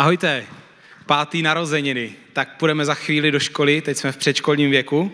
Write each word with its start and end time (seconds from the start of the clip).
Ahojte, 0.00 0.44
pátý 1.06 1.42
narozeniny. 1.42 2.12
Tak 2.32 2.56
půjdeme 2.56 2.84
za 2.84 2.94
chvíli 2.94 3.30
do 3.30 3.40
školy, 3.40 3.80
teď 3.80 3.96
jsme 3.96 4.12
v 4.12 4.16
předškolním 4.16 4.70
věku. 4.70 5.00
Uh, 5.00 5.10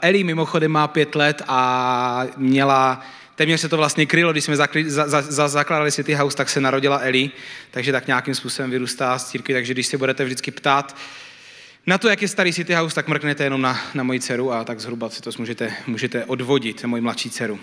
Eli 0.00 0.24
mimochodem 0.24 0.72
má 0.72 0.88
pět 0.88 1.14
let 1.14 1.42
a 1.48 2.26
měla, 2.36 3.00
téměř 3.34 3.60
se 3.60 3.68
to 3.68 3.76
vlastně 3.76 4.06
krylo, 4.06 4.32
když 4.32 4.44
jsme 4.44 4.56
zakli, 4.56 4.90
za, 4.90 5.08
za, 5.08 5.22
za, 5.22 5.48
zakládali 5.48 5.92
City 5.92 6.14
House, 6.14 6.36
tak 6.36 6.48
se 6.48 6.60
narodila 6.60 6.98
Eli, 7.02 7.30
takže 7.70 7.92
tak 7.92 8.06
nějakým 8.06 8.34
způsobem 8.34 8.70
vyrůstá 8.70 9.18
z 9.18 9.30
církvy, 9.30 9.54
takže 9.54 9.74
když 9.74 9.86
se 9.86 9.98
budete 9.98 10.24
vždycky 10.24 10.50
ptát 10.50 10.96
na 11.86 11.98
to, 11.98 12.08
jak 12.08 12.22
je 12.22 12.28
starý 12.28 12.52
City 12.52 12.74
House, 12.74 12.94
tak 12.94 13.08
mrknete 13.08 13.44
jenom 13.44 13.60
na, 13.60 13.80
na 13.94 14.02
moji 14.02 14.20
dceru 14.20 14.52
a 14.52 14.64
tak 14.64 14.80
zhruba 14.80 15.10
si 15.10 15.22
to 15.22 15.30
můžete, 15.38 15.72
můžete 15.86 16.24
odvodit, 16.24 16.84
moji 16.84 17.02
mladší 17.02 17.30
dceru. 17.30 17.60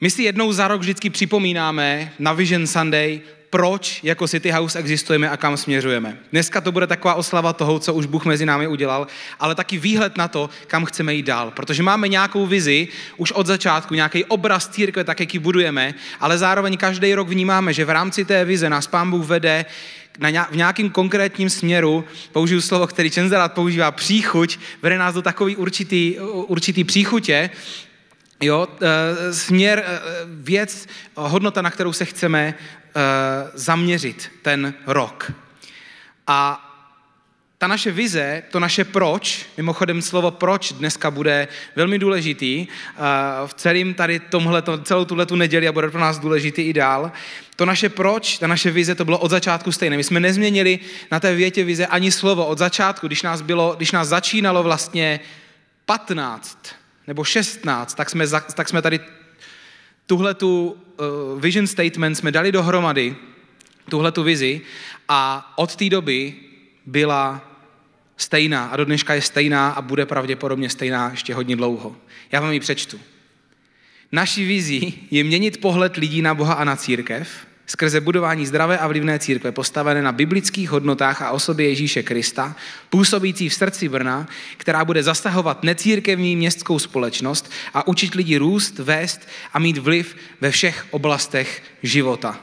My 0.00 0.10
si 0.10 0.22
jednou 0.22 0.52
za 0.52 0.68
rok 0.68 0.80
vždycky 0.80 1.10
připomínáme 1.10 2.12
na 2.18 2.32
Vision 2.32 2.66
Sunday, 2.66 3.20
proč 3.50 4.00
jako 4.02 4.28
City 4.28 4.50
House 4.50 4.78
existujeme 4.78 5.30
a 5.30 5.36
kam 5.36 5.56
směřujeme. 5.56 6.18
Dneska 6.32 6.60
to 6.60 6.72
bude 6.72 6.86
taková 6.86 7.14
oslava 7.14 7.52
toho, 7.52 7.78
co 7.78 7.94
už 7.94 8.06
Bůh 8.06 8.24
mezi 8.24 8.46
námi 8.46 8.66
udělal, 8.66 9.06
ale 9.40 9.54
taky 9.54 9.78
výhled 9.78 10.16
na 10.16 10.28
to, 10.28 10.50
kam 10.66 10.84
chceme 10.84 11.14
jít 11.14 11.26
dál. 11.26 11.50
Protože 11.50 11.82
máme 11.82 12.08
nějakou 12.08 12.46
vizi 12.46 12.88
už 13.16 13.32
od 13.32 13.46
začátku, 13.46 13.94
nějaký 13.94 14.24
obraz 14.24 14.68
církve, 14.68 15.04
tak 15.04 15.20
jak 15.20 15.34
ji 15.34 15.40
budujeme, 15.40 15.94
ale 16.20 16.38
zároveň 16.38 16.76
každý 16.76 17.14
rok 17.14 17.28
vnímáme, 17.28 17.72
že 17.72 17.84
v 17.84 17.90
rámci 17.90 18.24
té 18.24 18.44
vize 18.44 18.70
nás 18.70 18.86
Pán 18.86 19.10
Bůh 19.10 19.26
vede 19.26 19.64
na 20.18 20.44
v 20.44 20.56
nějakým 20.56 20.90
konkrétním 20.90 21.50
směru, 21.50 22.04
použiju 22.32 22.60
slovo, 22.60 22.86
který 22.86 23.10
Čenzerát 23.10 23.52
používá, 23.52 23.90
příchuť, 23.90 24.58
vede 24.82 24.98
nás 24.98 25.14
do 25.14 25.22
takový 25.22 25.56
určitý, 25.56 26.16
určitý 26.46 26.84
příchutě, 26.84 27.50
Jo, 28.40 28.68
eh, 28.82 29.34
směr, 29.34 29.84
eh, 29.86 30.00
věc, 30.26 30.86
hodnota, 31.14 31.62
na 31.62 31.70
kterou 31.70 31.92
se 31.92 32.04
chceme 32.04 32.54
zaměřit 33.54 34.32
ten 34.42 34.74
rok. 34.86 35.32
A 36.26 36.62
ta 37.58 37.66
naše 37.66 37.92
vize, 37.92 38.42
to 38.50 38.60
naše 38.60 38.84
proč, 38.84 39.46
mimochodem 39.56 40.02
slovo 40.02 40.30
proč 40.30 40.72
dneska 40.72 41.10
bude 41.10 41.48
velmi 41.76 41.98
důležitý 41.98 42.66
v 43.46 43.54
celém 43.54 43.94
tady 43.94 44.18
tomhle, 44.18 44.62
celou 44.82 45.04
tuhle 45.04 45.26
tu 45.26 45.36
neděli 45.36 45.68
a 45.68 45.72
bude 45.72 45.90
pro 45.90 46.00
nás 46.00 46.18
důležitý 46.18 46.62
i 46.62 46.72
dál. 46.72 47.12
To 47.56 47.66
naše 47.66 47.88
proč, 47.88 48.38
ta 48.38 48.46
naše 48.46 48.70
vize, 48.70 48.94
to 48.94 49.04
bylo 49.04 49.18
od 49.18 49.30
začátku 49.30 49.72
stejné. 49.72 49.96
My 49.96 50.04
jsme 50.04 50.20
nezměnili 50.20 50.78
na 51.10 51.20
té 51.20 51.34
větě 51.34 51.64
vize 51.64 51.86
ani 51.86 52.12
slovo 52.12 52.46
od 52.46 52.58
začátku, 52.58 53.06
když 53.06 53.22
nás, 53.22 53.42
bylo, 53.42 53.74
když 53.76 53.92
nás 53.92 54.08
začínalo 54.08 54.62
vlastně 54.62 55.20
15 55.86 56.58
nebo 57.06 57.24
16, 57.24 57.94
tak 57.94 58.10
jsme, 58.10 58.24
tak 58.54 58.68
jsme 58.68 58.82
tady 58.82 59.00
tuhle 60.06 60.34
tu 60.34 60.76
uh, 60.96 61.40
vision 61.40 61.66
statement 61.66 62.16
jsme 62.16 62.32
dali 62.32 62.52
dohromady, 62.52 63.16
tuhle 63.90 64.12
tu 64.12 64.22
vizi 64.22 64.60
a 65.08 65.52
od 65.56 65.76
té 65.76 65.90
doby 65.90 66.34
byla 66.86 67.52
stejná 68.16 68.66
a 68.66 68.76
do 68.76 68.84
dneška 68.84 69.14
je 69.14 69.22
stejná 69.22 69.70
a 69.70 69.82
bude 69.82 70.06
pravděpodobně 70.06 70.70
stejná 70.70 71.10
ještě 71.10 71.34
hodně 71.34 71.56
dlouho. 71.56 71.96
Já 72.32 72.40
vám 72.40 72.52
ji 72.52 72.60
přečtu. 72.60 73.00
Naší 74.12 74.44
vizí 74.44 75.08
je 75.10 75.24
měnit 75.24 75.60
pohled 75.60 75.96
lidí 75.96 76.22
na 76.22 76.34
Boha 76.34 76.54
a 76.54 76.64
na 76.64 76.76
církev, 76.76 77.45
skrze 77.66 78.00
budování 78.00 78.46
zdravé 78.46 78.78
a 78.78 78.86
vlivné 78.86 79.18
církve 79.18 79.52
postavené 79.52 80.02
na 80.02 80.12
biblických 80.12 80.70
hodnotách 80.70 81.22
a 81.22 81.30
osobě 81.30 81.68
Ježíše 81.68 82.02
Krista, 82.02 82.56
působící 82.90 83.48
v 83.48 83.54
srdci 83.54 83.88
Brna, 83.88 84.28
která 84.56 84.84
bude 84.84 85.02
zasahovat 85.02 85.62
necírkevní 85.62 86.36
městskou 86.36 86.78
společnost 86.78 87.50
a 87.74 87.86
učit 87.86 88.14
lidi 88.14 88.36
růst, 88.36 88.78
vést 88.78 89.28
a 89.52 89.58
mít 89.58 89.78
vliv 89.78 90.16
ve 90.40 90.50
všech 90.50 90.86
oblastech 90.90 91.62
života. 91.82 92.40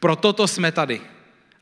Pro 0.00 0.16
toto 0.16 0.48
jsme 0.48 0.72
tady. 0.72 1.00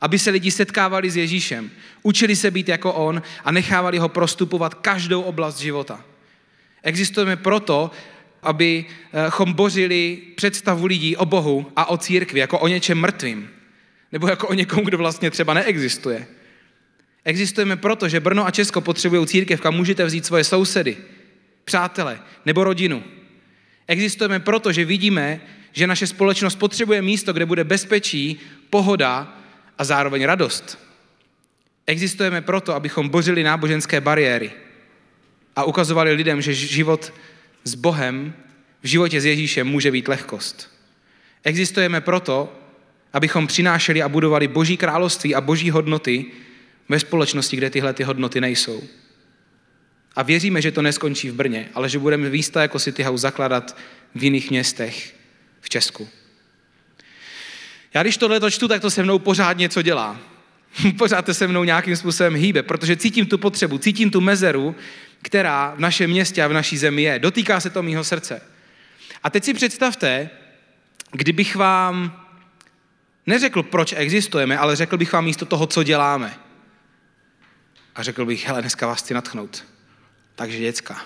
Aby 0.01 0.19
se 0.19 0.29
lidi 0.29 0.51
setkávali 0.51 1.09
s 1.09 1.15
Ježíšem, 1.15 1.71
učili 2.03 2.35
se 2.35 2.51
být 2.51 2.69
jako 2.69 2.93
On 2.93 3.21
a 3.45 3.51
nechávali 3.51 3.97
ho 3.97 4.09
prostupovat 4.09 4.73
každou 4.73 5.21
oblast 5.21 5.57
života. 5.57 6.03
Existujeme 6.83 7.35
proto, 7.35 7.91
abychom 8.43 9.53
bořili 9.53 10.17
představu 10.35 10.85
lidí 10.85 11.17
o 11.17 11.25
Bohu 11.25 11.71
a 11.75 11.89
o 11.89 11.97
církvi 11.97 12.39
jako 12.39 12.59
o 12.59 12.67
něčem 12.67 12.99
mrtvým. 12.99 13.49
Nebo 14.11 14.27
jako 14.27 14.47
o 14.47 14.53
někom, 14.53 14.83
kdo 14.83 14.97
vlastně 14.97 15.31
třeba 15.31 15.53
neexistuje. 15.53 16.27
Existujeme 17.25 17.75
proto, 17.75 18.09
že 18.09 18.19
Brno 18.19 18.45
a 18.45 18.51
Česko 18.51 18.81
potřebují 18.81 19.27
církev, 19.27 19.61
kam 19.61 19.75
můžete 19.75 20.05
vzít 20.05 20.25
svoje 20.25 20.43
sousedy, 20.43 20.97
přátele 21.65 22.19
nebo 22.45 22.63
rodinu. 22.63 23.03
Existujeme 23.87 24.39
proto, 24.39 24.71
že 24.71 24.85
vidíme, 24.85 25.41
že 25.71 25.87
naše 25.87 26.07
společnost 26.07 26.55
potřebuje 26.55 27.01
místo, 27.01 27.33
kde 27.33 27.45
bude 27.45 27.63
bezpečí, 27.63 28.39
pohoda 28.69 29.37
a 29.77 29.83
zároveň 29.83 30.23
radost. 30.23 30.79
Existujeme 31.87 32.41
proto, 32.41 32.75
abychom 32.75 33.09
bořili 33.09 33.43
náboženské 33.43 34.01
bariéry 34.01 34.51
a 35.55 35.63
ukazovali 35.63 36.13
lidem, 36.13 36.41
že 36.41 36.53
život 36.53 37.13
s 37.63 37.75
Bohem 37.75 38.33
v 38.83 38.87
životě 38.87 39.21
s 39.21 39.25
Ježíšem 39.25 39.67
může 39.67 39.91
být 39.91 40.07
lehkost. 40.07 40.69
Existujeme 41.43 42.01
proto, 42.01 42.53
abychom 43.13 43.47
přinášeli 43.47 44.01
a 44.01 44.09
budovali 44.09 44.47
Boží 44.47 44.77
království 44.77 45.35
a 45.35 45.41
Boží 45.41 45.69
hodnoty 45.69 46.25
ve 46.89 46.99
společnosti, 46.99 47.57
kde 47.57 47.69
tyhle 47.69 47.93
ty 47.93 48.03
hodnoty 48.03 48.41
nejsou. 48.41 48.83
A 50.15 50.23
věříme, 50.23 50.61
že 50.61 50.71
to 50.71 50.81
neskončí 50.81 51.29
v 51.29 51.33
Brně, 51.33 51.69
ale 51.73 51.89
že 51.89 51.99
budeme 51.99 52.29
výsta 52.29 52.61
jako 52.61 52.79
City 52.79 53.03
House 53.03 53.21
zakládat 53.21 53.77
v 54.15 54.23
jiných 54.23 54.49
městech 54.49 55.15
v 55.61 55.69
Česku. 55.69 56.09
Já 57.93 58.03
když 58.03 58.17
tohle 58.17 58.51
čtu, 58.51 58.67
tak 58.67 58.81
to 58.81 58.91
se 58.91 59.03
mnou 59.03 59.19
pořád 59.19 59.57
něco 59.57 59.81
dělá. 59.81 60.19
pořád 60.97 61.25
to 61.25 61.33
se 61.33 61.47
mnou 61.47 61.63
nějakým 61.63 61.95
způsobem 61.95 62.35
hýbe, 62.35 62.63
protože 62.63 62.95
cítím 62.95 63.25
tu 63.25 63.37
potřebu, 63.37 63.77
cítím 63.77 64.11
tu 64.11 64.21
mezeru, 64.21 64.75
která 65.21 65.73
v 65.75 65.79
našem 65.79 66.09
městě 66.09 66.43
a 66.43 66.47
v 66.47 66.53
naší 66.53 66.77
zemi 66.77 67.01
je. 67.01 67.19
Dotýká 67.19 67.59
se 67.59 67.69
to 67.69 67.83
mýho 67.83 68.03
srdce. 68.03 68.41
A 69.23 69.29
teď 69.29 69.43
si 69.43 69.53
představte, 69.53 70.29
kdybych 71.11 71.55
vám 71.55 72.25
neřekl, 73.25 73.63
proč 73.63 73.93
existujeme, 73.97 74.57
ale 74.57 74.75
řekl 74.75 74.97
bych 74.97 75.13
vám 75.13 75.25
místo 75.25 75.45
toho, 75.45 75.67
co 75.67 75.83
děláme. 75.83 76.39
A 77.95 78.03
řekl 78.03 78.25
bych, 78.25 78.47
hele, 78.47 78.61
dneska 78.61 78.87
vás 78.87 78.99
chci 78.99 79.13
natchnout. 79.13 79.65
Takže 80.35 80.59
děcka, 80.59 81.01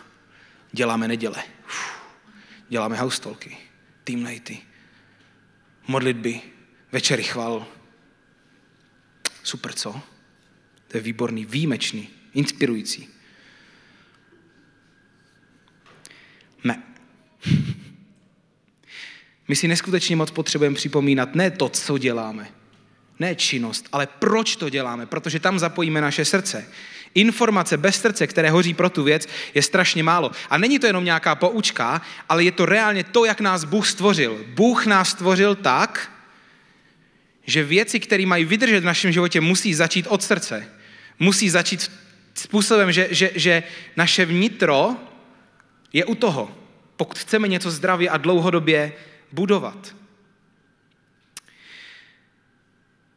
děláme 0.71 1.07
neděle. 1.07 1.43
Uf, 1.65 2.01
děláme 2.69 2.97
haustolky, 2.97 3.57
team 4.03 4.23
nighty, 4.23 4.57
modlitby, 5.87 6.41
večery 6.91 7.23
chval. 7.23 7.67
Super, 9.43 9.73
co? 9.73 10.01
To 10.87 10.97
je 10.97 11.01
výborný, 11.01 11.45
výjimečný, 11.45 12.09
inspirující. 12.33 13.14
Ne. 16.65 16.83
My 19.47 19.55
si 19.55 19.67
neskutečně 19.67 20.15
moc 20.15 20.31
potřebujeme 20.31 20.75
připomínat 20.75 21.35
ne 21.35 21.51
to, 21.51 21.69
co 21.69 21.97
děláme, 21.97 22.47
ne 23.19 23.35
činnost, 23.35 23.87
ale 23.91 24.07
proč 24.07 24.55
to 24.55 24.69
děláme, 24.69 25.05
protože 25.05 25.39
tam 25.39 25.59
zapojíme 25.59 26.01
naše 26.01 26.25
srdce. 26.25 26.67
Informace 27.13 27.77
bez 27.77 28.01
srdce, 28.01 28.27
které 28.27 28.51
hoří 28.51 28.73
pro 28.73 28.89
tu 28.89 29.03
věc, 29.03 29.27
je 29.53 29.61
strašně 29.61 30.03
málo. 30.03 30.31
A 30.49 30.57
není 30.57 30.79
to 30.79 30.87
jenom 30.87 31.05
nějaká 31.05 31.35
poučka, 31.35 32.01
ale 32.29 32.43
je 32.43 32.51
to 32.51 32.65
reálně 32.65 33.03
to, 33.03 33.25
jak 33.25 33.41
nás 33.41 33.63
Bůh 33.63 33.87
stvořil. 33.87 34.45
Bůh 34.47 34.85
nás 34.85 35.09
stvořil 35.09 35.55
tak, 35.55 36.11
že 37.45 37.63
věci, 37.63 37.99
které 37.99 38.25
mají 38.25 38.45
vydržet 38.45 38.79
v 38.79 38.85
našem 38.85 39.11
životě, 39.11 39.41
musí 39.41 39.73
začít 39.73 40.07
od 40.09 40.23
srdce. 40.23 40.67
Musí 41.19 41.49
začít 41.49 41.91
způsobem, 42.33 42.91
že, 42.91 43.07
že, 43.11 43.31
že 43.35 43.63
naše 43.95 44.25
vnitro 44.25 44.95
je 45.95 46.05
u 46.05 46.15
toho, 46.15 46.51
pokud 46.95 47.19
chceme 47.19 47.47
něco 47.47 47.71
zdravě 47.71 48.09
a 48.09 48.17
dlouhodobě 48.17 48.93
budovat. 49.31 49.95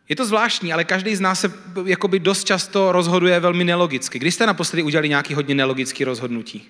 Je 0.09 0.17
to 0.17 0.27
zvláštní, 0.27 0.73
ale 0.73 0.85
každý 0.85 1.17
z 1.17 1.21
nás 1.21 1.41
se 1.41 1.53
jakoby 1.85 2.19
dost 2.19 2.45
často 2.45 2.93
rozhoduje 2.93 3.41
velmi 3.41 3.65
nelogicky. 3.65 4.19
Když 4.19 4.35
jste 4.35 4.47
naposledy 4.47 4.83
udělali 4.83 5.09
nějaký 5.09 5.35
hodně 5.35 5.55
nelogický 5.55 6.05
rozhodnutí? 6.05 6.69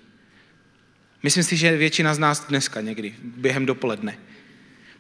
Myslím 1.23 1.45
si, 1.45 1.57
že 1.57 1.77
většina 1.77 2.15
z 2.15 2.19
nás 2.19 2.47
dneska 2.47 2.81
někdy, 2.81 3.15
během 3.23 3.67
dopoledne. 3.67 4.19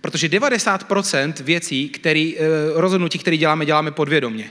Protože 0.00 0.28
90% 0.28 1.40
věcí, 1.40 1.88
který, 1.88 2.38
eh, 2.38 2.42
rozhodnutí, 2.74 3.18
které 3.18 3.36
děláme, 3.36 3.66
děláme 3.66 3.90
podvědomně. 3.90 4.50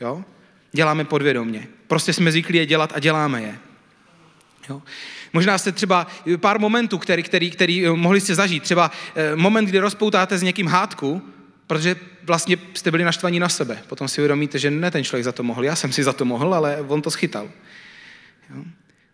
Jo? 0.00 0.24
Děláme 0.72 1.04
podvědomně. 1.04 1.68
Prostě 1.86 2.12
jsme 2.12 2.32
zvyklí 2.32 2.58
je 2.58 2.66
dělat 2.66 2.92
a 2.94 2.98
děláme 2.98 3.42
je. 3.42 3.58
Jo? 4.68 4.82
Možná 5.32 5.58
jste 5.58 5.72
třeba 5.72 6.06
pár 6.36 6.58
momentů, 6.58 6.98
který, 6.98 7.22
který, 7.22 7.50
který 7.50 7.86
eh, 7.86 7.90
mohli 7.90 8.20
jste 8.20 8.34
zažít. 8.34 8.62
Třeba 8.62 8.90
eh, 9.14 9.36
moment, 9.36 9.64
kdy 9.64 9.78
rozpoutáte 9.78 10.38
s 10.38 10.42
někým 10.42 10.66
hádku, 10.66 11.22
protože 11.66 11.96
vlastně 12.22 12.56
jste 12.74 12.90
byli 12.90 13.04
naštvaní 13.04 13.38
na 13.38 13.48
sebe. 13.48 13.78
Potom 13.86 14.08
si 14.08 14.20
uvědomíte, 14.20 14.58
že 14.58 14.70
ne 14.70 14.90
ten 14.90 15.04
člověk 15.04 15.24
za 15.24 15.32
to 15.32 15.42
mohl. 15.42 15.64
Já 15.64 15.76
jsem 15.76 15.92
si 15.92 16.02
za 16.02 16.12
to 16.12 16.24
mohl, 16.24 16.54
ale 16.54 16.84
on 16.88 17.02
to 17.02 17.10
schytal. 17.10 17.50
Jo? 18.54 18.64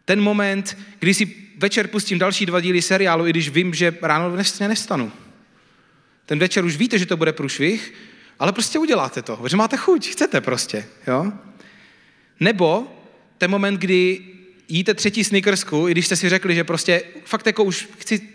Ten 0.04 0.20
moment, 0.20 0.78
kdy 0.98 1.14
si 1.14 1.36
večer 1.58 1.86
pustím 1.86 2.18
další 2.18 2.46
dva 2.46 2.60
díly 2.60 2.82
seriálu, 2.82 3.26
i 3.26 3.30
když 3.30 3.48
vím, 3.48 3.74
že 3.74 3.94
ráno 4.02 4.36
nestanu. 4.60 5.12
Ten 6.26 6.38
večer 6.38 6.64
už 6.64 6.76
víte, 6.76 6.98
že 6.98 7.06
to 7.06 7.16
bude 7.16 7.32
průšvih, 7.32 7.94
ale 8.38 8.52
prostě 8.52 8.78
uděláte 8.78 9.22
to, 9.22 9.36
protože 9.36 9.56
máte 9.56 9.76
chuť, 9.76 10.08
chcete 10.08 10.40
prostě, 10.40 10.84
jo? 11.06 11.32
Nebo 12.40 12.86
ten 13.38 13.50
moment, 13.50 13.76
kdy 13.76 14.20
jíte 14.68 14.94
třetí 14.94 15.24
snickersku, 15.24 15.88
i 15.88 15.90
když 15.90 16.06
jste 16.06 16.16
si 16.16 16.28
řekli, 16.28 16.54
že 16.54 16.64
prostě 16.64 17.02
fakt 17.24 17.46
jako 17.46 17.64
už 17.64 17.88
chci 17.98 18.28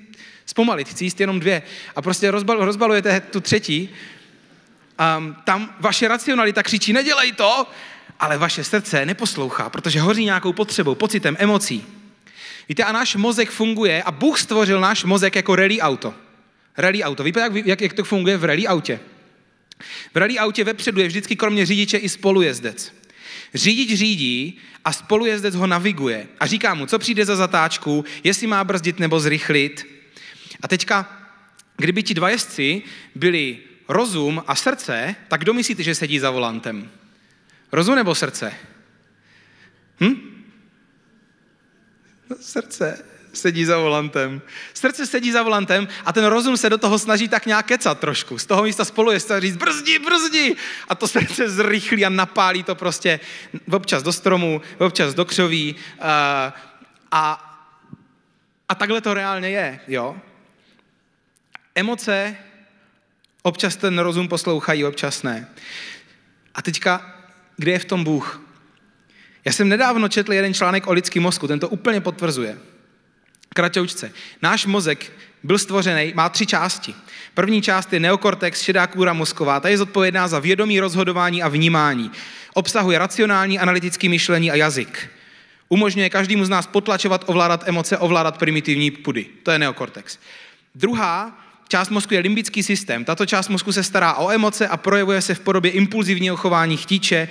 zpomalit, 0.46 0.90
chci 0.90 1.04
jíst 1.04 1.20
jenom 1.20 1.40
dvě 1.40 1.62
a 1.96 2.02
prostě 2.02 2.32
rozbal, 2.32 2.66
rozbalujete 2.66 3.20
tu 3.20 3.42
třetí, 3.42 3.90
um, 5.18 5.36
tam 5.44 5.76
vaše 5.80 6.08
racionalita 6.08 6.64
křičí, 6.64 6.94
nedělej 6.94 7.32
to, 7.32 7.68
ale 8.20 8.38
vaše 8.38 8.64
srdce 8.64 9.06
neposlouchá, 9.06 9.70
protože 9.70 10.00
hoří 10.00 10.26
nějakou 10.26 10.54
potřebou, 10.54 10.96
pocitem, 10.96 11.38
emocí. 11.40 11.86
Víte, 12.70 12.84
a 12.84 12.92
náš 12.92 13.16
mozek 13.16 13.50
funguje, 13.50 14.04
a 14.04 14.12
Bůh 14.12 14.40
stvořil 14.40 14.80
náš 14.80 15.04
mozek 15.04 15.36
jako 15.36 15.56
rally 15.56 15.82
auto. 15.82 16.14
Rally 16.78 17.04
auto. 17.04 17.24
Víte, 17.24 17.40
jak, 17.40 17.56
jak, 17.56 17.82
jak 17.82 17.94
to 17.94 18.04
funguje 18.04 18.38
v 18.38 18.44
rally 18.44 18.68
autě? 18.68 19.00
V 20.14 20.18
rally 20.18 20.40
autě 20.40 20.64
vepředu 20.64 21.02
je 21.02 21.08
vždycky 21.08 21.36
kromě 21.36 21.66
řidiče 21.66 21.98
i 21.98 22.10
spolujezdec. 22.10 22.94
Řidič 23.54 23.94
řídí 24.00 24.60
a 24.86 24.94
spolujezdec 24.94 25.56
ho 25.56 25.68
naviguje 25.68 26.28
a 26.40 26.46
říká 26.48 26.74
mu, 26.74 26.86
co 26.86 27.00
přijde 27.00 27.26
za 27.26 27.36
zatáčku, 27.36 28.06
jestli 28.24 28.48
má 28.48 28.64
brzdit 28.64 29.00
nebo 29.00 29.20
zrychlit. 29.20 29.86
A 30.62 30.68
teďka, 30.68 31.28
kdyby 31.78 32.04
ti 32.04 32.14
dva 32.14 32.30
jezdci 32.30 32.82
byli 33.16 33.60
rozum 33.88 34.44
a 34.48 34.56
srdce, 34.56 35.16
tak 35.28 35.42
kdo 35.42 35.54
myslíte, 35.54 35.84
že 35.84 35.96
sedí 35.96 36.20
za 36.20 36.32
volantem? 36.32 36.92
Rozum 37.72 37.96
nebo 37.96 38.16
srdce? 38.16 38.54
Hm? 40.00 40.44
Srdce 42.42 43.06
sedí 43.34 43.66
za 43.66 43.78
volantem. 43.78 44.42
Srdce 44.74 45.08
sedí 45.08 45.32
za 45.32 45.44
volantem 45.44 45.88
a 46.06 46.14
ten 46.14 46.26
rozum 46.26 46.58
se 46.58 46.70
do 46.70 46.78
toho 46.78 47.00
snaží 47.00 47.28
tak 47.28 47.46
nějak 47.46 47.66
kecat 47.66 48.00
trošku. 48.00 48.38
Z 48.38 48.46
toho 48.46 48.64
místa 48.64 48.86
spolu 48.86 49.12
je 49.12 49.20
říct 49.40 49.58
brzdi, 49.58 50.00
brzdi. 50.00 50.56
A 50.90 50.96
to 50.96 51.08
srdce 51.08 51.50
zrychlí 51.50 52.06
a 52.06 52.10
napálí 52.10 52.64
to 52.64 52.76
prostě 52.76 53.20
občas 53.72 54.04
do 54.04 54.14
stromu, 54.14 54.62
občas 54.78 55.14
do 55.14 55.26
křoví. 55.26 55.76
A, 56.00 56.54
a, 57.12 57.48
a 58.70 58.76
takhle 58.76 59.02
to 59.02 59.14
reálně 59.14 59.50
je, 59.50 59.80
jo. 59.88 60.16
Emoce 61.76 62.36
občas 63.42 63.76
ten 63.76 64.00
rozum 64.00 64.28
poslouchají, 64.28 64.86
občas 64.86 65.24
ne. 65.24 65.48
A 66.56 66.62
teďka, 66.62 67.16
kde 67.58 67.72
je 67.72 67.80
v 67.80 67.86
tom 67.86 68.04
Bůh? 68.04 68.42
Já 69.46 69.52
jsem 69.52 69.70
nedávno 69.70 70.10
četl 70.10 70.34
jeden 70.34 70.54
článek 70.54 70.88
o 70.88 70.94
lidském 70.94 71.24
mozku, 71.24 71.48
ten 71.48 71.60
to 71.60 71.70
úplně 71.70 72.02
potvrzuje. 72.02 72.58
Kratoučce. 73.56 74.12
Náš 74.42 74.66
mozek 74.66 75.12
byl 75.44 75.58
stvořený, 75.58 76.12
má 76.16 76.30
tři 76.30 76.46
části. 76.46 76.96
První 77.34 77.62
část 77.62 77.94
je 77.94 78.00
neokortex, 78.00 78.62
šedá 78.62 78.88
kůra 78.88 79.14
mozková, 79.14 79.60
ta 79.60 79.70
je 79.70 79.78
zodpovědná 79.78 80.28
za 80.28 80.40
vědomí 80.40 80.80
rozhodování 80.80 81.44
a 81.44 81.48
vnímání. 81.48 82.12
Obsahuje 82.54 83.00
racionální, 83.00 83.60
analytický 83.60 84.10
myšlení 84.10 84.52
a 84.52 84.56
jazyk. 84.56 85.10
Umožňuje 85.70 86.10
každému 86.10 86.46
z 86.46 86.50
nás 86.50 86.68
potlačovat, 86.68 87.24
ovládat 87.28 87.64
emoce, 87.68 87.98
ovládat 87.98 88.38
primitivní 88.38 88.92
pudy. 88.92 89.26
To 89.44 89.52
je 89.52 89.60
neokortex. 89.60 90.20
Druhá 90.76 91.40
část 91.68 91.90
mozku 91.90 92.14
je 92.14 92.20
limbický 92.20 92.64
systém. 92.64 93.06
Tato 93.06 93.26
část 93.26 93.50
mozku 93.50 93.72
se 93.72 93.84
stará 93.84 94.14
o 94.14 94.32
emoce 94.32 94.68
a 94.68 94.78
projevuje 94.78 95.22
se 95.22 95.36
v 95.36 95.40
podobě 95.40 95.72
impulzivního 95.72 96.38
chování 96.38 96.78
chtíče, 96.78 97.28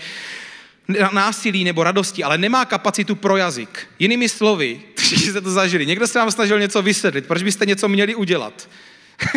násilí 1.13 1.65
nebo 1.65 1.85
radosti, 1.85 2.25
ale 2.25 2.39
nemá 2.39 2.65
kapacitu 2.65 3.15
pro 3.15 3.37
jazyk. 3.37 3.89
Jinými 3.99 4.29
slovy, 4.29 4.81
všichni 4.99 5.31
jste 5.31 5.41
to 5.41 5.51
zažili, 5.51 5.87
někdo 5.87 6.07
se 6.07 6.19
vám 6.19 6.31
snažil 6.31 6.61
něco 6.61 6.83
vysvětlit, 6.83 7.27
proč 7.27 7.43
byste 7.43 7.67
něco 7.67 7.89
měli 7.89 8.15
udělat. 8.15 8.69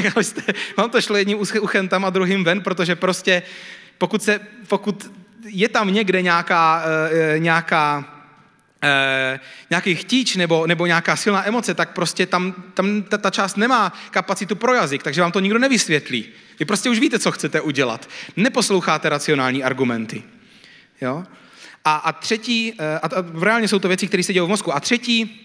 vám 0.78 0.90
to 0.90 1.02
šlo 1.02 1.18
jedním 1.18 1.40
uchem 1.62 1.88
tam 1.88 2.06
a 2.06 2.10
druhým 2.10 2.44
ven, 2.44 2.62
protože 2.62 2.96
prostě 2.96 3.44
pokud, 3.98 4.24
se, 4.24 4.40
pokud 4.68 5.12
je 5.46 5.70
tam 5.70 5.94
někde 5.94 6.22
nějaká, 6.22 6.84
uh, 6.84 7.40
nějaká 7.40 8.10
Uh, 9.34 9.40
nějaký 9.70 9.96
chtíč 9.96 10.36
nebo, 10.36 10.68
nebo 10.68 10.86
nějaká 10.86 11.16
silná 11.16 11.48
emoce, 11.48 11.74
tak 11.74 11.94
prostě 11.94 12.26
tam, 12.26 12.54
tam 12.74 13.02
ta, 13.02 13.18
ta 13.18 13.30
část 13.30 13.58
nemá 13.58 13.94
kapacitu 14.12 14.56
pro 14.56 14.74
jazyk, 14.74 15.04
takže 15.04 15.22
vám 15.22 15.32
to 15.32 15.40
nikdo 15.40 15.60
nevysvětlí. 15.60 16.26
Vy 16.60 16.66
prostě 16.66 16.90
už 16.90 17.00
víte, 17.00 17.20
co 17.20 17.32
chcete 17.32 17.62
udělat. 17.62 18.10
Neposloucháte 18.36 19.10
racionální 19.10 19.64
argumenty. 19.64 20.24
Jo? 21.02 21.24
A, 21.85 21.95
a 21.95 22.12
třetí, 22.12 22.74
eh, 22.80 23.00
a, 23.00 23.06
a 23.07 23.41
reálně 23.41 23.68
jsou 23.68 23.80
to 23.80 23.88
věci, 23.88 24.07
které 24.07 24.24
se 24.24 24.33
dějí 24.33 24.45
v 24.45 24.50
mozku. 24.50 24.75
A 24.75 24.80
třetí 24.80 25.41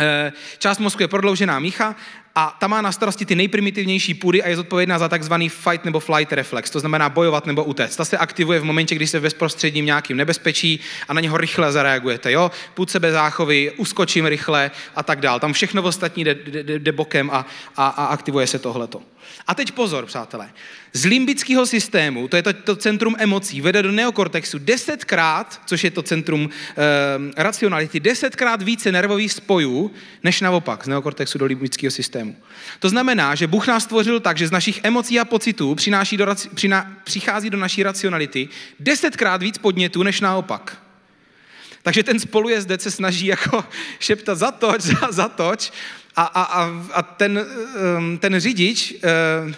eh, 0.00 0.32
část 0.58 0.78
mozku 0.78 1.02
je 1.02 1.08
prodloužená 1.08 1.58
mícha 1.58 1.96
a 2.40 2.56
ta 2.58 2.66
má 2.66 2.82
na 2.82 2.92
starosti 2.92 3.24
ty 3.26 3.34
nejprimitivnější 3.34 4.14
půdy 4.14 4.42
a 4.42 4.48
je 4.48 4.56
zodpovědná 4.56 4.98
za 4.98 5.08
takzvaný 5.08 5.48
fight 5.48 5.84
nebo 5.84 6.00
flight 6.00 6.32
reflex, 6.32 6.70
to 6.70 6.80
znamená 6.80 7.08
bojovat 7.08 7.46
nebo 7.46 7.64
utéct. 7.64 7.96
Ta 7.96 8.04
se 8.04 8.18
aktivuje 8.18 8.60
v 8.60 8.64
momentě, 8.64 8.94
kdy 8.94 9.06
jste 9.06 9.18
v 9.18 9.22
bezprostředním 9.22 9.86
nějakým 9.86 10.16
nebezpečí 10.16 10.80
a 11.08 11.14
na 11.14 11.20
něho 11.20 11.36
rychle 11.36 11.72
zareagujete. 11.72 12.32
Jo? 12.32 12.50
Půd 12.74 12.90
sebe 12.90 13.12
záchovy, 13.12 13.72
uskočím 13.76 14.26
rychle 14.26 14.70
a 14.96 15.02
tak 15.02 15.20
dál. 15.20 15.40
Tam 15.40 15.52
všechno 15.52 15.82
ostatní 15.82 16.24
jde, 16.24 16.34
jde, 16.34 16.78
jde 16.78 16.92
bokem 16.92 17.30
a, 17.30 17.46
a, 17.76 17.86
a 17.86 18.04
aktivuje 18.04 18.46
se 18.46 18.58
tohleto. 18.58 19.02
A 19.46 19.54
teď 19.54 19.72
pozor, 19.72 20.06
přátelé. 20.06 20.50
Z 20.92 21.04
limbického 21.04 21.66
systému, 21.66 22.28
to 22.28 22.36
je 22.36 22.42
to, 22.42 22.52
to 22.52 22.76
centrum 22.76 23.16
emocí, 23.18 23.60
vede 23.60 23.82
do 23.82 23.92
neokortexu 23.92 24.58
desetkrát, 24.58 25.60
což 25.66 25.84
je 25.84 25.90
to 25.90 26.02
centrum 26.02 26.50
e, 26.50 27.42
racionality, 27.42 28.00
desetkrát 28.00 28.62
více 28.62 28.92
nervových 28.92 29.32
spojů, 29.32 29.90
než 30.24 30.40
naopak 30.40 30.84
z 30.84 30.88
neokortexu 30.88 31.38
do 31.38 31.46
limbického 31.46 31.90
systému. 31.90 32.27
To 32.78 32.88
znamená, 32.88 33.34
že 33.34 33.46
Bůh 33.46 33.66
nás 33.66 33.84
stvořil 33.84 34.20
tak, 34.20 34.38
že 34.38 34.48
z 34.48 34.50
našich 34.50 34.80
emocí 34.82 35.20
a 35.20 35.24
pocitů 35.24 35.74
přináší 35.74 36.16
do, 36.16 36.26
přiná, 36.54 36.96
přichází 37.04 37.50
do 37.50 37.58
naší 37.58 37.82
racionality 37.82 38.48
desetkrát 38.80 39.42
víc 39.42 39.58
podnětů, 39.58 40.02
než 40.02 40.20
naopak. 40.20 40.82
Takže 41.82 42.02
ten 42.02 42.20
spolujezdec 42.20 42.82
se 42.82 42.90
snaží 42.90 43.26
jako 43.26 43.64
šeptat 44.00 44.38
zatoč, 44.38 44.80
zatoč 45.10 45.72
a, 46.16 46.22
a, 46.22 46.42
a, 46.42 46.70
a 46.92 47.02
ten, 47.02 47.46
um, 47.98 48.18
ten 48.18 48.40
řidič 48.40 48.92
uh, 48.92 49.54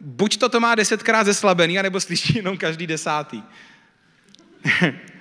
buď 0.00 0.36
to 0.36 0.48
to 0.48 0.60
má 0.60 0.74
desetkrát 0.74 1.26
zeslabený, 1.26 1.78
anebo 1.78 2.00
slyší 2.00 2.36
jenom 2.36 2.56
každý 2.56 2.86
desátý. 2.86 3.42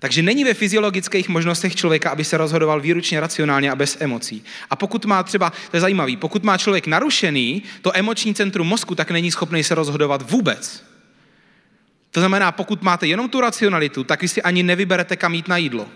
Takže 0.00 0.22
není 0.22 0.44
ve 0.44 0.54
fyziologických 0.54 1.28
možnostech 1.28 1.76
člověka, 1.76 2.10
aby 2.10 2.24
se 2.24 2.36
rozhodoval 2.36 2.80
výručně 2.80 3.20
racionálně 3.20 3.70
a 3.70 3.76
bez 3.76 3.96
emocí. 4.00 4.44
A 4.70 4.76
pokud 4.76 5.04
má 5.04 5.22
třeba, 5.22 5.50
to 5.50 5.76
je 5.76 5.80
zajímavý, 5.80 6.16
pokud 6.16 6.44
má 6.44 6.58
člověk 6.58 6.86
narušený 6.86 7.62
to 7.82 7.96
emoční 7.96 8.34
centrum 8.34 8.66
mozku, 8.66 8.94
tak 8.94 9.10
není 9.10 9.30
schopný 9.30 9.64
se 9.64 9.74
rozhodovat 9.74 10.30
vůbec. 10.30 10.84
To 12.10 12.20
znamená, 12.20 12.52
pokud 12.52 12.82
máte 12.82 13.06
jenom 13.06 13.28
tu 13.28 13.40
racionalitu, 13.40 14.04
tak 14.04 14.22
vy 14.22 14.28
si 14.28 14.42
ani 14.42 14.62
nevyberete, 14.62 15.16
kam 15.16 15.34
jít 15.34 15.48
na 15.48 15.56
jídlo. 15.56 15.88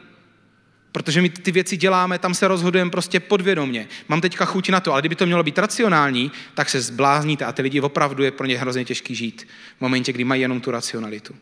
Protože 0.93 1.23
my 1.23 1.29
ty 1.29 1.53
věci 1.53 1.77
děláme, 1.77 2.19
tam 2.19 2.35
se 2.35 2.49
rozhodujeme 2.49 2.91
prostě 2.91 3.21
podvědomně. 3.21 3.89
Mám 4.09 4.21
teďka 4.21 4.45
chuť 4.45 4.69
na 4.69 4.81
to, 4.81 4.93
ale 4.93 5.03
kdyby 5.03 5.15
to 5.15 5.27
mělo 5.27 5.43
být 5.43 5.59
racionální, 5.59 6.33
tak 6.55 6.71
se 6.71 6.81
zblázníte 6.81 7.45
a 7.45 7.53
ty 7.53 7.63
lidi 7.63 7.81
opravdu 7.81 8.23
je 8.23 8.31
pro 8.31 8.47
ně 8.47 8.59
hrozně 8.59 8.85
těžký 8.85 9.15
žít 9.15 9.49
v 9.79 9.81
momentě, 9.81 10.13
kdy 10.13 10.25
mají 10.25 10.43
jenom 10.43 10.61
tu 10.61 10.71
racionalitu. 10.71 11.35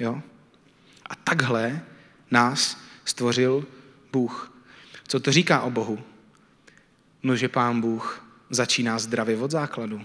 Jo? 0.00 0.22
A 1.10 1.14
takhle 1.14 1.80
nás 2.32 2.78
stvořil 3.04 3.66
Bůh. 4.12 4.52
Co 5.08 5.20
to 5.20 5.32
říká 5.32 5.60
o 5.60 5.70
Bohu? 5.70 6.04
No, 7.22 7.36
že 7.36 7.48
pán 7.48 7.80
Bůh 7.80 8.24
začíná 8.50 8.98
zdravě 8.98 9.36
od 9.36 9.50
základu. 9.50 10.04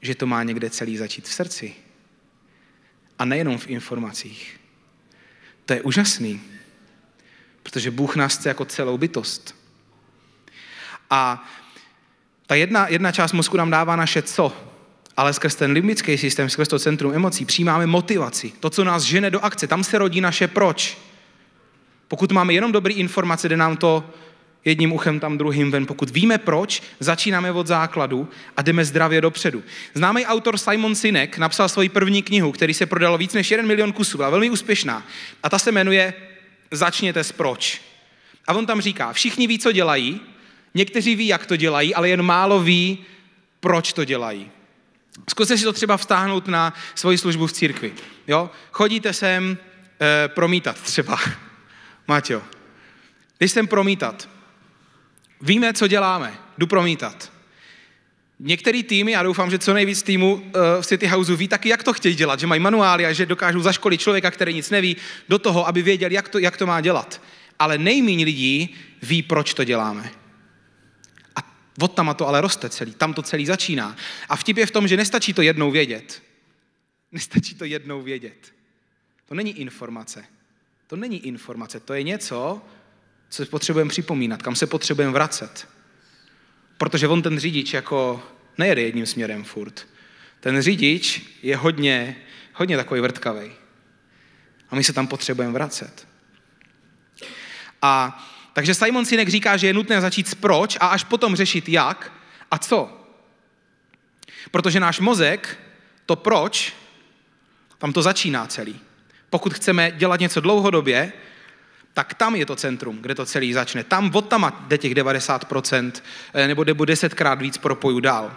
Že 0.00 0.14
to 0.14 0.26
má 0.26 0.42
někde 0.42 0.70
celý 0.70 0.96
začít 0.96 1.28
v 1.28 1.32
srdci. 1.32 1.74
A 3.18 3.24
nejenom 3.24 3.58
v 3.58 3.68
informacích. 3.68 4.60
To 5.66 5.72
je 5.72 5.82
úžasný. 5.82 6.42
Protože 7.62 7.90
Bůh 7.90 8.16
nás 8.16 8.36
chce 8.38 8.48
jako 8.48 8.64
celou 8.64 8.98
bytost. 8.98 9.56
A 11.10 11.48
ta 12.46 12.54
jedna, 12.54 12.88
jedna 12.88 13.12
část 13.12 13.32
mozku 13.32 13.56
nám 13.56 13.70
dává 13.70 13.96
naše 13.96 14.22
co, 14.22 14.69
ale 15.20 15.32
skrz 15.32 15.54
ten 15.54 15.72
limbický 15.72 16.18
systém, 16.18 16.50
skrz 16.50 16.68
to 16.68 16.78
centrum 16.78 17.14
emocí, 17.14 17.44
přijímáme 17.44 17.86
motivaci. 17.86 18.52
To, 18.60 18.70
co 18.70 18.84
nás 18.84 19.02
žene 19.02 19.30
do 19.30 19.40
akce, 19.40 19.66
tam 19.66 19.84
se 19.84 19.98
rodí 19.98 20.20
naše 20.20 20.48
proč. 20.48 20.98
Pokud 22.08 22.32
máme 22.32 22.52
jenom 22.52 22.72
dobré 22.72 22.94
informace, 22.94 23.48
jde 23.48 23.56
nám 23.56 23.76
to 23.76 24.04
jedním 24.64 24.92
uchem 24.92 25.20
tam 25.20 25.38
druhým 25.38 25.70
ven. 25.70 25.86
Pokud 25.86 26.10
víme 26.10 26.38
proč, 26.38 26.82
začínáme 27.00 27.52
od 27.52 27.66
základu 27.66 28.28
a 28.56 28.62
jdeme 28.62 28.84
zdravě 28.84 29.20
dopředu. 29.20 29.62
Známý 29.94 30.26
autor 30.26 30.58
Simon 30.58 30.94
Sinek 30.94 31.38
napsal 31.38 31.68
svoji 31.68 31.88
první 31.88 32.22
knihu, 32.22 32.52
který 32.52 32.74
se 32.74 32.86
prodalo 32.86 33.18
víc 33.18 33.34
než 33.34 33.50
jeden 33.50 33.66
milion 33.66 33.92
kusů, 33.92 34.16
byla 34.16 34.30
velmi 34.30 34.50
úspěšná. 34.50 35.06
A 35.42 35.50
ta 35.50 35.58
se 35.58 35.72
jmenuje 35.72 36.14
Začněte 36.70 37.24
s 37.24 37.32
proč. 37.32 37.80
A 38.46 38.54
on 38.54 38.66
tam 38.66 38.80
říká, 38.80 39.12
všichni 39.12 39.46
ví, 39.46 39.58
co 39.58 39.72
dělají, 39.72 40.20
někteří 40.74 41.14
ví, 41.14 41.26
jak 41.26 41.46
to 41.46 41.56
dělají, 41.56 41.94
ale 41.94 42.08
jen 42.08 42.22
málo 42.22 42.60
ví, 42.60 42.98
proč 43.60 43.92
to 43.92 44.04
dělají. 44.04 44.50
Zkuste 45.30 45.58
si 45.58 45.64
to 45.64 45.72
třeba 45.72 45.96
vstáhnout 45.96 46.48
na 46.48 46.74
svoji 46.94 47.18
službu 47.18 47.46
v 47.46 47.52
církvi. 47.52 47.92
Jo? 48.28 48.50
Chodíte 48.72 49.12
sem 49.12 49.58
e, 50.00 50.28
promítat 50.28 50.80
třeba. 50.80 51.18
Matějo, 52.08 52.42
když 53.38 53.52
jsem 53.52 53.66
promítat, 53.66 54.28
víme, 55.40 55.72
co 55.72 55.86
děláme. 55.86 56.34
Jdu 56.58 56.66
promítat. 56.66 57.32
Některý 58.42 58.82
týmy, 58.82 59.12
já 59.12 59.22
doufám, 59.22 59.50
že 59.50 59.58
co 59.58 59.74
nejvíc 59.74 60.02
týmu 60.02 60.34
uh, 60.34 60.42
v 60.80 60.86
City 60.86 61.06
Houseu 61.06 61.36
ví 61.36 61.48
taky, 61.48 61.68
jak 61.68 61.82
to 61.82 61.92
chtějí 61.92 62.14
dělat, 62.14 62.40
že 62.40 62.46
mají 62.46 62.60
manuály 62.60 63.06
a 63.06 63.12
že 63.12 63.26
dokážou 63.26 63.60
zaškolit 63.60 64.00
člověka, 64.00 64.30
který 64.30 64.54
nic 64.54 64.70
neví, 64.70 64.96
do 65.28 65.38
toho, 65.38 65.68
aby 65.68 65.82
věděl, 65.82 66.10
jak 66.10 66.28
to, 66.28 66.38
jak 66.38 66.56
to 66.56 66.66
má 66.66 66.80
dělat. 66.80 67.22
Ale 67.58 67.78
nejméně 67.78 68.24
lidí 68.24 68.74
ví, 69.02 69.22
proč 69.22 69.54
to 69.54 69.64
děláme. 69.64 70.10
Od 71.80 71.94
tam 71.94 72.14
to 72.14 72.28
ale 72.28 72.40
roste 72.40 72.68
celý, 72.68 72.94
tam 72.94 73.14
to 73.14 73.22
celý 73.22 73.46
začíná. 73.46 73.96
A 74.28 74.36
vtip 74.36 74.56
je 74.56 74.66
v 74.66 74.70
tom, 74.70 74.88
že 74.88 74.96
nestačí 74.96 75.32
to 75.32 75.42
jednou 75.42 75.70
vědět. 75.70 76.22
Nestačí 77.12 77.54
to 77.54 77.64
jednou 77.64 78.02
vědět. 78.02 78.52
To 79.26 79.34
není 79.34 79.60
informace. 79.60 80.24
To 80.86 80.96
není 80.96 81.26
informace, 81.26 81.80
to 81.80 81.94
je 81.94 82.02
něco, 82.02 82.62
co 83.28 83.46
potřebujeme 83.46 83.88
připomínat, 83.88 84.42
kam 84.42 84.54
se 84.54 84.66
potřebujeme 84.66 85.12
vracet. 85.12 85.68
Protože 86.78 87.08
on 87.08 87.22
ten 87.22 87.38
řidič 87.38 87.72
jako 87.72 88.22
nejede 88.58 88.82
jedním 88.82 89.06
směrem 89.06 89.44
furt. 89.44 89.88
Ten 90.40 90.62
řidič 90.62 91.22
je 91.42 91.56
hodně, 91.56 92.16
hodně 92.54 92.76
takový 92.76 93.00
vrtkavý. 93.00 93.52
A 94.70 94.76
my 94.76 94.84
se 94.84 94.92
tam 94.92 95.06
potřebujeme 95.06 95.54
vracet. 95.54 96.08
A 97.82 98.24
takže 98.52 98.74
Simon 98.74 99.04
Sinek 99.04 99.28
říká, 99.28 99.56
že 99.56 99.66
je 99.66 99.72
nutné 99.72 100.00
začít 100.00 100.28
s 100.28 100.34
proč 100.34 100.76
a 100.80 100.86
až 100.86 101.04
potom 101.04 101.36
řešit 101.36 101.68
jak 101.68 102.12
a 102.50 102.58
co. 102.58 103.00
Protože 104.50 104.80
náš 104.80 105.00
mozek, 105.00 105.58
to 106.06 106.16
proč, 106.16 106.72
tam 107.78 107.92
to 107.92 108.02
začíná 108.02 108.46
celý. 108.46 108.80
Pokud 109.30 109.54
chceme 109.54 109.90
dělat 109.90 110.20
něco 110.20 110.40
dlouhodobě, 110.40 111.12
tak 111.94 112.14
tam 112.14 112.34
je 112.34 112.46
to 112.46 112.56
centrum, 112.56 112.98
kde 112.98 113.14
to 113.14 113.26
celý 113.26 113.52
začne. 113.52 113.84
Tam 113.84 114.10
od 114.14 114.28
tam 114.28 114.52
jde 114.66 114.78
těch 114.78 114.94
90%, 114.94 116.02
eh, 116.34 116.48
nebo 116.48 116.64
jde 116.64 116.74
desetkrát 116.74 117.42
víc 117.42 117.58
propojů 117.58 118.00
dál. 118.00 118.36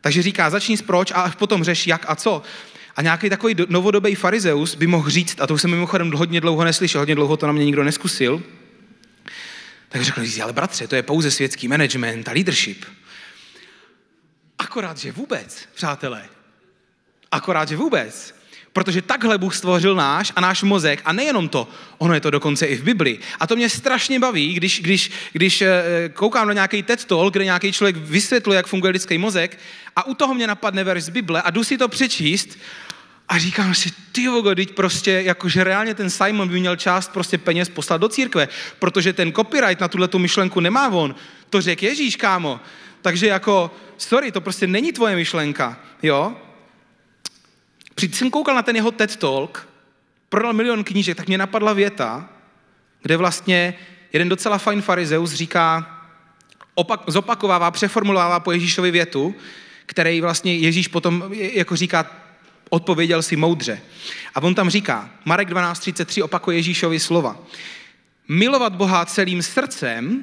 Takže 0.00 0.22
říká, 0.22 0.50
začni 0.50 0.76
s 0.76 0.82
proč 0.82 1.10
a 1.10 1.14
až 1.14 1.34
potom 1.34 1.64
řeš 1.64 1.86
jak 1.86 2.04
a 2.08 2.16
co. 2.16 2.42
A 2.96 3.02
nějaký 3.02 3.30
takový 3.30 3.54
novodobý 3.68 4.14
farizeus 4.14 4.74
by 4.74 4.86
mohl 4.86 5.10
říct, 5.10 5.40
a 5.40 5.46
to 5.46 5.54
už 5.54 5.62
jsem 5.62 5.70
mimochodem 5.70 6.12
hodně 6.12 6.40
dlouho 6.40 6.64
neslyšel, 6.64 7.00
hodně 7.00 7.14
dlouho 7.14 7.36
to 7.36 7.46
na 7.46 7.52
mě 7.52 7.64
nikdo 7.64 7.84
neskusil, 7.84 8.42
tak 9.88 10.02
řekl, 10.02 10.22
ale 10.42 10.52
bratře, 10.52 10.88
to 10.88 10.94
je 10.94 11.02
pouze 11.02 11.30
světský 11.30 11.68
management 11.68 12.28
a 12.28 12.32
leadership. 12.32 12.84
Akorát, 14.58 14.98
že 14.98 15.12
vůbec, 15.12 15.68
přátelé. 15.74 16.28
Akorát, 17.30 17.68
že 17.68 17.76
vůbec. 17.76 18.34
Protože 18.74 19.02
takhle 19.02 19.38
Bůh 19.38 19.54
stvořil 19.54 19.94
náš 19.94 20.32
a 20.36 20.40
náš 20.40 20.62
mozek 20.62 21.02
a 21.04 21.12
nejenom 21.12 21.48
to, 21.48 21.68
ono 21.98 22.14
je 22.14 22.20
to 22.20 22.30
dokonce 22.30 22.66
i 22.66 22.76
v 22.76 22.82
Bibli. 22.82 23.18
A 23.40 23.46
to 23.46 23.56
mě 23.56 23.68
strašně 23.68 24.18
baví, 24.18 24.54
když, 24.54 24.80
když, 24.80 25.10
když 25.32 25.62
eh, 25.62 25.82
koukám 26.14 26.48
na 26.48 26.54
nějaký 26.54 26.82
TED 26.82 27.04
Talk, 27.04 27.32
kde 27.32 27.44
nějaký 27.44 27.72
člověk 27.72 27.96
vysvětluje, 27.96 28.56
jak 28.56 28.66
funguje 28.66 28.92
lidský 28.92 29.18
mozek 29.18 29.58
a 29.96 30.06
u 30.06 30.14
toho 30.14 30.34
mě 30.34 30.46
napadne 30.46 30.84
verš 30.84 31.02
z 31.02 31.08
Bible 31.08 31.42
a 31.42 31.50
jdu 31.50 31.64
si 31.64 31.78
to 31.78 31.88
přečíst 31.88 32.58
a 33.28 33.38
říkám 33.38 33.74
si, 33.74 33.90
ty 34.12 34.28
vogo, 34.28 34.54
teď 34.54 34.70
prostě, 34.70 35.10
jakože 35.10 35.64
reálně 35.64 35.94
ten 35.94 36.10
Simon 36.10 36.48
by 36.48 36.60
měl 36.60 36.76
část 36.76 37.12
prostě 37.12 37.38
peněz 37.38 37.68
poslat 37.68 38.00
do 38.00 38.08
církve, 38.08 38.48
protože 38.78 39.12
ten 39.12 39.32
copyright 39.32 39.80
na 39.80 39.88
tuhle 39.88 40.08
tu 40.08 40.18
myšlenku 40.18 40.60
nemá 40.60 40.88
on. 40.88 41.14
To 41.50 41.60
řekl 41.60 41.84
Ježíš, 41.84 42.16
kámo. 42.16 42.60
Takže 43.02 43.26
jako, 43.26 43.70
sorry, 43.98 44.32
to 44.32 44.40
prostě 44.40 44.66
není 44.66 44.92
tvoje 44.92 45.16
myšlenka, 45.16 45.80
jo? 46.02 46.36
Když 47.94 48.16
jsem 48.16 48.30
koukal 48.30 48.54
na 48.54 48.62
ten 48.62 48.76
jeho 48.76 48.90
TED 48.90 49.16
Talk, 49.16 49.68
prodal 50.28 50.52
milion 50.52 50.84
knížek, 50.84 51.16
tak 51.16 51.28
mě 51.28 51.38
napadla 51.38 51.72
věta, 51.72 52.28
kde 53.02 53.16
vlastně 53.16 53.74
jeden 54.12 54.28
docela 54.28 54.58
fajn 54.58 54.82
farizeus 54.82 55.32
říká, 55.32 55.90
opak, 56.74 57.00
zopakovává, 57.06 57.70
přeformulovává 57.70 58.40
po 58.40 58.52
Ježíšovi 58.52 58.90
větu, 58.90 59.34
který 59.86 60.20
vlastně 60.20 60.56
Ježíš 60.56 60.88
potom 60.88 61.24
jako 61.32 61.76
říká, 61.76 62.10
odpověděl 62.70 63.22
si 63.22 63.36
moudře. 63.36 63.80
A 64.34 64.42
on 64.42 64.54
tam 64.54 64.70
říká, 64.70 65.10
Marek 65.24 65.48
12.33 65.48 66.24
opakuje 66.24 66.58
Ježíšovi 66.58 67.00
slova. 67.00 67.38
Milovat 68.28 68.74
Boha 68.74 69.04
celým 69.04 69.42
srdcem, 69.42 70.22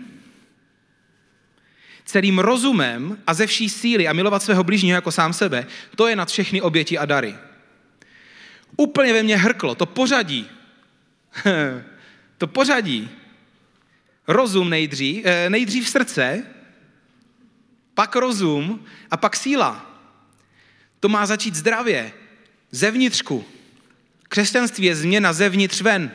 celým 2.06 2.40
rozumem 2.40 3.18
a 3.28 3.34
ze 3.34 3.48
vší 3.48 3.70
síly 3.70 4.08
a 4.08 4.14
milovat 4.14 4.44
svého 4.44 4.64
blížního 4.64 4.96
jako 4.96 5.12
sám 5.12 5.34
sebe, 5.34 5.68
to 5.96 6.08
je 6.08 6.16
nad 6.16 6.30
všechny 6.30 6.62
oběti 6.62 6.98
a 6.98 7.06
dary. 7.06 7.36
Úplně 8.78 9.14
ve 9.14 9.24
mně 9.24 9.38
hrklo, 9.38 9.76
to 9.76 9.86
pořadí. 9.86 10.50
to 12.38 12.48
pořadí. 12.48 13.10
Rozum 14.28 14.70
nejdřív, 14.70 15.26
eh, 15.26 15.50
nejdřív 15.50 15.90
srdce, 15.90 16.44
pak 17.94 18.16
rozum 18.16 18.86
a 19.12 19.18
pak 19.18 19.36
síla. 19.36 20.00
To 21.00 21.10
má 21.10 21.26
začít 21.26 21.56
zdravě, 21.56 22.14
zevnitřku. 22.72 23.46
Křesťanství 24.24 24.86
je 24.86 24.96
změna 24.96 25.34
zevnitř 25.34 25.82
ven. 25.82 26.12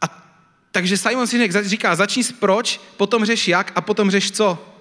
A 0.00 0.32
takže 0.70 0.96
Simon 0.96 1.26
Sinek 1.26 1.66
říká, 1.66 1.96
začni 1.96 2.24
s 2.24 2.32
proč, 2.32 2.80
potom 2.96 3.24
řeš 3.24 3.48
jak 3.48 3.72
a 3.74 3.80
potom 3.80 4.10
řeš 4.10 4.30
co. 4.30 4.76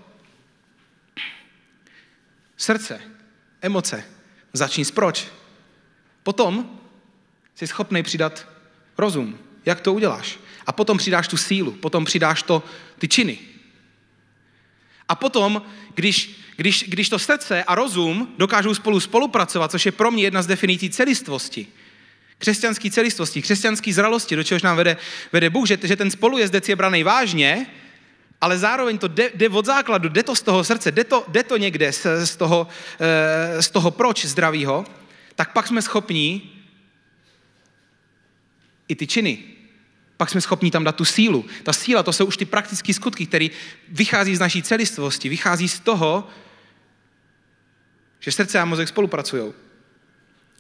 Srdce, 2.58 3.02
emoce. 3.62 4.04
Začni 4.54 4.86
s 4.86 4.92
proč. 4.92 5.28
Potom 6.26 6.70
jsi 7.56 7.68
schopný 7.68 8.04
přidat 8.04 8.48
rozum. 8.98 9.38
Jak 9.66 9.82
to 9.82 9.94
uděláš? 9.94 10.40
A 10.66 10.72
potom 10.72 10.98
přidáš 10.98 11.28
tu 11.28 11.38
sílu, 11.38 11.72
potom 11.72 12.06
přidáš 12.06 12.44
to, 12.44 12.64
ty 13.00 13.08
činy. 13.08 13.38
A 15.10 15.16
potom, 15.16 15.62
když, 15.94 16.42
když, 16.56 16.86
když 16.88 17.10
to 17.10 17.20
srdce 17.20 17.64
a 17.64 17.76
rozum 17.76 18.34
dokážou 18.38 18.74
spolu 18.74 19.00
spolupracovat, 19.00 19.72
což 19.72 19.86
je 19.86 19.92
pro 19.92 20.12
mě 20.12 20.24
jedna 20.24 20.42
z 20.42 20.48
definicí 20.48 20.90
celistvosti, 20.90 21.68
křesťanský 22.38 22.92
celistvosti, 22.92 23.42
křesťanský 23.42 23.94
zralosti, 23.94 24.36
do 24.36 24.44
čehož 24.44 24.62
nám 24.62 24.78
vede, 24.78 24.98
vede 25.34 25.50
Bůh, 25.50 25.68
že, 25.68 25.78
že 25.84 25.96
ten 25.96 26.12
spolujezdec 26.12 26.70
je 26.70 26.76
braný 26.76 27.04
vážně, 27.04 27.66
ale 28.42 28.58
zároveň 28.58 28.98
to 28.98 29.08
jde, 29.08 29.32
jde 29.36 29.50
od 29.50 29.66
základu, 29.66 30.10
jde 30.10 30.24
to 30.24 30.36
z 30.36 30.42
toho 30.42 30.64
srdce, 30.64 30.92
jde 30.92 31.04
to, 31.04 31.26
jde 31.28 31.44
to 31.44 31.58
někde 31.58 31.94
z, 31.94 32.08
z, 32.26 32.36
toho, 32.36 32.68
eh, 33.00 33.62
z 33.62 33.70
toho 33.70 33.92
proč 33.92 34.26
zdravýho, 34.26 34.86
tak 35.36 35.54
pak 35.54 35.68
jsme 35.68 35.82
schopní 35.82 36.52
i 38.88 38.96
ty 38.96 39.08
činy. 39.08 39.44
Pak 40.18 40.30
jsme 40.30 40.42
schopni 40.42 40.72
tam 40.72 40.84
dát 40.84 40.96
tu 40.96 41.06
sílu. 41.06 41.46
Ta 41.64 41.74
síla, 41.74 42.04
to 42.04 42.14
jsou 42.14 42.26
už 42.26 42.38
ty 42.38 42.46
praktické 42.46 42.94
skutky, 42.94 43.26
které 43.26 43.48
vychází 43.90 44.36
z 44.36 44.40
naší 44.40 44.64
celistvosti, 44.64 45.30
vychází 45.30 45.70
z 45.70 45.80
toho, 45.80 46.28
že 48.20 48.32
srdce 48.32 48.60
a 48.60 48.66
mozek 48.66 48.88
spolupracují. 48.88 49.54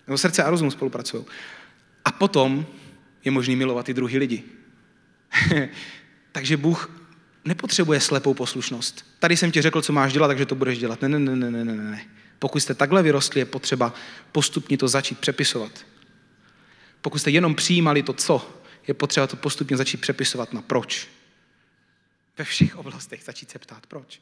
Nebo 0.08 0.17
srdce 0.17 0.44
a 0.44 0.50
rozum 0.50 0.72
spolupracují. 0.72 1.25
A 2.05 2.12
potom 2.12 2.65
je 3.25 3.32
možný 3.32 3.55
milovat 3.55 3.89
i 3.89 3.94
druhý 3.94 4.17
lidi. 4.17 4.44
takže 6.32 6.58
Bůh 6.58 6.91
nepotřebuje 7.46 8.00
slepou 8.00 8.34
poslušnost. 8.34 9.05
Tady 9.20 9.38
jsem 9.38 9.51
ti 9.51 9.62
řekl, 9.62 9.82
co 9.82 9.94
máš 9.94 10.13
dělat, 10.13 10.27
takže 10.27 10.46
to 10.46 10.55
budeš 10.55 10.77
dělat. 10.77 11.01
Ne, 11.01 11.10
ne, 11.10 11.20
ne, 11.20 11.36
ne, 11.36 11.51
ne, 11.51 11.65
ne, 11.65 11.75
ne. 11.75 12.05
Pokud 12.46 12.60
jste 12.60 12.74
takhle 12.74 13.04
vyrostli, 13.04 13.42
je 13.42 13.46
potřeba 13.46 13.94
postupně 14.32 14.78
to 14.78 14.88
začít 14.88 15.20
přepisovat. 15.20 15.86
Pokud 17.02 17.20
jste 17.20 17.32
jenom 17.32 17.56
přijímali 17.56 18.04
to 18.04 18.14
co, 18.14 18.62
je 18.88 18.94
potřeba 18.94 19.28
to 19.28 19.36
postupně 19.36 19.78
začít 19.78 19.98
přepisovat 19.98 20.54
na 20.54 20.62
proč. 20.62 21.08
Ve 22.38 22.44
všech 22.46 22.75
oblastech 22.75 23.24
začít 23.24 23.52
se 23.52 23.60
ptát 23.60 23.86
proč. 23.88 24.22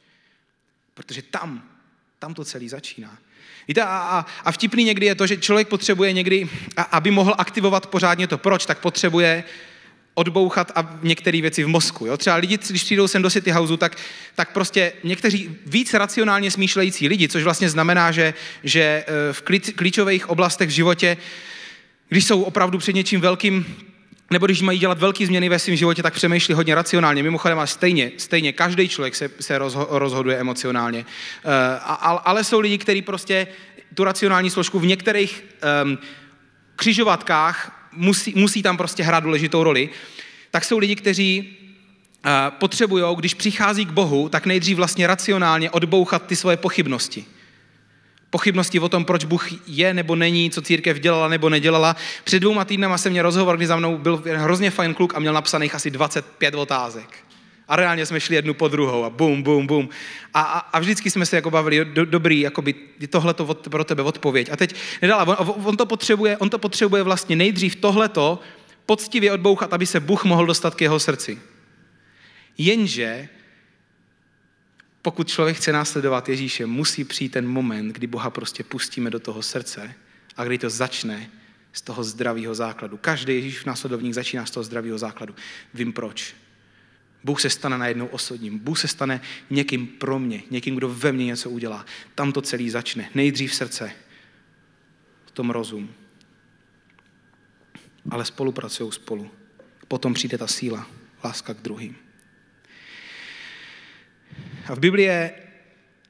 Protože 0.94 1.22
tam, 1.22 1.68
tam 2.18 2.34
to 2.34 2.44
celý 2.44 2.68
začíná. 2.68 3.18
Víte, 3.68 3.82
a, 3.82 3.86
a, 3.86 4.26
a 4.44 4.52
vtipný 4.52 4.84
někdy 4.84 5.06
je 5.06 5.14
to, 5.14 5.26
že 5.26 5.36
člověk 5.36 5.68
potřebuje 5.68 6.12
někdy, 6.12 6.48
a, 6.76 6.82
aby 6.82 7.10
mohl 7.10 7.34
aktivovat 7.38 7.86
pořádně 7.86 8.26
to 8.26 8.38
proč, 8.38 8.66
tak 8.66 8.78
potřebuje 8.78 9.44
odbouchat 10.14 10.72
a 10.74 10.98
některé 11.02 11.40
věci 11.40 11.64
v 11.64 11.68
mozku. 11.68 12.06
Jo? 12.06 12.16
Třeba 12.16 12.36
lidi, 12.36 12.58
když 12.68 12.82
přijdou 12.82 13.08
sem 13.08 13.22
do 13.22 13.30
City 13.30 13.50
Houseu, 13.50 13.76
tak, 13.76 13.96
tak 14.34 14.52
prostě 14.52 14.92
někteří 15.04 15.56
víc 15.66 15.94
racionálně 15.94 16.50
smýšlející 16.50 17.08
lidi, 17.08 17.28
což 17.28 17.44
vlastně 17.44 17.70
znamená, 17.70 18.12
že, 18.12 18.34
že 18.64 19.04
eh, 19.06 19.32
v 19.32 19.42
klíčových 19.76 20.30
oblastech 20.30 20.68
v 20.68 20.72
životě, 20.72 21.16
když 22.08 22.24
jsou 22.24 22.42
opravdu 22.42 22.78
před 22.78 22.94
něčím 22.94 23.20
velkým, 23.20 23.76
nebo 24.30 24.46
když 24.46 24.62
mají 24.62 24.78
dělat 24.78 24.98
velké 24.98 25.26
změny 25.26 25.48
ve 25.48 25.58
svém 25.58 25.76
životě, 25.76 26.02
tak 26.02 26.14
přemýšlí 26.14 26.54
hodně 26.54 26.74
racionálně. 26.74 27.22
Mimochodem, 27.22 27.58
a 27.58 27.66
stejně, 27.66 28.12
stejně 28.16 28.52
každý 28.52 28.88
člověk 28.88 29.14
se, 29.14 29.30
se 29.40 29.58
rozhoduje 29.88 30.36
emocionálně. 30.36 31.06
Eh, 31.44 31.80
ale 32.24 32.44
jsou 32.44 32.60
lidi, 32.60 32.78
kteří 32.78 33.02
prostě 33.02 33.46
tu 33.94 34.04
racionální 34.04 34.50
složku 34.50 34.78
v 34.78 34.86
některých 34.86 35.44
um, 35.84 35.98
křižovatkách 36.76 37.83
musí, 37.96 38.32
musí 38.36 38.62
tam 38.62 38.76
prostě 38.76 39.02
hrát 39.02 39.24
důležitou 39.24 39.64
roli, 39.64 39.88
tak 40.50 40.64
jsou 40.64 40.78
lidi, 40.78 40.96
kteří 40.96 41.56
uh, 42.24 42.30
potřebují, 42.58 43.04
když 43.16 43.34
přichází 43.34 43.84
k 43.84 43.90
Bohu, 43.90 44.28
tak 44.28 44.46
nejdřív 44.46 44.76
vlastně 44.76 45.06
racionálně 45.06 45.70
odbouchat 45.70 46.26
ty 46.26 46.36
svoje 46.36 46.56
pochybnosti. 46.56 47.24
Pochybnosti 48.30 48.80
o 48.80 48.88
tom, 48.88 49.04
proč 49.04 49.24
Bůh 49.24 49.48
je 49.66 49.94
nebo 49.94 50.16
není, 50.16 50.50
co 50.50 50.62
církev 50.62 50.98
dělala 50.98 51.28
nebo 51.28 51.48
nedělala. 51.48 51.96
Před 52.24 52.40
dvouma 52.40 52.64
týdnama 52.64 52.98
jsem 52.98 53.12
měl 53.12 53.22
rozhovor, 53.22 53.56
kdy 53.56 53.66
za 53.66 53.76
mnou 53.76 53.98
byl 53.98 54.22
hrozně 54.36 54.70
fajn 54.70 54.94
kluk 54.94 55.14
a 55.14 55.20
měl 55.20 55.32
napsaných 55.32 55.74
asi 55.74 55.90
25 55.90 56.54
otázek. 56.54 57.23
A 57.68 57.76
reálně 57.76 58.06
jsme 58.06 58.20
šli 58.20 58.34
jednu 58.34 58.54
po 58.54 58.68
druhou 58.68 59.04
a 59.04 59.10
bum, 59.10 59.42
bum, 59.42 59.66
bum. 59.66 59.88
A, 60.34 60.40
a, 60.40 60.58
a 60.58 60.78
vždycky 60.78 61.10
jsme 61.10 61.26
se 61.26 61.36
jako 61.36 61.50
bavili, 61.50 61.84
do, 61.84 62.04
dobrý, 62.04 62.40
jakoby 62.40 62.74
tohle 63.10 63.34
to 63.34 63.54
pro 63.54 63.84
tebe 63.84 64.02
odpověď. 64.02 64.48
A 64.52 64.56
teď 64.56 64.74
nedala, 65.02 65.38
on, 65.38 65.54
on, 65.64 65.76
to 65.76 65.86
potřebuje, 65.86 66.36
on 66.36 66.50
to 66.50 66.58
potřebuje 66.58 67.02
vlastně 67.02 67.36
nejdřív 67.36 67.76
tohleto 67.76 68.40
poctivě 68.86 69.32
odbouchat, 69.32 69.72
aby 69.72 69.86
se 69.86 70.00
Bůh 70.00 70.24
mohl 70.24 70.46
dostat 70.46 70.74
k 70.74 70.80
jeho 70.80 71.00
srdci. 71.00 71.38
Jenže 72.58 73.28
pokud 75.02 75.28
člověk 75.28 75.56
chce 75.56 75.72
následovat 75.72 76.28
Ježíše, 76.28 76.66
musí 76.66 77.04
přijít 77.04 77.28
ten 77.28 77.48
moment, 77.48 77.88
kdy 77.88 78.06
Boha 78.06 78.30
prostě 78.30 78.64
pustíme 78.64 79.10
do 79.10 79.20
toho 79.20 79.42
srdce 79.42 79.94
a 80.36 80.44
kdy 80.44 80.58
to 80.58 80.70
začne 80.70 81.30
z 81.72 81.82
toho 81.82 82.04
zdravého 82.04 82.54
základu. 82.54 82.96
Každý 82.96 83.34
Ježíš 83.34 83.64
následovník 83.64 84.14
začíná 84.14 84.46
z 84.46 84.50
toho 84.50 84.64
zdravého 84.64 84.98
základu. 84.98 85.34
Vím 85.74 85.92
proč. 85.92 86.34
Bůh 87.24 87.40
se 87.40 87.50
stane 87.50 87.78
najednou 87.78 88.06
osobním. 88.06 88.58
Bůh 88.58 88.78
se 88.78 88.88
stane 88.88 89.20
někým 89.50 89.86
pro 89.86 90.18
mě, 90.18 90.42
někým, 90.50 90.74
kdo 90.74 90.88
ve 90.88 91.12
mně 91.12 91.24
něco 91.24 91.50
udělá. 91.50 91.86
Tam 92.14 92.32
to 92.32 92.42
celý 92.42 92.70
začne. 92.70 93.10
Nejdřív 93.14 93.54
srdce, 93.54 93.92
tom 95.34 95.50
rozum. 95.50 95.90
Ale 98.10 98.24
spolupracují 98.24 98.92
spolu. 98.92 99.30
Potom 99.88 100.14
přijde 100.14 100.38
ta 100.38 100.46
síla, 100.46 100.86
láska 101.24 101.54
k 101.54 101.60
druhým. 101.60 101.96
A 104.66 104.74
v 104.74 104.78
Biblii 104.78 105.06
je 105.06 105.32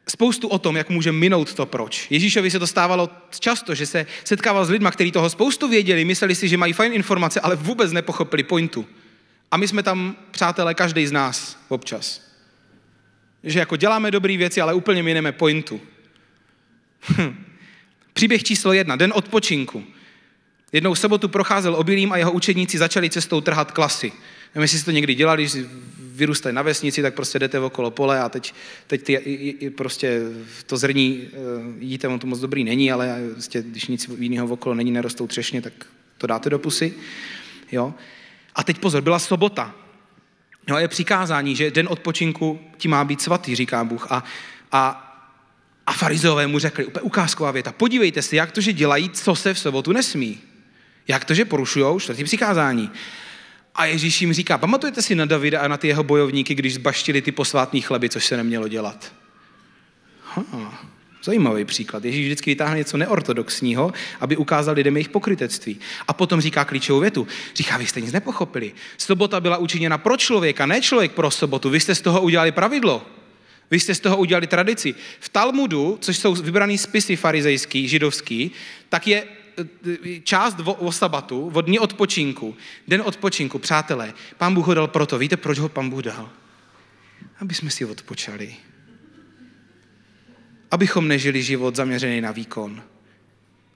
spoustu 0.08 0.48
o 0.48 0.58
tom, 0.58 0.76
jak 0.76 0.90
může 0.90 1.12
minout 1.12 1.54
to 1.54 1.66
proč. 1.66 2.10
Ježíšovi 2.10 2.50
se 2.50 2.58
to 2.58 2.66
stávalo 2.66 3.10
často, 3.40 3.74
že 3.74 3.86
se 3.86 4.06
setkával 4.24 4.64
s 4.64 4.70
lidmi, 4.70 4.88
kteří 4.92 5.12
toho 5.12 5.30
spoustu 5.30 5.68
věděli, 5.68 6.04
mysleli 6.04 6.34
si, 6.34 6.48
že 6.48 6.56
mají 6.56 6.72
fajn 6.72 6.92
informace, 6.92 7.40
ale 7.40 7.56
vůbec 7.56 7.92
nepochopili 7.92 8.42
pointu. 8.42 8.86
A 9.50 9.56
my 9.56 9.68
jsme 9.68 9.82
tam, 9.82 10.16
přátelé, 10.30 10.74
každý 10.74 11.06
z 11.06 11.12
nás 11.12 11.58
občas. 11.68 12.20
Že 13.44 13.58
jako 13.58 13.76
děláme 13.76 14.10
dobré 14.10 14.36
věci, 14.36 14.60
ale 14.60 14.74
úplně 14.74 15.02
mineme 15.02 15.32
pointu. 15.32 15.80
Hm. 17.18 17.44
Příběh 18.12 18.44
číslo 18.44 18.72
jedna, 18.72 18.96
den 18.96 19.12
odpočinku. 19.16 19.84
Jednou 20.72 20.94
sobotu 20.94 21.28
procházel 21.28 21.74
obilím 21.74 22.12
a 22.12 22.16
jeho 22.16 22.32
učedníci 22.32 22.78
začali 22.78 23.10
cestou 23.10 23.40
trhat 23.40 23.72
klasy. 23.72 24.12
Nevím, 24.54 24.62
jestli 24.62 24.78
jste 24.78 24.84
to 24.84 24.90
někdy 24.90 25.14
dělali, 25.14 25.42
když 25.42 25.56
vyrůstají 25.98 26.54
na 26.54 26.62
vesnici, 26.62 27.02
tak 27.02 27.14
prostě 27.14 27.38
jdete 27.38 27.60
okolo 27.60 27.90
pole 27.90 28.20
a 28.20 28.28
teď, 28.28 28.54
teď 28.86 29.02
ty, 29.02 29.72
prostě 29.76 30.20
to 30.66 30.76
zrní 30.76 31.22
eh, 31.22 31.36
jíte, 31.78 32.08
on 32.08 32.18
to 32.18 32.26
moc 32.26 32.40
dobrý 32.40 32.64
není, 32.64 32.92
ale 32.92 33.20
prostě, 33.32 33.62
když 33.62 33.86
nic 33.86 34.10
jiného 34.18 34.46
okolo 34.46 34.74
není, 34.74 34.90
nerostou 34.90 35.26
třešně, 35.26 35.62
tak 35.62 35.72
to 36.18 36.26
dáte 36.26 36.50
do 36.50 36.58
pusy. 36.58 36.94
Jo? 37.72 37.94
A 38.54 38.64
teď 38.64 38.78
pozor, 38.78 39.02
byla 39.02 39.18
sobota. 39.18 39.74
Jo, 40.68 40.76
je 40.76 40.88
přikázání, 40.88 41.56
že 41.56 41.70
den 41.70 41.88
odpočinku 41.90 42.60
ti 42.76 42.88
má 42.88 43.04
být 43.04 43.22
svatý, 43.22 43.56
říká 43.56 43.84
Bůh. 43.84 44.12
A, 44.12 44.24
a, 44.72 45.00
a 45.86 45.92
farizové 45.92 46.46
mu 46.46 46.58
řekli, 46.58 46.84
úplně 46.84 47.02
ukázková 47.02 47.50
věta, 47.50 47.72
podívejte 47.72 48.22
se, 48.22 48.36
jak 48.36 48.52
to, 48.52 48.60
že 48.60 48.72
dělají, 48.72 49.10
co 49.10 49.34
se 49.34 49.54
v 49.54 49.58
sobotu 49.58 49.92
nesmí. 49.92 50.40
Jak 51.08 51.24
to, 51.24 51.34
že 51.34 51.44
porušují 51.44 52.00
čtvrtý 52.00 52.24
přikázání. 52.24 52.90
A 53.74 53.84
Ježíš 53.84 54.20
jim 54.20 54.32
říká, 54.32 54.58
pamatujete 54.58 55.02
si 55.02 55.14
na 55.14 55.24
Davida 55.24 55.60
a 55.60 55.68
na 55.68 55.76
ty 55.76 55.88
jeho 55.88 56.04
bojovníky, 56.04 56.54
když 56.54 56.74
zbaštili 56.74 57.22
ty 57.22 57.32
posvátní 57.32 57.80
chleby, 57.80 58.08
což 58.08 58.26
se 58.26 58.36
nemělo 58.36 58.68
dělat? 58.68 59.12
Ha, 60.24 60.44
zajímavý 61.24 61.64
příklad. 61.64 62.04
Ježíš 62.04 62.24
vždycky 62.24 62.50
vytáhne 62.50 62.78
něco 62.78 62.96
neortodoxního, 62.96 63.92
aby 64.20 64.36
ukázal 64.36 64.74
lidem 64.74 64.96
jejich 64.96 65.08
pokrytectví. 65.08 65.80
A 66.08 66.12
potom 66.12 66.40
říká 66.40 66.64
klíčovou 66.64 67.00
větu. 67.00 67.26
Říká, 67.54 67.76
vy 67.76 67.86
jste 67.86 68.00
nic 68.00 68.12
nepochopili. 68.12 68.72
Sobota 68.98 69.40
byla 69.40 69.56
učiněna 69.56 69.98
pro 69.98 70.16
člověka, 70.16 70.66
ne 70.66 70.80
člověk 70.80 71.12
pro 71.12 71.30
sobotu. 71.30 71.70
Vy 71.70 71.80
jste 71.80 71.94
z 71.94 72.00
toho 72.00 72.20
udělali 72.20 72.52
pravidlo. 72.52 73.06
Vy 73.70 73.80
jste 73.80 73.94
z 73.94 74.00
toho 74.00 74.16
udělali 74.16 74.46
tradici. 74.46 74.94
V 75.20 75.28
Talmudu, 75.28 75.98
což 76.00 76.16
jsou 76.16 76.34
vybraný 76.34 76.78
spisy 76.78 77.16
farizejský, 77.16 77.88
židovský, 77.88 78.50
tak 78.88 79.06
je 79.06 79.24
část 80.22 80.56
o 80.64 80.92
sabatu, 80.92 81.50
o 81.54 81.60
dní 81.60 81.78
odpočinku, 81.78 82.56
den 82.88 83.02
odpočinku, 83.04 83.58
přátelé, 83.58 84.14
pán 84.38 84.54
Bůh 84.54 84.66
ho 84.66 84.74
dal 84.74 84.88
proto. 84.88 85.18
Víte, 85.18 85.36
proč 85.36 85.58
ho 85.58 85.68
pán 85.68 85.90
Bůh 85.90 86.02
dal? 86.02 86.30
Aby 87.40 87.54
jsme 87.54 87.70
si 87.70 87.84
odpočali. 87.84 88.54
Abychom 90.74 91.08
nežili 91.08 91.42
život 91.42 91.76
zaměřený 91.76 92.20
na 92.20 92.32
výkon. 92.32 92.82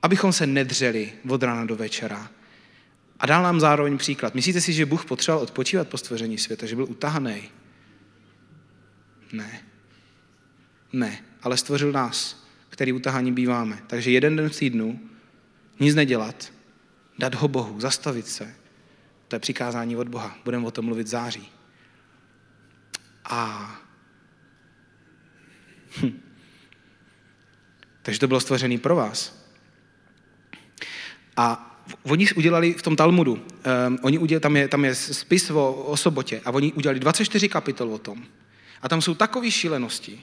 Abychom 0.02 0.32
se 0.32 0.46
nedřeli 0.46 1.12
od 1.28 1.42
rána 1.42 1.64
do 1.64 1.76
večera. 1.76 2.30
A 3.20 3.26
dal 3.26 3.42
nám 3.42 3.61
zároveň 3.61 3.98
příklad. 3.98 4.34
Myslíte 4.34 4.61
si, 4.61 4.72
že 4.72 4.87
Bůh 4.87 5.04
potřeboval 5.04 5.44
odpočívat 5.44 5.88
po 5.88 5.98
stvoření 5.98 6.38
světa, 6.38 6.66
že 6.66 6.76
byl 6.76 6.84
utahaný? 6.84 7.50
Ne. 9.32 9.62
Ne, 10.92 11.24
ale 11.42 11.56
stvořil 11.56 11.92
nás, 11.92 12.46
který 12.68 12.92
utahaní 12.92 13.32
býváme. 13.32 13.78
Takže 13.87 14.11
jeden 14.11 14.37
den 14.37 14.48
v 14.48 14.58
týdnu 14.58 15.00
nic 15.80 15.94
nedělat, 15.94 16.52
dát 17.18 17.34
ho 17.34 17.48
Bohu, 17.48 17.80
zastavit 17.80 18.26
se. 18.26 18.54
To 19.28 19.37
je 19.37 19.40
přikázání 19.40 19.96
od 19.96 20.08
Boha. 20.08 20.38
Budeme 20.44 20.66
o 20.66 20.70
tom 20.70 20.84
mluvit 20.84 21.06
září. 21.06 21.48
A 23.24 23.70
hm. 26.02 26.27
Takže 28.09 28.21
to 28.21 28.29
bylo 28.29 28.40
stvořené 28.40 28.79
pro 28.79 28.97
vás. 28.97 29.44
A 31.37 31.77
oni 32.03 32.29
udělali 32.33 32.73
v 32.73 32.83
tom 32.83 32.97
Talmudu, 32.97 33.33
um, 33.33 33.99
oni 34.03 34.18
udělali, 34.18 34.40
tam, 34.40 34.57
je, 34.57 34.68
tam 34.68 34.85
je 34.85 34.94
spis 34.94 35.51
o, 35.51 35.73
o 35.73 35.97
sobotě 35.97 36.40
a 36.44 36.51
oni 36.51 36.73
udělali 36.73 37.01
24 37.01 37.49
kapitol 37.49 37.94
o 37.94 37.99
tom. 37.99 38.25
A 38.83 38.88
tam 38.88 39.03
jsou 39.03 39.14
takové 39.14 39.51
šílenosti, 39.51 40.21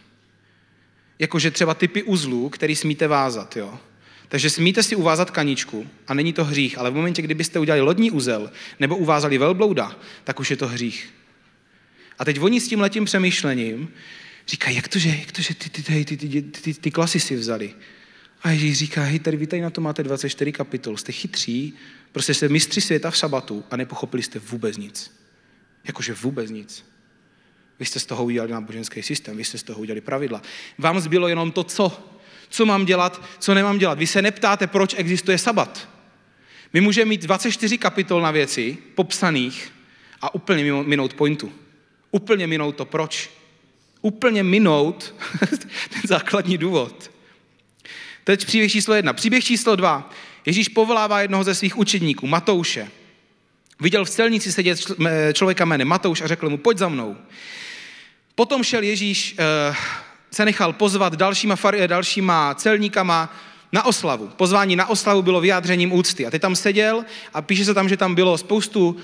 jakože 1.19 1.51
třeba 1.51 1.73
typy 1.73 2.03
uzlů, 2.03 2.49
který 2.49 2.75
smíte 2.75 3.07
vázat, 3.07 3.57
jo. 3.57 3.79
Takže 4.27 4.49
smíte 4.49 4.83
si 4.83 4.95
uvázat 4.95 5.31
kaničku 5.31 5.87
a 6.07 6.13
není 6.13 6.33
to 6.33 6.43
hřích, 6.43 6.77
ale 6.77 6.91
v 6.91 6.95
momentě, 6.95 7.21
kdybyste 7.21 7.59
udělali 7.59 7.81
lodní 7.81 8.11
uzel 8.11 8.51
nebo 8.79 8.97
uvázali 8.97 9.37
velblouda, 9.37 9.95
tak 10.23 10.39
už 10.39 10.51
je 10.51 10.57
to 10.57 10.67
hřích. 10.67 11.13
A 12.19 12.25
teď 12.25 12.39
oni 12.39 12.61
s 12.61 12.67
tím 12.67 12.81
letím 12.81 13.05
přemýšlením 13.05 13.93
říkají, 14.47 14.75
jak 14.75 14.87
to, 14.87 14.99
že, 14.99 15.09
jak 15.09 15.31
to, 15.31 15.41
že 15.41 15.53
ty, 15.53 15.69
ty, 15.69 15.83
ty, 15.83 16.05
ty, 16.05 16.17
ty, 16.17 16.41
ty, 16.41 16.73
ty 16.73 16.91
klasy 16.91 17.19
si 17.19 17.35
vzali. 17.35 17.73
A 18.41 18.51
Ježíš 18.51 18.77
říká, 18.77 19.03
hej, 19.03 19.19
tady 19.19 19.37
vy 19.37 19.47
tady 19.47 19.61
na 19.61 19.69
to 19.69 19.81
máte 19.81 20.03
24 20.03 20.51
kapitol, 20.51 20.97
jste 20.97 21.11
chytří, 21.11 21.73
prostě 22.11 22.33
jste 22.33 22.49
mistři 22.49 22.81
světa 22.81 23.11
v 23.11 23.17
sabatu 23.17 23.63
a 23.71 23.77
nepochopili 23.77 24.23
jste 24.23 24.39
vůbec 24.39 24.77
nic. 24.77 25.11
Jakože 25.83 26.13
vůbec 26.13 26.49
nic. 26.49 26.85
Vy 27.79 27.85
jste 27.85 27.99
z 27.99 28.05
toho 28.05 28.23
udělali 28.23 28.51
náboženský 28.51 29.03
systém, 29.03 29.37
vy 29.37 29.43
jste 29.43 29.57
z 29.57 29.63
toho 29.63 29.79
udělali 29.79 30.01
pravidla. 30.01 30.41
Vám 30.77 30.99
zbylo 30.99 31.27
jenom 31.27 31.51
to, 31.51 31.63
co 31.63 32.15
co 32.49 32.65
mám 32.65 32.85
dělat, 32.85 33.21
co 33.39 33.53
nemám 33.53 33.77
dělat. 33.77 33.99
Vy 33.99 34.07
se 34.07 34.21
neptáte, 34.21 34.67
proč 34.67 34.95
existuje 34.97 35.37
sabat. 35.37 35.89
My 36.73 36.81
můžeme 36.81 37.09
mít 37.09 37.21
24 37.21 37.77
kapitol 37.77 38.21
na 38.21 38.31
věci 38.31 38.77
popsaných 38.95 39.71
a 40.21 40.35
úplně 40.35 40.83
minout 40.83 41.13
pointu. 41.13 41.53
Úplně 42.11 42.47
minout 42.47 42.75
to 42.75 42.85
proč. 42.85 43.29
Úplně 44.05 44.43
minout 44.43 45.15
ten 45.89 46.01
základní 46.03 46.57
důvod. 46.57 47.11
Teď 48.23 48.45
příběh 48.45 48.71
číslo 48.71 48.93
jedna. 48.93 49.13
Příběh 49.13 49.43
číslo 49.43 49.75
dva. 49.75 50.09
Ježíš 50.45 50.69
povolává 50.69 51.21
jednoho 51.21 51.43
ze 51.43 51.55
svých 51.55 51.77
učedníků, 51.77 52.27
Matouše. 52.27 52.87
Viděl 53.79 54.05
v 54.05 54.09
celnici 54.09 54.51
sedět 54.51 54.79
člověka 55.33 55.65
jménem 55.65 55.87
Matouš 55.87 56.21
a 56.21 56.27
řekl 56.27 56.49
mu, 56.49 56.57
pojď 56.57 56.77
za 56.77 56.89
mnou. 56.89 57.17
Potom 58.35 58.63
šel 58.63 58.83
Ježíš 58.83 59.35
uh, 59.69 59.75
se 60.31 60.45
nechal 60.45 60.73
pozvat 60.73 61.15
dalšíma, 61.15 61.55
far, 61.55 61.75
dalšíma 61.87 62.55
celníkama 62.55 63.35
na 63.71 63.85
oslavu. 63.85 64.27
Pozvání 64.35 64.75
na 64.75 64.89
oslavu 64.89 65.21
bylo 65.21 65.41
vyjádřením 65.41 65.93
úcty. 65.93 66.25
A 66.25 66.31
teď 66.31 66.41
tam 66.41 66.55
seděl 66.55 67.05
a 67.33 67.41
píše 67.41 67.65
se 67.65 67.73
tam, 67.73 67.89
že 67.89 67.97
tam 67.97 68.15
bylo 68.15 68.37
spoustu 68.37 68.87
uh, 68.87 68.99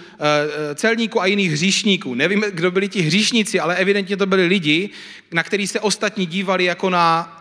celníků 0.76 1.22
a 1.22 1.26
jiných 1.26 1.52
hříšníků. 1.52 2.16
Nevím, 2.16 2.46
kdo 2.52 2.72
byli 2.72 2.88
ti 2.88 3.02
hříšníci, 3.02 3.60
ale 3.60 3.76
evidentně 3.76 4.18
to 4.18 4.26
byli 4.26 4.46
lidi, 4.46 4.90
na 5.32 5.44
který 5.44 5.68
se 5.68 5.80
ostatní 5.80 6.26
dívali 6.26 6.66
jako 6.66 6.90
na 6.90 7.38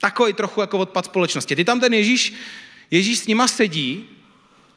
takový 0.00 0.32
trochu 0.32 0.60
jako 0.60 0.78
odpad 0.78 1.04
společnosti. 1.04 1.56
Ty 1.56 1.64
tam 1.64 1.80
ten 1.80 1.94
Ježíš, 1.94 2.34
Ježíš 2.90 3.18
s 3.18 3.26
nima 3.26 3.48
sedí 3.48 4.04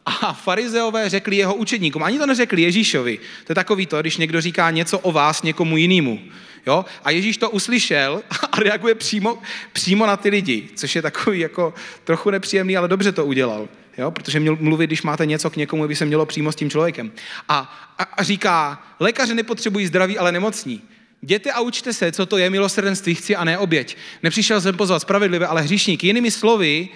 a 0.06 0.34
farizeové 0.34 1.10
řekli 1.10 1.36
jeho 1.36 1.56
učedníkům. 1.56 2.04
Ani 2.04 2.20
to 2.20 2.26
neřekli 2.26 2.62
Ježíšovi. 2.62 3.18
To 3.18 3.52
je 3.52 3.56
takový 3.56 3.86
to, 3.86 4.02
když 4.02 4.18
někdo 4.18 4.42
říká 4.42 4.72
něco 4.72 5.00
o 5.00 5.12
vás 5.12 5.44
někomu 5.44 5.78
jinému. 5.78 6.20
Jo? 6.68 6.86
A 7.04 7.12
Ježíš 7.12 7.38
to 7.38 7.50
uslyšel 7.50 8.24
a 8.52 8.60
reaguje 8.60 8.96
přímo, 8.96 9.38
přímo 9.74 10.06
na 10.06 10.18
ty 10.18 10.30
lidi, 10.30 10.70
což 10.76 10.96
je 10.96 11.02
takový 11.02 11.40
jako 11.40 11.74
trochu 12.04 12.30
nepříjemný, 12.30 12.78
ale 12.78 12.88
dobře 12.88 13.12
to 13.12 13.26
udělal. 13.26 13.68
Jo? 13.98 14.12
Protože 14.12 14.40
měl 14.40 14.58
mluvit, 14.60 14.88
když 14.88 15.02
máte 15.02 15.26
něco 15.26 15.50
k 15.50 15.56
někomu, 15.56 15.88
by 15.88 15.96
se 15.96 16.06
mělo 16.06 16.26
přímo 16.26 16.52
s 16.52 16.56
tím 16.56 16.70
člověkem. 16.70 17.12
A, 17.48 17.80
a, 17.98 18.04
a 18.04 18.24
říká, 18.24 18.84
lékaři 19.00 19.34
nepotřebují 19.34 19.88
zdraví, 19.88 20.18
ale 20.18 20.32
nemocní. 20.32 20.82
Jděte 21.22 21.52
a 21.52 21.60
učte 21.60 21.94
se, 21.94 22.12
co 22.12 22.26
to 22.26 22.38
je 22.38 22.50
milosrdenství, 22.50 23.16
chci 23.16 23.36
a 23.36 23.44
ne 23.44 23.58
oběť. 23.58 23.98
Nepřišel 24.24 24.62
jsem 24.62 24.78
pozvat 24.78 25.02
spravedlivé, 25.02 25.48
ale 25.48 25.62
hříšník. 25.62 26.04
Jinými 26.04 26.32
slovy, 26.32 26.90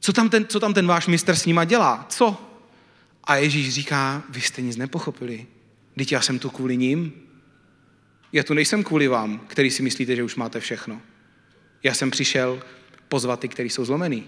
co 0.00 0.12
tam, 0.12 0.28
ten, 0.28 0.46
co 0.46 0.60
tam 0.60 0.74
ten 0.74 0.86
váš 0.86 1.06
mistr 1.06 1.36
s 1.36 1.46
nima 1.46 1.64
dělá? 1.64 2.06
Co? 2.08 2.36
A 3.24 3.36
Ježíš 3.36 3.74
říká, 3.74 4.22
vy 4.28 4.40
jste 4.40 4.62
nic 4.62 4.76
nepochopili. 4.76 5.46
Teď 5.96 6.12
já 6.12 6.20
jsem 6.20 6.38
tu 6.38 6.50
kvůli 6.50 6.76
ním. 6.76 7.12
Já 8.32 8.42
tu 8.42 8.54
nejsem 8.54 8.84
kvůli 8.84 9.08
vám, 9.08 9.40
který 9.46 9.70
si 9.70 9.82
myslíte, 9.82 10.16
že 10.16 10.22
už 10.22 10.36
máte 10.36 10.60
všechno. 10.60 11.00
Já 11.82 11.94
jsem 11.94 12.10
přišel 12.10 12.62
pozvat 13.08 13.40
ty, 13.40 13.48
kteří 13.48 13.70
jsou 13.70 13.84
zlomený 13.84 14.24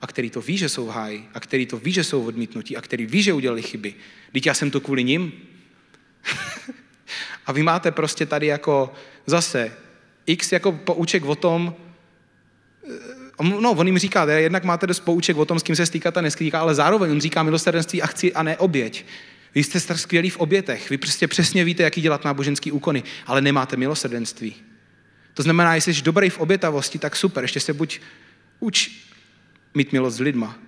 a 0.00 0.06
který 0.06 0.30
to 0.30 0.40
ví, 0.40 0.58
že 0.58 0.68
jsou 0.68 0.86
v 0.86 0.90
háji 0.90 1.28
a 1.34 1.40
který 1.40 1.66
to 1.66 1.78
ví, 1.78 1.92
že 1.92 2.04
jsou 2.04 2.26
odmítnutí 2.26 2.76
a 2.76 2.80
který 2.80 3.06
ví, 3.06 3.22
že 3.22 3.32
udělali 3.32 3.62
chyby. 3.62 3.94
Teď 4.32 4.46
já 4.46 4.54
jsem 4.54 4.70
to 4.70 4.80
kvůli 4.80 5.04
ním. 5.04 5.32
a 7.46 7.52
vy 7.52 7.62
máte 7.62 7.90
prostě 7.90 8.26
tady 8.26 8.46
jako 8.46 8.92
zase 9.26 9.72
x 10.26 10.52
jako 10.52 10.72
pouček 10.72 11.24
o 11.24 11.34
tom, 11.34 11.74
eh, 13.40 13.44
no, 13.60 13.70
on 13.70 13.86
jim 13.86 13.98
říká, 13.98 14.30
jednak 14.30 14.64
máte 14.64 14.86
dost 14.86 15.00
pouček 15.00 15.36
o 15.36 15.44
tom, 15.44 15.58
s 15.58 15.62
kým 15.62 15.76
se 15.76 15.86
stýkat 15.86 16.16
a 16.16 16.20
nestýká, 16.20 16.60
ale 16.60 16.74
zároveň 16.74 17.10
on 17.10 17.20
říká 17.20 17.42
milosrdenství 17.42 18.02
a 18.02 18.06
chci 18.06 18.32
a 18.32 18.42
ne 18.42 18.56
oběť. 18.56 19.04
Vy 19.54 19.64
jste 19.64 19.80
skvělí 19.80 20.30
v 20.30 20.36
obětech, 20.36 20.90
vy 20.90 20.98
prostě 20.98 21.28
přesně 21.28 21.64
víte, 21.64 21.82
jaký 21.82 22.00
dělat 22.00 22.24
náboženský 22.24 22.72
úkony, 22.72 23.02
ale 23.26 23.40
nemáte 23.40 23.76
milosrdenství. 23.76 24.54
To 25.34 25.42
znamená, 25.42 25.74
jestli 25.74 25.94
jsi 25.94 26.02
dobrý 26.02 26.30
v 26.30 26.38
obětavosti, 26.38 26.98
tak 26.98 27.16
super, 27.16 27.44
ještě 27.44 27.60
se 27.60 27.72
buď 27.72 28.00
uč 28.60 28.90
mít 29.74 29.92
milost 29.92 30.16
s 30.16 30.20
lidma, 30.20 30.58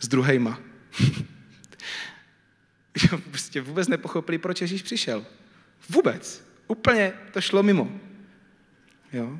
s 0.00 0.08
druhejma. 0.08 0.60
prostě 3.30 3.60
vůbec 3.60 3.88
nepochopili, 3.88 4.38
proč 4.38 4.60
Ježíš 4.60 4.82
přišel. 4.82 5.26
Vůbec. 5.88 6.44
Úplně 6.66 7.12
to 7.32 7.40
šlo 7.40 7.62
mimo. 7.62 8.00
Jo? 9.12 9.38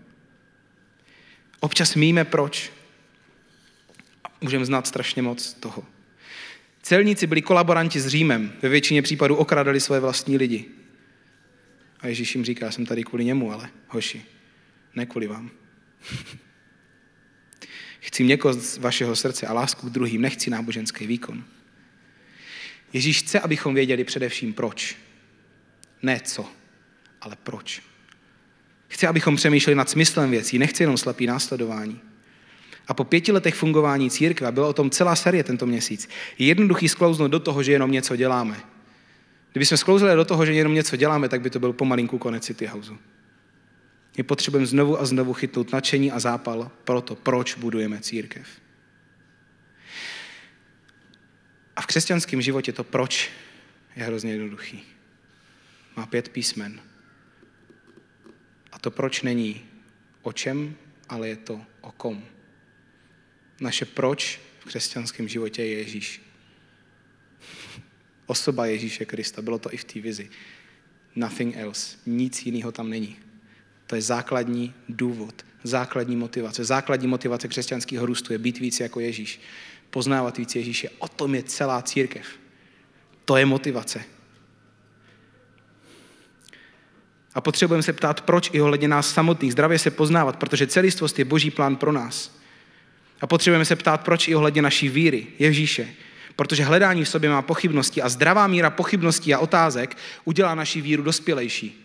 Občas 1.61 1.95
míme 1.95 2.25
proč. 2.25 2.73
Můžeme 4.41 4.65
znát 4.65 4.87
strašně 4.87 5.23
moc 5.23 5.53
toho. 5.53 5.85
Celníci 6.89 7.27
byli 7.27 7.43
kolaboranti 7.43 8.01
s 8.01 8.07
Římem. 8.07 8.53
Ve 8.63 8.69
většině 8.69 9.03
případů 9.03 9.37
okradali 9.37 9.81
své 9.81 10.01
vlastní 10.01 10.37
lidi. 10.37 10.65
A 12.01 12.07
Ježíš 12.07 12.35
jim 12.35 12.45
říká, 12.45 12.71
jsem 12.71 12.87
tady 12.87 13.05
kvůli 13.05 13.25
němu, 13.25 13.53
ale 13.53 13.71
hoši, 13.89 14.23
ne 14.95 15.07
kvůli 15.07 15.27
vám. 15.27 15.51
Chci 18.01 18.25
měkost 18.25 18.61
z 18.61 18.79
vašeho 18.79 19.17
srdce 19.17 19.47
a 19.47 19.53
lásku 19.53 19.87
k 19.87 19.93
druhým, 19.93 20.21
nechci 20.21 20.51
náboženský 20.51 21.07
výkon. 21.07 21.45
Ježíš 22.93 23.19
chce, 23.19 23.41
abychom 23.41 23.75
věděli 23.75 24.05
především 24.05 24.53
proč. 24.53 24.97
Ne 26.03 26.21
co, 26.25 26.51
ale 27.21 27.37
proč. 27.43 27.83
Chce, 28.89 29.09
abychom 29.09 29.37
přemýšleli 29.37 29.75
nad 29.75 29.91
smyslem 29.91 30.31
věcí, 30.31 30.59
nechce 30.59 30.83
jenom 30.83 30.97
slepý 30.97 31.27
následování. 31.27 32.01
A 32.89 32.95
po 32.95 33.05
pěti 33.05 33.33
letech 33.33 33.55
fungování 33.55 34.11
církve, 34.11 34.47
a 34.47 34.53
byla 34.53 34.69
o 34.69 34.73
tom 34.73 34.91
celá 34.91 35.17
série 35.17 35.45
tento 35.45 35.67
měsíc, 35.67 36.09
je 36.39 36.47
jednoduchý 36.47 36.89
sklouznout 36.89 37.31
do 37.31 37.41
toho, 37.41 37.63
že 37.63 37.73
jenom 37.73 37.91
něco 37.91 38.17
děláme. 38.17 38.61
Kdyby 39.53 39.67
jsme 39.67 39.77
sklouzli 39.77 40.15
do 40.15 40.25
toho, 40.25 40.47
že 40.47 40.53
jenom 40.53 40.75
něco 40.75 40.97
děláme, 40.97 41.29
tak 41.29 41.41
by 41.41 41.51
to 41.51 41.59
byl 41.59 41.73
pomalinku 41.73 42.19
konec 42.19 42.45
City 42.45 42.67
Houseu. 42.67 42.99
My 44.17 44.23
potřebujeme 44.25 44.67
znovu 44.67 45.01
a 45.01 45.05
znovu 45.05 45.33
chytnout 45.33 45.73
nadšení 45.73 46.13
a 46.13 46.21
zápal 46.21 46.71
pro 46.85 47.01
to, 47.01 47.15
proč 47.15 47.55
budujeme 47.55 48.01
církev. 48.01 48.47
A 51.77 51.81
v 51.81 51.87
křesťanském 51.87 52.43
životě 52.43 52.73
to 52.73 52.85
proč 52.85 53.31
je 53.97 54.05
hrozně 54.05 54.33
jednoduchý. 54.33 54.83
Má 55.97 56.07
pět 56.07 56.29
písmen. 56.29 56.81
A 58.73 58.79
to 58.79 58.91
proč 58.91 59.23
není 59.23 59.65
o 60.23 60.33
čem, 60.33 60.75
ale 61.09 61.29
je 61.29 61.37
to 61.37 61.61
o 61.81 61.93
kom. 61.93 62.23
Naše 63.61 63.85
proč 63.85 64.41
v 64.61 64.65
křesťanském 64.65 65.29
životě 65.29 65.63
je 65.63 65.79
Ježíš. 65.79 66.23
Osoba 68.27 68.67
Ježíše 68.67 69.05
Krista. 69.05 69.43
Bylo 69.43 69.59
to 69.59 69.75
i 69.75 69.77
v 69.77 69.85
té 69.85 70.01
vizi. 70.01 70.31
Nothing 71.17 71.57
else. 71.57 71.97
Nic 72.07 72.47
jiného 72.47 72.73
tam 72.73 72.91
není. 72.91 73.17
To 73.87 73.95
je 73.95 74.03
základní 74.03 74.75
důvod, 74.89 75.45
základní 75.63 76.17
motivace. 76.17 76.65
Základní 76.65 77.07
motivace 77.07 77.49
křesťanského 77.49 78.07
růstu 78.07 78.33
je 78.33 78.39
být 78.39 78.59
víc 78.59 78.81
jako 78.81 79.01
Ježíš. 79.01 79.41
Poznávat 79.91 80.39
víc 80.39 80.57
Ježíše. 80.57 80.91
O 80.99 81.09
tom 81.09 81.35
je 81.35 81.43
celá 81.43 81.83
církev. 81.83 82.27
To 83.25 83.37
je 83.37 83.47
motivace. 83.47 84.05
A 87.35 87.41
potřebujeme 87.41 87.83
se 87.83 87.93
ptát, 87.93 88.21
proč 88.21 88.51
i 88.53 88.61
ohledně 88.61 88.89
nás 88.89 89.15
samotných, 89.15 89.53
zdravě 89.53 89.79
se 89.79 89.91
poznávat, 89.91 90.37
protože 90.37 90.67
celistvost 90.67 91.19
je 91.19 91.25
boží 91.25 91.51
plán 91.51 91.77
pro 91.77 91.93
nás. 91.93 92.39
A 93.21 93.27
potřebujeme 93.27 93.65
se 93.65 93.77
ptát, 93.77 94.05
proč 94.05 94.29
i 94.29 94.35
ohledně 94.35 94.63
naší 94.63 94.89
víry, 94.89 95.27
Ježíše. 95.39 95.89
Protože 96.37 96.65
hledání 96.65 97.05
v 97.05 97.09
sobě 97.09 97.31
má 97.31 97.43
pochybnosti 97.43 98.03
a 98.03 98.09
zdravá 98.09 98.47
míra 98.47 98.71
pochybností 98.71 99.35
a 99.35 99.39
otázek 99.39 99.97
udělá 100.25 100.55
naši 100.55 100.81
víru 100.81 101.03
dospělejší. 101.03 101.85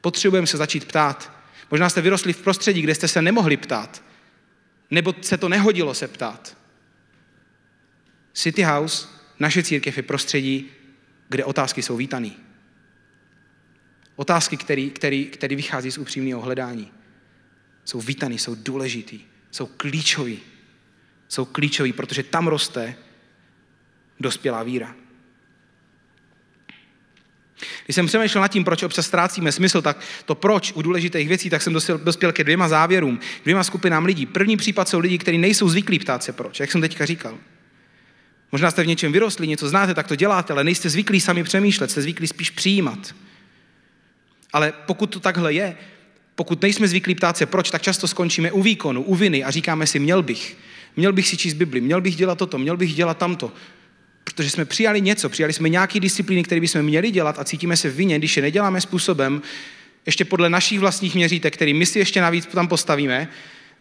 Potřebujeme 0.00 0.46
se 0.46 0.56
začít 0.56 0.84
ptát. 0.84 1.32
Možná 1.70 1.88
jste 1.88 2.00
vyrostli 2.00 2.32
v 2.32 2.42
prostředí, 2.42 2.82
kde 2.82 2.94
jste 2.94 3.08
se 3.08 3.22
nemohli 3.22 3.56
ptát. 3.56 4.02
Nebo 4.90 5.14
se 5.20 5.38
to 5.38 5.48
nehodilo 5.48 5.94
se 5.94 6.08
ptát. 6.08 6.56
City 8.34 8.62
House, 8.62 9.08
naše 9.38 9.62
církev 9.62 9.96
je 9.96 10.02
prostředí, 10.02 10.70
kde 11.28 11.44
otázky 11.44 11.82
jsou 11.82 11.96
vítané. 11.96 12.30
Otázky, 14.16 14.56
které 15.30 15.56
vychází 15.56 15.90
z 15.90 15.98
upřímného 15.98 16.40
hledání, 16.40 16.92
jsou 17.84 18.00
vítané, 18.00 18.34
jsou 18.34 18.54
důležitý, 18.54 19.20
jsou 19.52 19.66
klíčový. 19.66 20.38
Jsou 21.28 21.44
klíčový, 21.44 21.92
protože 21.92 22.22
tam 22.22 22.46
roste 22.46 22.94
dospělá 24.20 24.62
víra. 24.62 24.94
Když 27.84 27.94
jsem 27.94 28.06
přemýšlel 28.06 28.42
nad 28.42 28.48
tím, 28.48 28.64
proč 28.64 28.82
občas 28.82 29.06
ztrácíme 29.06 29.52
smysl, 29.52 29.82
tak 29.82 30.00
to 30.24 30.34
proč 30.34 30.72
u 30.72 30.82
důležitých 30.82 31.28
věcí, 31.28 31.50
tak 31.50 31.62
jsem 31.62 31.72
dospěl, 31.72 31.98
dospěl 31.98 32.32
ke 32.32 32.44
dvěma 32.44 32.68
závěrům, 32.68 33.20
dvěma 33.42 33.64
skupinám 33.64 34.04
lidí. 34.04 34.26
První 34.26 34.56
případ 34.56 34.88
jsou 34.88 34.98
lidi, 34.98 35.18
kteří 35.18 35.38
nejsou 35.38 35.68
zvyklí 35.68 35.98
ptát 35.98 36.22
se 36.22 36.32
proč, 36.32 36.60
jak 36.60 36.70
jsem 36.70 36.80
teďka 36.80 37.06
říkal. 37.06 37.38
Možná 38.52 38.70
jste 38.70 38.82
v 38.82 38.86
něčem 38.86 39.12
vyrostli, 39.12 39.46
něco 39.46 39.68
znáte, 39.68 39.94
tak 39.94 40.08
to 40.08 40.16
děláte, 40.16 40.52
ale 40.52 40.64
nejste 40.64 40.90
zvyklí 40.90 41.20
sami 41.20 41.44
přemýšlet, 41.44 41.90
jste 41.90 42.02
zvyklí 42.02 42.26
spíš 42.26 42.50
přijímat. 42.50 43.14
Ale 44.52 44.72
pokud 44.86 45.06
to 45.06 45.20
takhle 45.20 45.52
je, 45.52 45.76
pokud 46.34 46.62
nejsme 46.62 46.88
zvyklí 46.88 47.14
ptát 47.14 47.36
se 47.36 47.46
proč, 47.46 47.70
tak 47.70 47.82
často 47.82 48.08
skončíme 48.08 48.52
u 48.52 48.62
výkonu, 48.62 49.02
u 49.02 49.14
viny 49.14 49.44
a 49.44 49.50
říkáme 49.50 49.86
si, 49.86 49.98
měl 49.98 50.22
bych. 50.22 50.56
Měl 50.96 51.12
bych 51.12 51.28
si 51.28 51.36
číst 51.36 51.54
Bibli, 51.54 51.80
měl 51.80 52.00
bych 52.00 52.16
dělat 52.16 52.38
toto, 52.38 52.58
měl 52.58 52.76
bych 52.76 52.94
dělat 52.94 53.18
tamto. 53.18 53.52
Protože 54.24 54.50
jsme 54.50 54.64
přijali 54.64 55.00
něco, 55.00 55.28
přijali 55.28 55.52
jsme 55.52 55.68
nějaký 55.68 56.00
disciplíny, 56.00 56.42
které 56.42 56.60
bychom 56.60 56.82
měli 56.82 57.10
dělat 57.10 57.38
a 57.38 57.44
cítíme 57.44 57.76
se 57.76 57.90
vině, 57.90 58.18
když 58.18 58.36
je 58.36 58.42
neděláme 58.42 58.80
způsobem, 58.80 59.42
ještě 60.06 60.24
podle 60.24 60.50
našich 60.50 60.80
vlastních 60.80 61.14
měřítek, 61.14 61.54
který 61.54 61.74
my 61.74 61.86
si 61.86 61.98
ještě 61.98 62.20
navíc 62.20 62.46
tam 62.46 62.68
postavíme, 62.68 63.28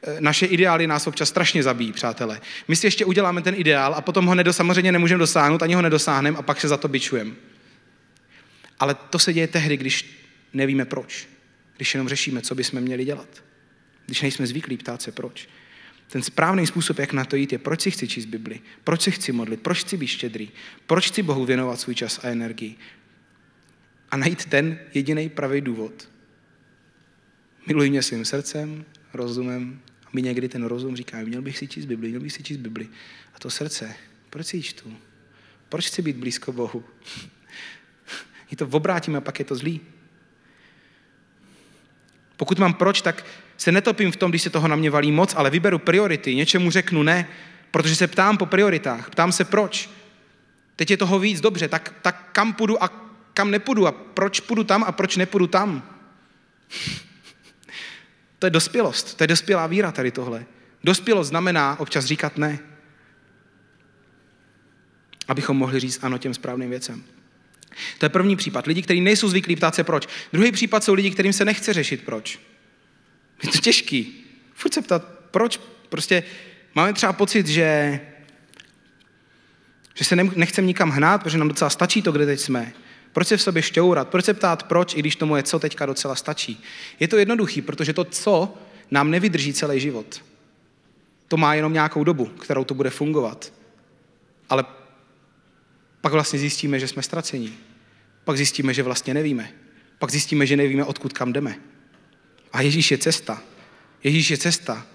eh, 0.04 0.18
naše 0.20 0.46
ideály 0.46 0.88
nás 0.88 1.08
občas 1.08 1.30
strašně 1.30 1.64
zabíjí, 1.64 1.92
přátelé. 1.92 2.42
My 2.68 2.76
si 2.76 2.88
ještě 2.88 3.06
uděláme 3.06 3.42
ten 3.42 3.56
ideál 3.58 3.94
a 3.94 4.02
potom 4.02 4.26
ho 4.26 4.36
nedo, 4.36 4.54
samozřejmě 4.54 4.92
nemůžeme 4.92 5.20
dosáhnout, 5.20 5.64
ani 5.64 5.74
ho 5.74 5.82
nedosáhneme 5.82 6.38
a 6.38 6.42
pak 6.42 6.62
se 6.62 6.68
za 6.68 6.78
to 6.78 6.88
bičujeme. 6.88 7.32
Ale 8.80 8.96
to 9.10 9.20
se 9.20 9.34
děje 9.34 9.48
tehdy, 9.48 9.78
když 9.78 10.06
nevíme 10.54 10.86
proč. 10.86 11.28
Když 11.82 11.94
jenom 11.94 12.08
řešíme, 12.08 12.42
co 12.42 12.56
bychom 12.56 12.82
měli 12.82 13.06
dělat. 13.06 13.44
Když 14.06 14.22
nejsme 14.22 14.48
zvyklí 14.48 14.78
ptát 14.78 15.02
se 15.02 15.12
proč. 15.12 15.50
Ten 16.08 16.24
správný 16.24 16.68
způsob, 16.68 17.00
jak 17.00 17.14
na 17.14 17.26
to 17.26 17.36
jít, 17.36 17.52
je, 17.52 17.58
proč 17.58 17.82
si 17.82 17.92
chci 17.92 18.08
číst 18.08 18.26
Bibli, 18.26 18.60
proč 18.84 19.02
se 19.02 19.12
chci 19.12 19.32
modlit, 19.32 19.62
proč 19.62 19.80
chci 19.80 19.98
být 19.98 20.08
štědrý, 20.08 20.52
proč 20.88 21.08
chci 21.08 21.24
Bohu 21.24 21.46
věnovat 21.46 21.80
svůj 21.80 21.96
čas 21.96 22.20
a 22.24 22.28
energii. 22.28 22.76
A 24.12 24.18
najít 24.18 24.46
ten 24.46 24.80
jediný 24.94 25.30
pravý 25.30 25.62
důvod. 25.62 26.10
Miluji 27.68 27.90
mě 27.90 28.04
svým 28.04 28.26
srdcem, 28.26 28.86
rozumem, 29.14 29.82
a 30.06 30.10
my 30.14 30.22
někdy 30.22 30.50
ten 30.50 30.64
rozum 30.64 30.96
říká, 30.96 31.18
měl 31.18 31.42
bych 31.42 31.58
si 31.58 31.68
číst 31.68 31.86
Bibli, 31.86 32.10
měl 32.10 32.22
bych 32.22 32.34
si 32.34 32.44
číst 32.44 32.58
Bibli. 32.58 32.90
A 33.34 33.40
to 33.40 33.50
srdce, 33.50 33.96
proč 34.30 34.48
si 34.48 34.62
čtu? 34.62 34.98
Proč 35.70 35.88
chci 35.88 36.02
být 36.02 36.16
blízko 36.16 36.52
Bohu? 36.52 36.84
I 38.52 38.56
to 38.56 38.68
obrátíme 38.68 39.18
a 39.18 39.22
pak 39.22 39.40
je 39.40 39.46
to 39.46 39.56
zlý. 39.56 39.82
Pokud 42.42 42.60
mám 42.60 42.74
proč, 42.74 43.02
tak 43.02 43.26
se 43.58 43.72
netopím 43.72 44.12
v 44.12 44.16
tom, 44.16 44.32
když 44.32 44.42
se 44.42 44.50
toho 44.50 44.68
na 44.68 44.76
mě 44.76 44.90
valí 44.90 45.12
moc, 45.12 45.34
ale 45.36 45.50
vyberu 45.50 45.80
priority, 45.80 46.36
něčemu 46.36 46.72
řeknu 46.72 47.04
ne, 47.04 47.28
protože 47.72 47.96
se 47.96 48.08
ptám 48.08 48.38
po 48.38 48.46
prioritách, 48.46 49.10
ptám 49.10 49.32
se 49.32 49.46
proč. 49.46 49.90
Teď 50.76 50.92
je 50.92 50.98
toho 50.98 51.20
víc, 51.20 51.42
dobře, 51.42 51.68
tak, 51.68 51.94
tak 52.02 52.30
kam 52.32 52.54
půjdu 52.54 52.84
a 52.84 52.90
kam 53.34 53.52
nepůjdu 53.52 53.88
a 53.88 53.92
proč 53.92 54.40
půjdu 54.40 54.64
tam 54.64 54.84
a 54.84 54.92
proč 54.92 55.18
nepůjdu 55.18 55.48
tam. 55.48 55.84
To 58.40 58.48
je 58.48 58.52
dospělost, 58.52 59.18
to 59.18 59.24
je 59.24 59.28
dospělá 59.28 59.68
víra 59.68 59.92
tady 59.92 60.12
tohle. 60.12 60.46
Dospělost 60.84 61.30
znamená 61.30 61.80
občas 61.80 62.06
říkat 62.06 62.38
ne. 62.38 62.60
Abychom 65.28 65.58
mohli 65.58 65.80
říct 65.80 66.04
ano 66.04 66.18
těm 66.18 66.34
správným 66.34 66.70
věcem. 66.70 67.04
To 67.98 68.06
je 68.06 68.10
první 68.10 68.36
případ. 68.36 68.68
Lidi, 68.68 68.82
kteří 68.82 69.02
nejsou 69.02 69.30
zvyklí 69.30 69.56
ptát 69.56 69.76
se 69.76 69.84
proč. 69.84 70.08
Druhý 70.34 70.52
případ 70.52 70.84
jsou 70.84 70.94
lidi, 70.94 71.12
kterým 71.12 71.34
se 71.34 71.46
nechce 71.46 71.74
řešit 71.74 72.04
proč. 72.06 72.40
Je 73.44 73.50
to 73.50 73.58
těžký. 73.58 74.26
Furt 74.54 74.74
se 74.74 74.82
ptat, 74.82 75.04
proč. 75.32 75.60
Prostě 75.90 76.24
máme 76.76 76.94
třeba 76.94 77.14
pocit, 77.14 77.48
že, 77.48 78.00
že 79.94 80.06
se 80.06 80.16
nechcem 80.16 80.68
nikam 80.68 80.90
hnát, 80.90 81.24
protože 81.24 81.38
nám 81.38 81.48
docela 81.48 81.70
stačí 81.70 82.02
to, 82.02 82.12
kde 82.12 82.26
teď 82.26 82.40
jsme. 82.40 82.74
Proč 83.14 83.28
se 83.28 83.38
v 83.38 83.42
sobě 83.42 83.62
šťourat? 83.62 84.10
Proč 84.10 84.26
se 84.26 84.34
ptát 84.34 84.64
proč, 84.64 84.96
i 84.96 85.00
když 85.00 85.16
tomu 85.16 85.36
je 85.36 85.44
co 85.44 85.60
teďka 85.60 85.86
docela 85.86 86.16
stačí? 86.16 86.64
Je 87.00 87.08
to 87.08 87.18
jednoduchý, 87.18 87.62
protože 87.62 87.94
to 87.94 88.04
co 88.04 88.58
nám 88.92 89.12
nevydrží 89.12 89.54
celý 89.54 89.80
život. 89.80 90.22
To 91.28 91.38
má 91.38 91.54
jenom 91.54 91.74
nějakou 91.74 92.04
dobu, 92.04 92.26
kterou 92.26 92.64
to 92.64 92.74
bude 92.74 92.90
fungovat. 92.90 93.54
Ale 94.50 94.66
pak 96.02 96.14
vlastně 96.14 96.40
zjistíme, 96.40 96.80
že 96.80 96.88
jsme 96.88 97.04
ztracení. 97.04 97.58
Pak 98.24 98.38
zjistíme, 98.38 98.74
že 98.74 98.84
vlastně 98.84 99.14
nevíme. 99.14 99.54
Pak 100.00 100.12
zjistíme, 100.12 100.46
že 100.46 100.58
nevíme, 100.58 100.86
odkud 100.86 101.14
kam 101.14 101.34
jdeme. 101.34 101.60
A 102.54 102.62
Ježíš 102.62 102.92
je 102.92 102.98
cesta. 102.98 103.44
Ježíš 104.04 104.32
je 104.32 104.38
cesta, 104.38 104.88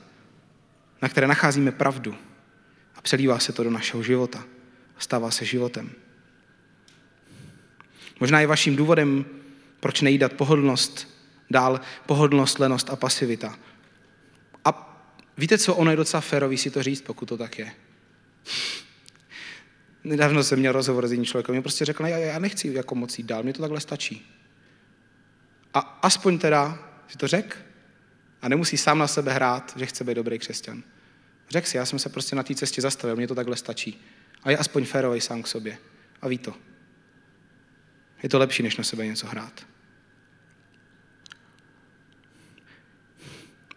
na 1.03 1.09
které 1.09 1.27
nacházíme 1.27 1.73
pravdu. 1.73 2.17
A 2.95 3.01
přelívá 3.01 3.39
se 3.39 3.53
to 3.53 3.65
do 3.65 3.71
našeho 3.71 4.03
života. 4.03 4.45
Stává 4.99 5.31
se 5.31 5.45
životem. 5.45 5.91
Možná 8.21 8.41
je 8.41 8.47
vaším 8.47 8.77
důvodem, 8.77 9.25
proč 9.81 10.01
nejídat 10.01 10.33
pohodlnost, 10.33 11.09
dál 11.51 11.81
pohodlnost, 12.07 12.59
lenost 12.59 12.91
a 12.91 12.97
pasivita. 12.97 13.59
A 14.65 14.99
víte 15.39 15.59
co, 15.59 15.75
ono 15.75 15.91
je 15.91 15.97
docela 15.97 16.21
férový 16.21 16.59
si 16.59 16.71
to 16.71 16.83
říct, 16.83 17.01
pokud 17.01 17.27
to 17.27 17.37
tak 17.37 17.59
je. 17.59 17.73
Nedávno 20.07 20.45
jsem 20.45 20.59
měl 20.59 20.73
rozhovor 20.73 21.09
s 21.09 21.13
jiným 21.13 21.25
člověkem, 21.25 21.53
mě 21.53 21.63
prostě 21.63 21.85
řekl, 21.85 22.07
já, 22.07 22.19
já 22.19 22.39
nechci 22.39 22.73
jako 22.73 22.95
moc 22.95 23.19
jít 23.19 23.27
dál, 23.27 23.43
mě 23.43 23.53
to 23.53 23.63
takhle 23.63 23.81
stačí. 23.81 24.33
A 25.75 25.79
aspoň 25.79 26.39
teda 26.39 26.79
si 27.09 27.19
to 27.19 27.27
řek 27.29 27.67
a 28.43 28.49
nemusí 28.49 28.77
sám 28.77 28.99
na 28.99 29.07
sebe 29.07 29.33
hrát, 29.33 29.73
že 29.77 29.87
chce 29.87 30.05
být 30.05 30.15
dobrý 30.15 30.39
křesťan. 30.39 30.83
Řek 31.51 31.67
si, 31.67 31.77
já 31.77 31.87
jsem 31.87 31.99
se 31.99 32.09
prostě 32.09 32.37
na 32.37 32.43
té 32.43 32.55
cestě 32.55 32.83
zastavil, 32.83 33.17
mě 33.17 33.29
to 33.29 33.35
takhle 33.35 33.57
stačí. 33.57 34.03
A 34.43 34.51
je 34.51 34.59
aspoň 34.59 34.85
férový 34.85 35.21
sám 35.21 35.43
k 35.43 35.47
sobě. 35.47 35.79
A 36.23 36.29
ví 36.29 36.39
to. 36.39 36.55
Je 38.23 38.29
to 38.29 38.39
lepší, 38.39 38.63
než 38.63 38.77
na 38.77 38.85
sebe 38.85 39.07
něco 39.07 39.27
hrát. 39.27 39.67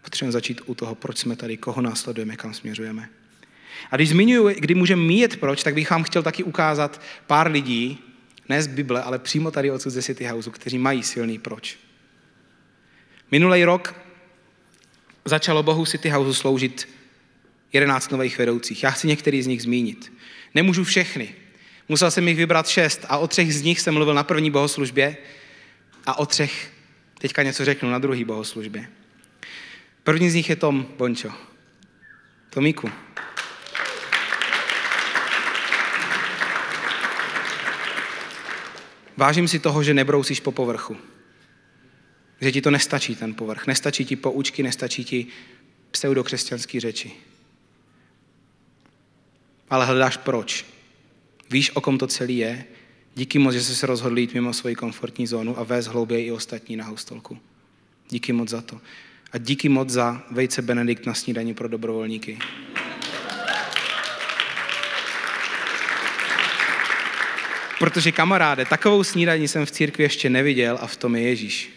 Potřebujeme 0.02 0.32
začít 0.32 0.60
u 0.66 0.74
toho, 0.74 0.94
proč 0.94 1.18
jsme 1.18 1.36
tady, 1.36 1.56
koho 1.56 1.82
následujeme, 1.82 2.36
kam 2.36 2.54
směřujeme. 2.54 3.08
A 3.90 3.96
když 3.96 4.08
zmiňuji, 4.08 4.54
kdy 4.58 4.74
můžeme 4.74 5.02
mít 5.02 5.40
proč, 5.40 5.62
tak 5.62 5.74
bych 5.74 5.90
vám 5.90 6.02
chtěl 6.02 6.22
taky 6.22 6.42
ukázat 6.42 7.00
pár 7.26 7.50
lidí, 7.50 7.98
ne 8.48 8.62
z 8.62 8.66
Bible, 8.66 9.02
ale 9.02 9.18
přímo 9.18 9.50
tady 9.50 9.70
odsud 9.70 9.90
ze 9.90 10.02
City 10.02 10.24
Houseu, 10.24 10.50
kteří 10.50 10.78
mají 10.78 11.02
silný 11.02 11.38
proč. 11.38 11.78
Minulý 13.30 13.64
rok 13.64 13.94
začalo 15.24 15.62
Bohu 15.62 15.86
City 15.86 16.08
Houseu 16.08 16.34
sloužit 16.34 16.88
11 17.72 18.10
nových 18.10 18.38
vedoucích. 18.38 18.82
Já 18.82 18.90
chci 18.90 19.06
některý 19.06 19.42
z 19.42 19.46
nich 19.46 19.62
zmínit. 19.62 20.12
Nemůžu 20.54 20.84
všechny. 20.84 21.34
Musel 21.88 22.10
jsem 22.10 22.28
jich 22.28 22.36
vybrat 22.36 22.68
šest 22.68 23.06
a 23.08 23.18
o 23.18 23.28
třech 23.28 23.54
z 23.54 23.62
nich 23.62 23.80
jsem 23.80 23.94
mluvil 23.94 24.14
na 24.14 24.24
první 24.24 24.50
bohoslužbě 24.50 25.16
a 26.06 26.18
o 26.18 26.26
třech 26.26 26.72
teďka 27.18 27.42
něco 27.42 27.64
řeknu 27.64 27.90
na 27.90 27.98
druhý 27.98 28.24
bohoslužbě. 28.24 28.88
První 30.02 30.30
z 30.30 30.34
nich 30.34 30.50
je 30.50 30.56
Tom 30.56 30.86
Bončo. 30.98 31.30
Tomíku. 32.50 32.90
Vážím 39.20 39.48
si 39.48 39.58
toho, 39.58 39.82
že 39.82 39.94
nebrousíš 39.94 40.40
po 40.40 40.52
povrchu. 40.52 40.96
Že 42.40 42.52
ti 42.52 42.60
to 42.60 42.70
nestačí, 42.70 43.16
ten 43.16 43.34
povrch. 43.34 43.66
Nestačí 43.66 44.04
ti 44.04 44.16
poučky, 44.16 44.62
nestačí 44.62 45.04
ti 45.04 45.26
pseudokřesťanský 45.90 46.80
řeči. 46.80 47.12
Ale 49.70 49.86
hledáš 49.86 50.16
proč. 50.16 50.66
Víš, 51.50 51.70
o 51.76 51.80
kom 51.80 51.98
to 51.98 52.06
celý 52.06 52.36
je. 52.36 52.64
Díky 53.14 53.38
moc, 53.38 53.54
že 53.54 53.64
jsi 53.64 53.76
se 53.76 53.86
rozhodl 53.86 54.18
jít 54.18 54.34
mimo 54.34 54.52
svoji 54.52 54.74
komfortní 54.74 55.26
zónu 55.26 55.58
a 55.58 55.62
vést 55.62 55.86
hlouběji 55.86 56.26
i 56.26 56.32
ostatní 56.32 56.76
na 56.76 56.84
houstolku. 56.84 57.38
Díky 58.08 58.32
moc 58.32 58.48
za 58.48 58.60
to. 58.60 58.80
A 59.32 59.38
díky 59.38 59.68
moc 59.68 59.88
za 59.90 60.22
vejce 60.30 60.62
Benedikt 60.62 61.06
na 61.06 61.14
snídaní 61.14 61.54
pro 61.54 61.68
dobrovolníky. 61.68 62.38
Protože 67.80 68.12
kamaráde, 68.12 68.64
takovou 68.64 69.04
snídaní 69.04 69.48
jsem 69.48 69.66
v 69.66 69.70
církvi 69.70 70.04
ještě 70.04 70.30
neviděl 70.30 70.78
a 70.80 70.86
v 70.86 70.96
tom 70.96 71.16
je 71.16 71.22
Ježíš. 71.22 71.70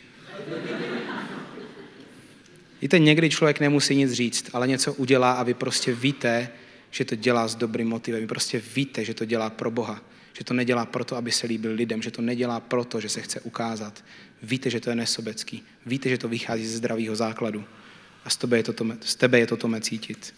Víte, 2.82 3.00
někdy 3.00 3.30
člověk 3.30 3.60
nemusí 3.60 3.96
nic 3.96 4.12
říct, 4.12 4.50
ale 4.54 4.68
něco 4.68 4.94
udělá 4.94 5.34
a 5.34 5.44
vy 5.44 5.54
prostě 5.54 5.94
víte, 5.94 6.50
že 6.92 7.06
to 7.06 7.16
dělá 7.16 7.48
s 7.48 7.56
dobrým 7.56 7.88
motivem. 7.88 8.22
Vy 8.22 8.28
prostě 8.28 8.62
víte, 8.76 9.06
že 9.06 9.14
to 9.14 9.26
dělá 9.26 9.50
pro 9.50 9.72
Boha. 9.72 10.02
Že 10.34 10.44
to 10.44 10.54
nedělá 10.54 10.86
proto, 10.86 11.16
aby 11.16 11.32
se 11.32 11.48
líbil 11.48 11.74
lidem. 11.74 12.02
Že 12.02 12.12
to 12.12 12.22
nedělá 12.22 12.60
proto, 12.60 13.00
že 13.00 13.10
se 13.10 13.22
chce 13.22 13.42
ukázat. 13.42 14.04
Víte, 14.42 14.70
že 14.70 14.80
to 14.80 14.90
je 14.90 14.96
nesobecký. 14.96 15.64
Víte, 15.86 16.10
že 16.10 16.18
to 16.18 16.28
vychází 16.28 16.68
ze 16.68 16.78
zdravého 16.78 17.16
základu. 17.16 17.66
A 18.26 18.30
z 18.30 18.38
tebe 18.38 18.58
je 18.58 18.64
to, 18.64 18.74
tome, 18.74 18.98
z 19.02 19.16
tebe 19.16 19.40
je 19.40 19.48
to 19.48 19.58
tome 19.58 19.82
cítit. 19.82 20.36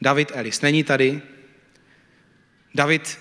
David 0.00 0.32
Ellis 0.34 0.60
není 0.60 0.84
tady. 0.84 1.22
David 2.74 3.18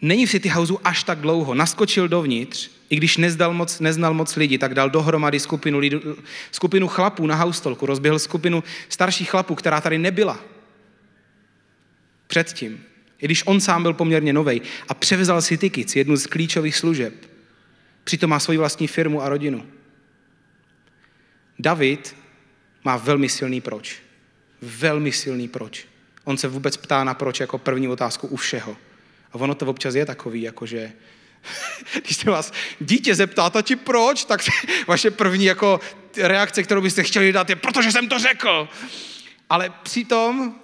není 0.00 0.26
v 0.26 0.30
City 0.30 0.48
Houseu 0.48 0.78
až 0.84 1.04
tak 1.04 1.18
dlouho. 1.18 1.54
Naskočil 1.54 2.08
dovnitř, 2.08 2.70
i 2.90 2.96
když 2.96 3.16
nezdal 3.16 3.54
moc, 3.54 3.80
neznal 3.80 4.14
moc 4.14 4.36
lidí, 4.36 4.58
tak 4.58 4.74
dal 4.74 4.90
dohromady 4.90 5.40
skupinu, 5.40 5.78
lidu, 5.78 6.16
skupinu 6.50 6.88
chlapů 6.88 7.26
na 7.26 7.34
haustolku. 7.34 7.86
Rozběhl 7.86 8.18
skupinu 8.18 8.64
starších 8.88 9.30
chlapů, 9.30 9.54
která 9.54 9.80
tady 9.80 9.98
nebyla. 9.98 10.40
Předtím. 12.26 12.84
I 13.18 13.24
když 13.24 13.46
on 13.46 13.60
sám 13.60 13.82
byl 13.82 13.92
poměrně 13.92 14.32
nový 14.32 14.62
a 14.88 14.94
převzal 14.94 15.42
si 15.42 15.58
Tikic, 15.58 15.96
jednu 15.96 16.16
z 16.16 16.26
klíčových 16.26 16.76
služeb. 16.76 17.14
Přitom 18.04 18.30
má 18.30 18.40
svoji 18.40 18.58
vlastní 18.58 18.86
firmu 18.86 19.22
a 19.22 19.28
rodinu. 19.28 19.66
David 21.58 22.16
má 22.84 22.96
velmi 22.96 23.28
silný 23.28 23.60
proč. 23.60 24.02
Velmi 24.62 25.12
silný 25.12 25.48
proč. 25.48 25.86
On 26.24 26.36
se 26.36 26.48
vůbec 26.48 26.76
ptá 26.76 27.04
na 27.04 27.14
proč 27.14 27.40
jako 27.40 27.58
první 27.58 27.88
otázku 27.88 28.26
u 28.26 28.36
všeho. 28.36 28.76
A 29.32 29.34
ono 29.34 29.54
to 29.54 29.66
občas 29.66 29.94
je 29.94 30.06
takový, 30.06 30.42
jakože 30.42 30.92
když 32.04 32.16
se 32.16 32.30
vás 32.30 32.52
dítě 32.80 33.14
zeptá, 33.14 33.50
tati 33.50 33.76
proč, 33.76 34.24
tak 34.24 34.40
vaše 34.86 35.10
první 35.10 35.44
jako 35.44 35.80
reakce, 36.16 36.62
kterou 36.62 36.80
byste 36.80 37.02
chtěli 37.02 37.32
dát, 37.32 37.50
je 37.50 37.56
protože 37.56 37.92
jsem 37.92 38.08
to 38.08 38.18
řekl. 38.18 38.68
Ale 39.50 39.72
přitom 39.82 40.54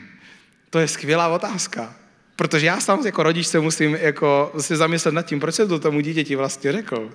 to 0.70 0.78
je 0.78 0.88
skvělá 0.88 1.28
otázka. 1.28 1.96
Protože 2.36 2.66
já 2.66 2.80
sám 2.80 3.06
jako 3.06 3.22
rodič 3.22 3.46
se 3.46 3.60
musím 3.60 3.94
jako 3.94 4.52
se 4.60 4.76
zamyslet 4.76 5.14
nad 5.14 5.26
tím, 5.26 5.40
proč 5.40 5.54
jsem 5.54 5.68
to 5.68 5.78
tomu 5.78 6.00
dítěti 6.00 6.36
vlastně 6.36 6.72
řekl. 6.72 7.14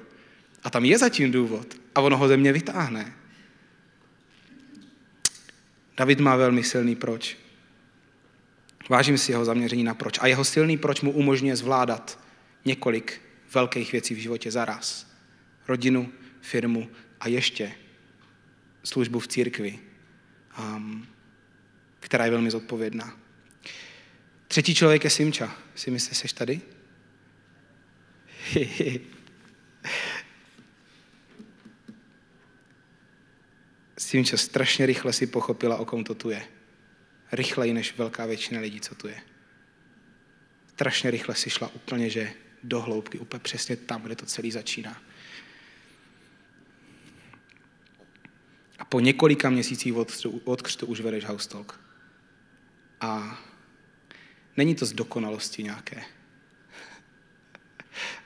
A 0.63 0.69
tam 0.69 0.85
je 0.85 0.97
zatím 0.97 1.31
důvod. 1.31 1.67
A 1.95 2.01
ono 2.01 2.17
ho 2.17 2.27
ze 2.27 2.37
mě 2.37 2.53
vytáhne. 2.53 3.13
David 5.97 6.19
má 6.19 6.35
velmi 6.35 6.63
silný 6.63 6.95
proč. 6.95 7.37
Vážím 8.89 9.17
si 9.17 9.31
jeho 9.31 9.45
zaměření 9.45 9.83
na 9.83 9.93
proč. 9.93 10.19
A 10.21 10.27
jeho 10.27 10.43
silný 10.45 10.77
proč 10.77 11.01
mu 11.01 11.11
umožňuje 11.11 11.55
zvládat 11.55 12.19
několik 12.65 13.21
velkých 13.53 13.91
věcí 13.91 14.13
v 14.13 14.17
životě 14.17 14.51
zaraz. 14.51 15.11
Rodinu, 15.67 16.11
firmu 16.41 16.89
a 17.19 17.27
ještě 17.27 17.71
službu 18.83 19.19
v 19.19 19.27
církvi, 19.27 19.79
um, 20.59 21.07
která 21.99 22.25
je 22.25 22.31
velmi 22.31 22.51
zodpovědná. 22.51 23.17
Třetí 24.47 24.75
člověk 24.75 25.03
je 25.03 25.09
Simča. 25.09 25.55
Si 25.75 25.91
myslíš, 25.91 26.17
jsi 26.17 26.35
tady? 26.35 26.61
Simča 33.97 34.37
strašně 34.37 34.85
rychle 34.85 35.13
si 35.13 35.27
pochopila, 35.27 35.77
o 35.77 35.85
kom 35.85 36.03
to 36.03 36.15
tu 36.15 36.29
je. 36.29 36.58
Rychleji 37.31 37.73
než 37.73 37.97
velká 37.97 38.25
většina 38.25 38.61
lidí, 38.61 38.81
co 38.81 38.95
tu 38.95 39.07
je. 39.07 39.21
Strašně 40.67 41.11
rychle 41.11 41.35
si 41.35 41.49
šla 41.49 41.71
úplně, 41.73 42.09
že 42.09 42.33
do 42.63 42.81
hloubky, 42.81 43.19
úplně 43.19 43.39
přesně 43.39 43.75
tam, 43.75 44.01
kde 44.01 44.15
to 44.15 44.25
celý 44.25 44.51
začíná. 44.51 45.01
A 48.79 48.85
po 48.85 48.99
několika 48.99 49.49
měsících 49.49 49.93
od, 49.93 50.25
od 50.43 50.61
křtu 50.61 50.85
už 50.85 51.01
vedeš 51.01 51.25
house 51.25 51.49
talk. 51.49 51.79
A 53.01 53.39
není 54.57 54.75
to 54.75 54.85
z 54.85 54.93
dokonalosti 54.93 55.63
nějaké. 55.63 56.03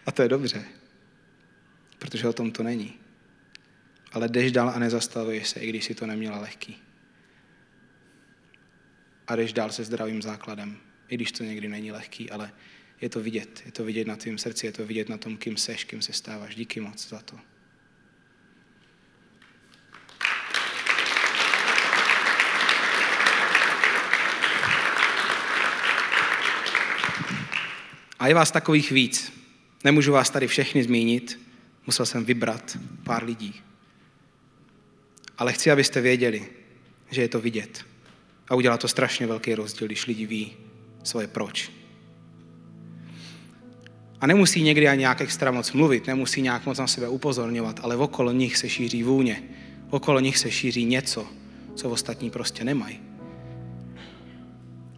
A 0.05 0.11
to 0.11 0.21
je 0.21 0.29
dobře, 0.29 0.65
protože 1.99 2.27
o 2.27 2.33
tom 2.33 2.51
to 2.51 2.63
není. 2.63 2.99
Ale 4.11 4.29
jdeš 4.29 4.51
dál 4.51 4.69
a 4.69 4.79
nezastavuješ 4.79 5.49
se, 5.49 5.59
i 5.59 5.69
když 5.69 5.85
si 5.85 5.95
to 5.95 6.07
neměla 6.07 6.39
lehký. 6.39 6.83
A 9.27 9.35
jdeš 9.35 9.53
dál 9.53 9.71
se 9.71 9.83
zdravým 9.83 10.21
základem, 10.21 10.77
i 11.09 11.15
když 11.15 11.31
to 11.31 11.43
někdy 11.43 11.67
není 11.67 11.91
lehký, 11.91 12.29
ale 12.29 12.51
je 13.01 13.09
to 13.09 13.21
vidět. 13.21 13.61
Je 13.65 13.71
to 13.71 13.83
vidět 13.83 14.07
na 14.07 14.15
tvém 14.15 14.37
srdci, 14.37 14.65
je 14.65 14.71
to 14.71 14.85
vidět 14.85 15.09
na 15.09 15.17
tom, 15.17 15.37
kým 15.37 15.57
seš, 15.57 15.83
kým 15.83 16.01
se 16.01 16.13
stáváš. 16.13 16.55
Díky 16.55 16.79
moc 16.79 17.09
za 17.09 17.19
to. 17.19 17.39
A 28.19 28.27
je 28.27 28.33
vás 28.33 28.51
takových 28.51 28.91
víc. 28.91 29.33
Nemůžu 29.83 30.11
vás 30.11 30.29
tady 30.29 30.47
všechny 30.47 30.83
zmínit, 30.83 31.39
musel 31.85 32.05
jsem 32.05 32.25
vybrat 32.25 32.77
pár 33.03 33.23
lidí. 33.23 33.61
Ale 35.37 35.53
chci, 35.53 35.71
abyste 35.71 36.01
věděli, 36.01 36.47
že 37.11 37.21
je 37.21 37.29
to 37.29 37.41
vidět. 37.41 37.92
A 38.53 38.55
udělá 38.55 38.77
to 38.77 38.87
strašně 38.87 39.27
velký 39.27 39.55
rozdíl, 39.55 39.87
když 39.87 40.07
lidi 40.07 40.25
ví 40.25 40.51
svoje 41.03 41.27
proč. 41.27 41.71
A 44.21 44.27
nemusí 44.27 44.61
někdy 44.61 44.87
ani 44.87 44.99
nějak 44.99 45.21
extra 45.21 45.51
moc 45.51 45.71
mluvit, 45.71 46.07
nemusí 46.07 46.41
nějak 46.41 46.65
moc 46.65 46.77
na 46.77 46.87
sebe 46.87 47.07
upozorňovat, 47.07 47.79
ale 47.83 47.95
okolo 47.95 48.31
nich 48.31 48.57
se 48.57 48.69
šíří 48.69 49.03
vůně. 49.03 49.43
Okolo 49.89 50.19
nich 50.19 50.37
se 50.37 50.51
šíří 50.51 50.85
něco, 50.85 51.27
co 51.75 51.89
ostatní 51.89 52.29
prostě 52.29 52.63
nemají. 52.63 52.99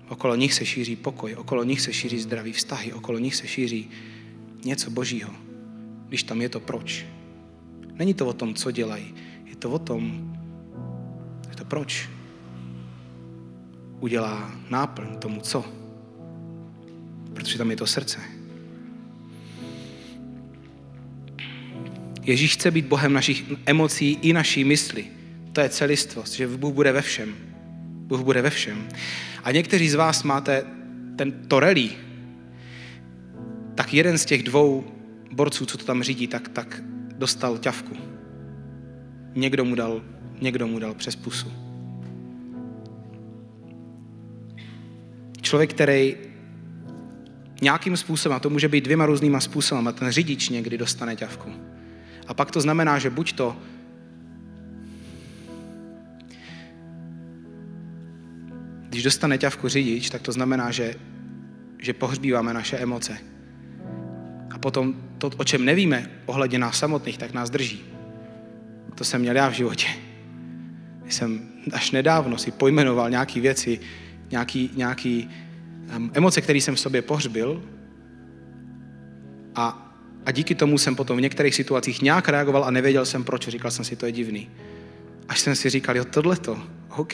Okolo 0.09 0.35
nich 0.35 0.53
se 0.53 0.65
šíří 0.65 0.95
pokoj, 0.95 1.35
okolo 1.35 1.63
nich 1.63 1.81
se 1.81 1.93
šíří 1.93 2.19
zdravý 2.19 2.53
vztahy, 2.53 2.93
okolo 2.93 3.19
nich 3.19 3.35
se 3.35 3.47
šíří 3.47 3.89
něco 4.65 4.91
božího, 4.91 5.33
když 6.07 6.23
tam 6.23 6.41
je 6.41 6.49
to 6.49 6.59
proč. 6.59 7.05
Není 7.93 8.13
to 8.13 8.27
o 8.27 8.33
tom, 8.33 8.53
co 8.53 8.71
dělají, 8.71 9.15
je 9.45 9.55
to 9.55 9.71
o 9.71 9.79
tom, 9.79 10.35
je 11.49 11.55
to 11.55 11.65
proč. 11.65 12.14
Udělá 13.99 14.51
náplň 14.69 15.17
tomu, 15.17 15.41
co. 15.41 15.65
Protože 17.33 17.57
tam 17.57 17.71
je 17.71 17.77
to 17.77 17.87
srdce. 17.87 18.19
Ježíš 22.23 22.53
chce 22.53 22.71
být 22.71 22.85
Bohem 22.85 23.13
našich 23.13 23.43
emocí 23.65 24.19
i 24.21 24.33
naší 24.33 24.63
mysli. 24.63 25.05
To 25.53 25.61
je 25.61 25.69
celistvost, 25.69 26.33
že 26.33 26.47
Bůh 26.47 26.73
bude 26.73 26.91
ve 26.91 27.01
všem. 27.01 27.35
Bůh 27.85 28.21
bude 28.21 28.41
ve 28.41 28.49
všem. 28.49 28.87
A 29.43 29.51
někteří 29.51 29.89
z 29.89 29.95
vás 29.95 30.23
máte 30.23 30.63
ten 31.15 31.31
torelí, 31.47 31.91
tak 33.75 33.93
jeden 33.93 34.17
z 34.17 34.25
těch 34.25 34.43
dvou 34.43 34.83
borců, 35.31 35.65
co 35.65 35.77
to 35.77 35.85
tam 35.85 36.03
řídí, 36.03 36.27
tak, 36.27 36.49
tak 36.49 36.83
dostal 37.17 37.57
ťavku. 37.57 37.97
Někdo 39.35 39.65
mu 39.65 39.75
dal, 39.75 40.01
někdo 40.41 40.67
mu 40.67 40.79
dal 40.79 40.93
přes 40.93 41.15
pusu. 41.15 41.64
Člověk, 45.45 45.73
který 45.73 46.15
nějakým 47.61 47.97
způsobem, 47.97 48.35
a 48.35 48.39
to 48.39 48.49
může 48.49 48.67
být 48.67 48.83
dvěma 48.83 49.05
různýma 49.05 49.39
způsoby, 49.39 49.89
a 49.89 49.91
ten 49.91 50.11
řidič 50.11 50.49
někdy 50.49 50.77
dostane 50.77 51.15
ťavku. 51.15 51.51
A 52.27 52.33
pak 52.33 52.51
to 52.51 52.61
znamená, 52.61 52.99
že 52.99 53.09
buď 53.09 53.33
to 53.33 53.57
Když 58.89 59.03
dostane 59.03 59.37
ťavku 59.37 59.67
řidič, 59.67 60.09
tak 60.09 60.21
to 60.21 60.31
znamená, 60.31 60.71
že, 60.71 60.95
že 61.79 61.93
pohřbíváme 61.93 62.53
naše 62.53 62.77
emoce. 62.77 63.17
A 64.51 64.57
potom 64.57 64.95
to, 65.17 65.31
o 65.37 65.43
čem 65.43 65.65
nevíme 65.65 66.09
ohledně 66.25 66.59
nás 66.59 66.79
samotných, 66.79 67.17
tak 67.17 67.33
nás 67.33 67.49
drží. 67.49 67.83
To 68.95 69.03
jsem 69.03 69.21
měl 69.21 69.35
já 69.35 69.49
v 69.49 69.53
životě. 69.53 69.87
Jsem 71.09 71.49
až 71.73 71.91
nedávno 71.91 72.37
si 72.37 72.51
pojmenoval 72.51 73.09
nějaké 73.09 73.41
věci, 73.41 73.79
nějaký, 74.31 74.71
nějaký 74.75 75.29
um, 75.97 76.11
emoce, 76.13 76.41
které 76.41 76.59
jsem 76.59 76.75
v 76.75 76.79
sobě 76.79 77.01
pohřbil 77.01 77.63
a, 79.55 79.95
a 80.25 80.31
díky 80.31 80.55
tomu 80.55 80.77
jsem 80.77 80.95
potom 80.95 81.17
v 81.17 81.21
některých 81.21 81.55
situacích 81.55 82.01
nějak 82.01 82.29
reagoval 82.29 82.63
a 82.63 82.71
nevěděl 82.71 83.05
jsem 83.05 83.23
proč. 83.23 83.47
Říkal 83.47 83.71
jsem 83.71 83.85
si, 83.85 83.95
to 83.95 84.05
je 84.05 84.11
divný. 84.11 84.49
Až 85.29 85.39
jsem 85.39 85.55
si 85.55 85.69
říkal, 85.69 85.97
jo, 85.97 86.05
tohleto, 86.05 86.59
OK, 86.97 87.13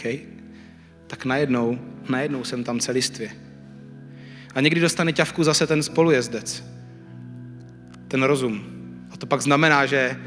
tak 1.07 1.25
najednou, 1.25 1.79
najednou 2.09 2.43
jsem 2.43 2.63
tam 2.63 2.79
celistvě. 2.79 3.31
A 4.55 4.61
někdy 4.61 4.81
dostane 4.81 5.13
ťavku 5.13 5.43
zase 5.43 5.67
ten 5.67 5.83
spolujezdec, 5.83 6.63
ten 8.07 8.23
rozum. 8.23 8.63
A 9.11 9.17
to 9.17 9.25
pak 9.25 9.41
znamená, 9.41 9.85
že, 9.85 10.19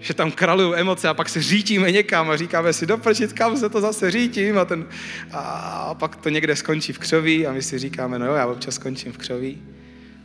že 0.00 0.14
tam 0.14 0.32
kralují 0.32 0.74
emoce 0.74 1.08
a 1.08 1.14
pak 1.14 1.28
se 1.28 1.42
řítíme 1.42 1.92
někam 1.92 2.30
a 2.30 2.36
říkáme 2.36 2.72
si, 2.72 2.86
doprčit, 2.86 3.32
kam 3.32 3.56
se 3.56 3.68
to 3.68 3.80
zase 3.80 4.10
řítím 4.10 4.58
a, 4.58 4.64
ten, 4.64 4.86
a 5.32 5.94
pak 5.94 6.16
to 6.16 6.28
někde 6.28 6.56
skončí 6.56 6.92
v 6.92 6.98
křoví 6.98 7.46
a 7.46 7.52
my 7.52 7.62
si 7.62 7.78
říkáme, 7.78 8.18
no 8.18 8.26
jo, 8.26 8.34
já 8.34 8.46
občas 8.46 8.74
skončím 8.74 9.12
v 9.12 9.18
křoví. 9.18 9.62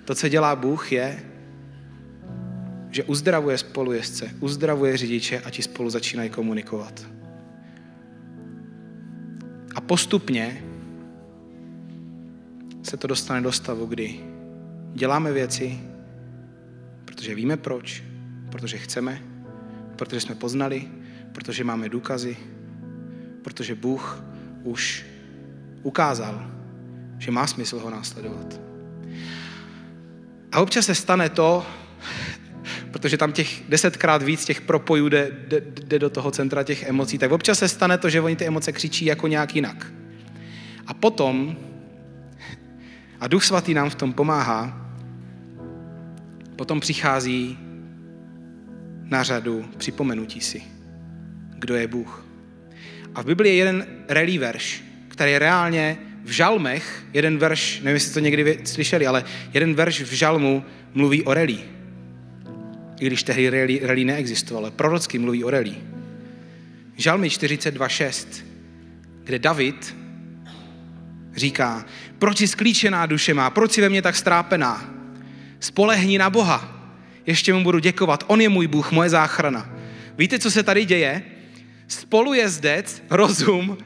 To, 0.05 0.15
co 0.15 0.29
dělá 0.29 0.55
Bůh, 0.55 0.91
je, 0.91 1.23
že 2.91 3.03
uzdravuje 3.03 3.57
spolujezdce, 3.57 4.31
uzdravuje 4.39 4.97
řidiče 4.97 5.39
a 5.39 5.49
ti 5.49 5.61
spolu 5.61 5.89
začínají 5.89 6.29
komunikovat. 6.29 7.05
A 9.75 9.81
postupně 9.81 10.63
se 12.83 12.97
to 12.97 13.07
dostane 13.07 13.41
do 13.41 13.51
stavu, 13.51 13.85
kdy 13.85 14.19
děláme 14.93 15.33
věci, 15.33 15.79
protože 17.05 17.35
víme 17.35 17.57
proč, 17.57 18.03
protože 18.51 18.77
chceme, 18.77 19.34
protože 19.95 20.21
jsme 20.21 20.35
poznali, 20.35 20.87
protože 21.31 21.63
máme 21.63 21.89
důkazy, 21.89 22.37
protože 23.41 23.75
Bůh 23.75 24.23
už 24.63 25.05
ukázal, 25.83 26.51
že 27.17 27.31
má 27.31 27.47
smysl 27.47 27.79
ho 27.79 27.89
následovat. 27.89 28.59
A 30.51 30.61
občas 30.61 30.85
se 30.85 30.95
stane 30.95 31.29
to, 31.29 31.65
protože 32.91 33.17
tam 33.17 33.31
těch 33.31 33.63
desetkrát 33.69 34.23
víc 34.23 34.45
těch 34.45 34.61
propojů 34.61 35.09
jde, 35.09 35.31
jde, 35.47 35.61
jde 35.61 35.99
do 35.99 36.09
toho 36.09 36.31
centra 36.31 36.63
těch 36.63 36.83
emocí, 36.83 37.17
tak 37.17 37.31
občas 37.31 37.59
se 37.59 37.67
stane 37.67 37.97
to, 37.97 38.09
že 38.09 38.21
oni 38.21 38.35
ty 38.35 38.45
emoce 38.45 38.71
křičí 38.71 39.05
jako 39.05 39.27
nějak 39.27 39.55
jinak. 39.55 39.93
A 40.87 40.93
potom, 40.93 41.57
a 43.19 43.27
Duch 43.27 43.43
Svatý 43.43 43.73
nám 43.73 43.89
v 43.89 43.95
tom 43.95 44.13
pomáhá, 44.13 44.91
potom 46.55 46.79
přichází 46.79 47.64
na 49.05 49.23
řadu 49.23 49.65
připomenutí 49.77 50.41
si, 50.41 50.61
kdo 51.59 51.75
je 51.75 51.87
Bůh. 51.87 52.25
A 53.15 53.21
v 53.21 53.25
Biblii 53.25 53.53
je 53.53 53.57
jeden 53.57 53.87
relí 54.07 54.37
verš, 54.37 54.83
který 55.07 55.31
je 55.31 55.39
reálně 55.39 55.97
v 56.23 56.29
žalmech, 56.29 57.03
jeden 57.13 57.37
verš, 57.37 57.79
nevím, 57.83 57.93
jestli 57.93 58.13
to 58.13 58.19
někdy 58.19 58.59
slyšeli, 58.63 59.07
ale 59.07 59.23
jeden 59.53 59.73
verš 59.73 60.01
v 60.01 60.13
žalmu 60.13 60.63
mluví 60.93 61.23
o 61.23 61.33
relí 61.33 61.75
i 62.99 63.07
když 63.07 63.23
tehdy 63.23 63.49
rally, 63.49 63.79
rally 63.83 64.05
neexistovalo. 64.05 64.71
Prorocky 64.71 65.19
mluví 65.19 65.43
o 65.43 65.49
rally. 65.49 65.75
Žalmy 66.97 67.27
42.6, 67.27 68.43
kde 69.23 69.39
David 69.39 69.95
říká, 71.35 71.85
proč 72.19 72.37
jsi 72.37 72.47
sklíčená 72.47 73.05
duše 73.05 73.33
má, 73.33 73.49
proč 73.49 73.71
jsi 73.71 73.81
ve 73.81 73.89
mně 73.89 74.01
tak 74.01 74.15
strápená? 74.15 74.89
Spolehni 75.59 76.17
na 76.17 76.29
Boha, 76.29 76.74
ještě 77.25 77.53
mu 77.53 77.63
budu 77.63 77.79
děkovat, 77.79 78.23
on 78.27 78.41
je 78.41 78.49
můj 78.49 78.67
Bůh, 78.67 78.91
moje 78.91 79.09
záchrana. 79.09 79.69
Víte, 80.17 80.39
co 80.39 80.51
se 80.51 80.63
tady 80.63 80.85
děje? 80.85 81.21
Spolujezdec, 81.87 83.03
rozum, 83.09 83.77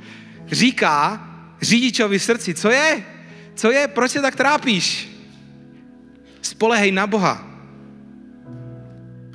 říká 0.48 1.28
řidičovi 1.62 2.20
v 2.20 2.24
srdci, 2.24 2.54
co 2.54 2.70
je? 2.70 3.04
Co 3.56 3.72
je? 3.72 3.88
Proč 3.88 4.12
se 4.12 4.22
tak 4.22 4.36
trápíš? 4.36 5.10
Spolehej 6.42 6.92
na 6.92 7.08
Boha. 7.08 7.46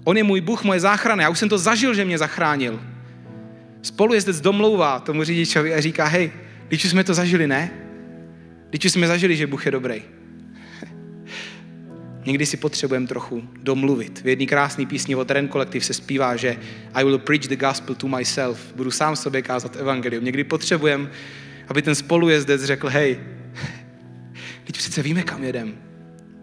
On 0.04 0.16
je 0.16 0.24
můj 0.24 0.40
Bůh, 0.40 0.64
moje 0.64 0.80
záchrana. 0.80 1.22
Já 1.22 1.28
už 1.28 1.38
jsem 1.38 1.48
to 1.48 1.58
zažil, 1.58 1.94
že 1.94 2.04
mě 2.04 2.18
zachránil. 2.18 2.82
Spolujezdec 3.82 4.40
domlouvá 4.40 5.00
tomu 5.00 5.24
řidičovi 5.24 5.74
a 5.74 5.80
říká, 5.80 6.04
hej, 6.04 6.32
když 6.68 6.84
jsme 6.84 7.04
to 7.04 7.14
zažili, 7.14 7.46
ne? 7.46 7.70
Když 8.70 8.92
jsme 8.92 9.06
zažili, 9.06 9.36
že 9.36 9.46
Bůh 9.46 9.66
je 9.66 9.72
dobrý. 9.72 10.02
Někdy 12.26 12.46
si 12.46 12.56
potřebujeme 12.56 13.06
trochu 13.06 13.48
domluvit. 13.62 14.20
V 14.20 14.28
jedné 14.28 14.46
krásné 14.46 14.87
písni 14.87 15.14
od 15.14 15.30
Ren 15.30 15.48
Collective 15.48 15.84
se 15.84 15.94
zpívá, 15.94 16.37
že 16.37 16.56
I 16.94 17.04
will 17.04 17.18
preach 17.18 17.42
the 17.42 17.56
gospel 17.56 17.94
to 17.94 18.08
myself. 18.08 18.74
Budu 18.76 18.90
sám 18.90 19.16
sobě 19.16 19.42
kázat 19.42 19.76
evangelium. 19.76 20.24
Někdy 20.24 20.44
potřebujeme, 20.44 21.10
aby 21.68 21.82
ten 21.82 21.94
spolujezdec 21.94 22.64
řekl, 22.64 22.88
hej, 22.88 23.18
teď 24.64 24.76
přece 24.78 25.02
víme, 25.02 25.22
kam 25.22 25.44
jedem. 25.44 25.75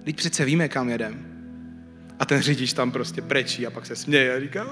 Teď 0.03 0.15
přece 0.15 0.45
víme, 0.45 0.67
kam 0.67 0.89
jedem. 0.89 1.25
A 2.19 2.25
ten 2.25 2.41
řidič 2.41 2.73
tam 2.73 2.91
prostě 2.91 3.21
prečí 3.21 3.67
a 3.67 3.69
pak 3.69 3.85
se 3.85 3.95
směje 3.95 4.35
a 4.35 4.39
říká, 4.39 4.63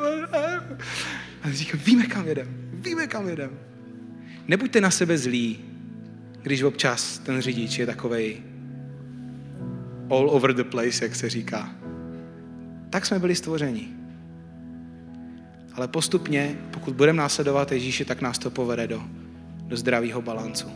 a 1.43 1.51
říká, 1.51 1.77
víme 1.85 2.05
kam 2.05 2.27
jedem, 2.27 2.47
víme 2.73 3.07
kam 3.07 3.29
jedem. 3.29 3.59
Nebuďte 4.47 4.81
na 4.81 4.91
sebe 4.91 5.17
zlí, 5.17 5.59
když 6.41 6.61
občas 6.61 7.19
ten 7.19 7.41
řidič 7.41 7.79
je 7.79 7.85
takovej 7.85 8.41
all 10.09 10.29
over 10.29 10.53
the 10.53 10.63
place, 10.63 11.05
jak 11.05 11.15
se 11.15 11.29
říká. 11.29 11.75
Tak 12.89 13.05
jsme 13.05 13.19
byli 13.19 13.35
stvořeni. 13.35 13.87
Ale 15.73 15.87
postupně, 15.87 16.57
pokud 16.71 16.95
budeme 16.95 17.17
následovat 17.17 17.71
Ježíše, 17.71 18.05
tak 18.05 18.21
nás 18.21 18.39
to 18.39 18.49
povede 18.49 18.87
do, 18.87 19.03
do 19.63 19.77
zdravého 19.77 20.21
balancu. 20.21 20.67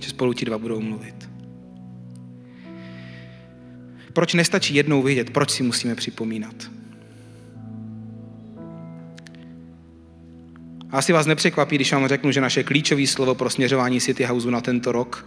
Že 0.00 0.10
spolu 0.10 0.32
ti 0.32 0.44
dva 0.44 0.58
budou 0.58 0.80
mluvit. 0.80 1.30
Proč 4.12 4.34
nestačí 4.34 4.74
jednou 4.74 5.02
vidět, 5.02 5.30
proč 5.30 5.50
si 5.50 5.62
musíme 5.62 5.94
připomínat? 5.94 6.54
Asi 10.90 11.12
vás 11.12 11.26
nepřekvapí, 11.26 11.76
když 11.76 11.92
vám 11.92 12.08
řeknu, 12.08 12.32
že 12.32 12.40
naše 12.40 12.62
klíčové 12.62 13.06
slovo 13.06 13.34
pro 13.34 13.50
směřování 13.50 14.00
City 14.00 14.24
Houseu 14.24 14.50
na 14.50 14.60
tento 14.60 14.92
rok 14.92 15.26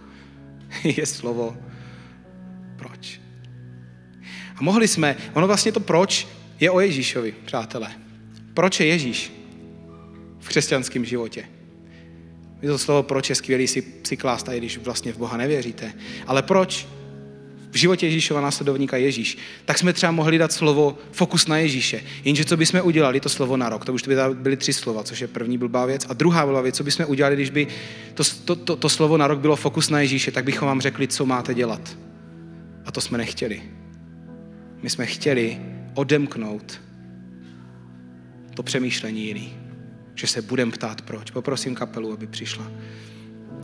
je 0.84 1.06
slovo 1.06 1.56
proč. 2.76 3.20
A 4.56 4.62
mohli 4.62 4.88
jsme, 4.88 5.16
ono 5.34 5.46
vlastně 5.46 5.72
to 5.72 5.80
proč 5.80 6.28
je 6.60 6.70
o 6.70 6.80
Ježíšovi, 6.80 7.34
přátelé. 7.44 7.92
Proč 8.54 8.80
je 8.80 8.86
Ježíš 8.86 9.32
v 10.38 10.48
křesťanském 10.48 11.04
životě? 11.04 11.44
Je 12.62 12.68
to 12.68 12.78
slovo 12.78 13.02
proč 13.02 13.28
je 13.28 13.34
skvělý 13.34 13.66
si, 13.66 13.84
si 14.06 14.16
klást, 14.16 14.48
i 14.48 14.58
když 14.58 14.78
vlastně 14.78 15.12
v 15.12 15.18
Boha 15.18 15.36
nevěříte. 15.36 15.92
Ale 16.26 16.42
proč 16.42 16.86
životě 17.78 18.06
Ježíšova 18.06 18.40
následovníka 18.40 18.96
Ježíš, 18.96 19.38
tak 19.64 19.78
jsme 19.78 19.92
třeba 19.92 20.12
mohli 20.12 20.38
dát 20.38 20.52
slovo 20.52 20.98
fokus 21.12 21.46
na 21.46 21.58
Ježíše. 21.58 22.00
Jenže 22.24 22.44
co 22.44 22.56
bychom 22.56 22.80
udělali, 22.84 23.20
to 23.20 23.28
slovo 23.28 23.56
na 23.56 23.68
rok, 23.68 23.84
to 23.84 23.92
už 23.92 24.08
by 24.08 24.16
byly 24.34 24.56
tři 24.56 24.72
slova, 24.72 25.02
což 25.02 25.20
je 25.20 25.28
první 25.28 25.58
blbá 25.58 25.86
věc. 25.86 26.06
A 26.08 26.14
druhá 26.14 26.46
blbá 26.46 26.60
věc, 26.60 26.76
co 26.76 26.84
bychom 26.84 27.06
udělali, 27.08 27.36
když 27.36 27.50
by 27.50 27.66
to, 28.14 28.22
to, 28.44 28.56
to, 28.56 28.76
to 28.76 28.88
slovo 28.88 29.16
na 29.16 29.26
rok 29.26 29.40
bylo 29.40 29.56
fokus 29.56 29.90
na 29.90 30.00
Ježíše, 30.00 30.30
tak 30.30 30.44
bychom 30.44 30.68
vám 30.68 30.80
řekli, 30.80 31.08
co 31.08 31.26
máte 31.26 31.54
dělat. 31.54 31.98
A 32.84 32.92
to 32.92 33.00
jsme 33.00 33.18
nechtěli. 33.18 33.62
My 34.82 34.90
jsme 34.90 35.06
chtěli 35.06 35.60
odemknout 35.94 36.80
to 38.54 38.62
přemýšlení 38.62 39.26
jiný. 39.26 39.56
Že 40.14 40.26
se 40.26 40.42
budem 40.42 40.70
ptát 40.70 41.02
proč. 41.02 41.30
Poprosím 41.30 41.74
kapelu, 41.74 42.12
aby 42.12 42.26
přišla. 42.26 42.70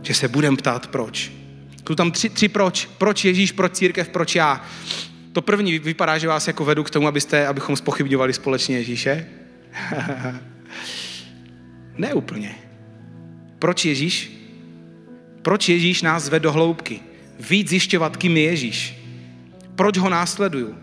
Že 0.01 0.13
se 0.13 0.27
budem 0.27 0.57
ptát 0.57 0.87
proč. 0.87 1.31
Tu 1.85 1.95
tam 1.95 2.11
tři, 2.11 2.29
tři 2.29 2.47
proč. 2.47 2.89
Proč 2.97 3.25
Ježíš, 3.25 3.51
proč 3.51 3.73
církev, 3.73 4.09
proč 4.09 4.35
já. 4.35 4.65
To 5.33 5.41
první 5.41 5.79
vypadá, 5.79 6.17
že 6.17 6.27
vás 6.27 6.47
jako 6.47 6.65
vedu 6.65 6.83
k 6.83 6.89
tomu, 6.89 7.07
abyste, 7.07 7.47
abychom 7.47 7.75
spochybňovali 7.75 8.33
společně 8.33 8.77
Ježíše. 8.77 9.27
ne 11.97 12.13
úplně. 12.13 12.55
Proč 13.59 13.85
Ježíš? 13.85 14.31
Proč 15.41 15.69
Ježíš 15.69 16.01
nás 16.01 16.23
zvede 16.23 16.43
do 16.43 16.51
hloubky? 16.51 16.99
Víc 17.49 17.69
zjišťovat, 17.69 18.17
kým 18.17 18.37
je 18.37 18.43
Ježíš. 18.43 18.95
Proč 19.75 19.97
ho 19.97 20.09
následuju? 20.09 20.75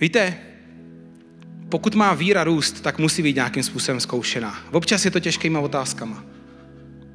Víte, 0.00 0.36
pokud 1.68 1.94
má 1.94 2.14
víra 2.14 2.44
růst, 2.44 2.80
tak 2.80 2.98
musí 2.98 3.22
být 3.22 3.36
nějakým 3.36 3.62
způsobem 3.62 4.00
zkoušená. 4.00 4.58
Občas 4.70 5.04
je 5.04 5.10
to 5.10 5.20
těžkýma 5.20 5.60
otázkama. 5.60 6.24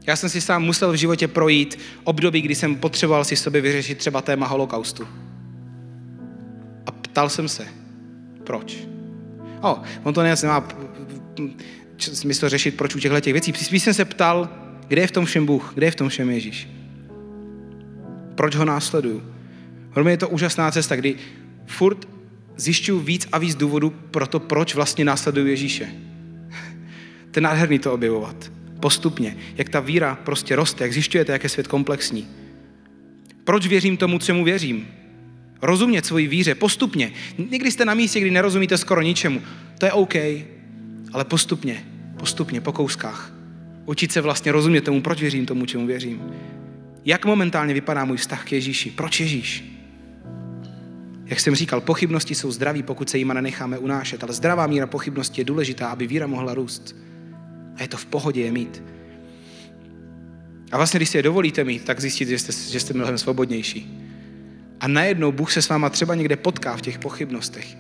Já 0.07 0.15
jsem 0.15 0.29
si 0.29 0.41
sám 0.41 0.63
musel 0.63 0.91
v 0.91 0.95
životě 0.95 1.27
projít 1.27 1.79
období, 2.03 2.41
kdy 2.41 2.55
jsem 2.55 2.75
potřeboval 2.75 3.25
si 3.25 3.35
sobě 3.35 3.61
vyřešit 3.61 3.97
třeba 3.97 4.21
téma 4.21 4.47
holokaustu. 4.47 5.07
A 6.85 6.91
ptal 6.91 7.29
jsem 7.29 7.47
se, 7.47 7.67
proč? 8.43 8.77
O, 9.61 9.81
on 10.03 10.13
to 10.13 10.23
nemá 10.23 10.67
smysl 11.97 12.49
řešit, 12.49 12.77
proč 12.77 12.95
u 12.95 12.99
těchto 12.99 13.19
těch 13.19 13.33
věcí. 13.33 13.53
Spíš 13.53 13.83
jsem 13.83 13.93
se 13.93 14.05
ptal, 14.05 14.49
kde 14.87 15.01
je 15.01 15.07
v 15.07 15.11
tom 15.11 15.25
všem 15.25 15.45
Bůh, 15.45 15.71
kde 15.73 15.87
je 15.87 15.91
v 15.91 15.95
tom 15.95 16.09
všem 16.09 16.29
Ježíš. 16.29 16.69
Proč 18.35 18.55
ho 18.55 18.65
následuju? 18.65 19.23
Pro 19.93 20.09
je 20.09 20.17
to 20.17 20.29
úžasná 20.29 20.71
cesta, 20.71 20.95
kdy 20.95 21.15
furt 21.65 22.07
zjišťuju 22.55 22.99
víc 22.99 23.27
a 23.31 23.37
víc 23.37 23.55
důvodů 23.55 23.89
pro 23.89 24.27
to, 24.27 24.39
proč 24.39 24.75
vlastně 24.75 25.05
následuju 25.05 25.47
Ježíše. 25.47 25.89
To 27.31 27.39
je 27.39 27.41
nádherný 27.41 27.79
to 27.79 27.93
objevovat. 27.93 28.51
Postupně. 28.83 29.37
Jak 29.55 29.69
ta 29.69 29.79
víra 29.79 30.15
prostě 30.15 30.55
roste, 30.55 30.83
jak 30.83 30.93
zjišťujete, 30.93 31.31
jak 31.31 31.43
je 31.43 31.49
svět 31.49 31.67
komplexní. 31.67 32.27
Proč 33.43 33.67
věřím 33.67 33.97
tomu, 33.97 34.19
čemu 34.19 34.43
věřím? 34.43 34.87
Rozumět 35.61 36.05
svoji 36.05 36.27
víře 36.27 36.55
postupně. 36.55 37.11
Někdy 37.49 37.71
jste 37.71 37.85
na 37.85 37.93
místě, 37.93 38.19
kdy 38.19 38.31
nerozumíte 38.31 38.77
skoro 38.77 39.01
ničemu. 39.01 39.41
To 39.77 39.85
je 39.85 39.91
OK, 39.91 40.15
ale 41.13 41.25
postupně, 41.25 41.85
postupně, 42.19 42.61
po 42.61 42.71
kouskách. 42.71 43.33
Učit 43.85 44.11
se 44.11 44.21
vlastně 44.21 44.51
rozumět 44.51 44.81
tomu, 44.81 45.01
proč 45.01 45.21
věřím 45.21 45.45
tomu, 45.45 45.65
čemu 45.65 45.87
věřím. 45.87 46.21
Jak 47.05 47.25
momentálně 47.25 47.73
vypadá 47.73 48.05
můj 48.05 48.17
vztah 48.17 48.45
k 48.45 48.51
Ježíši? 48.51 48.91
Proč 48.91 49.19
Ježíš? 49.19 49.63
Jak 51.25 51.39
jsem 51.39 51.55
říkal, 51.55 51.81
pochybnosti 51.81 52.35
jsou 52.35 52.51
zdraví, 52.51 52.83
pokud 52.83 53.09
se 53.09 53.17
jima 53.17 53.33
nenecháme 53.33 53.77
unášet, 53.77 54.23
ale 54.23 54.33
zdravá 54.33 54.67
míra 54.67 54.87
pochybnosti 54.87 55.41
je 55.41 55.45
důležitá, 55.45 55.87
aby 55.87 56.07
víra 56.07 56.27
mohla 56.27 56.53
růst. 56.53 56.95
A 57.77 57.81
je 57.81 57.87
to 57.87 57.97
v 57.97 58.05
pohodě 58.05 58.41
je 58.41 58.51
mít. 58.51 58.83
A 60.71 60.77
vlastně, 60.77 60.97
když 60.97 61.09
si 61.09 61.17
je 61.17 61.23
dovolíte 61.23 61.63
mít, 61.63 61.85
tak 61.85 62.01
zjistíte, 62.01 62.31
že 62.31 62.39
jste, 62.39 62.71
že 62.71 62.79
jste 62.79 62.93
mnohem 62.93 63.17
svobodnější. 63.17 63.99
A 64.79 64.87
najednou 64.87 65.31
Bůh 65.31 65.51
se 65.51 65.61
s 65.61 65.69
váma 65.69 65.89
třeba 65.89 66.15
někde 66.15 66.35
potká 66.35 66.77
v 66.77 66.81
těch 66.81 66.99
pochybnostech. 66.99 67.77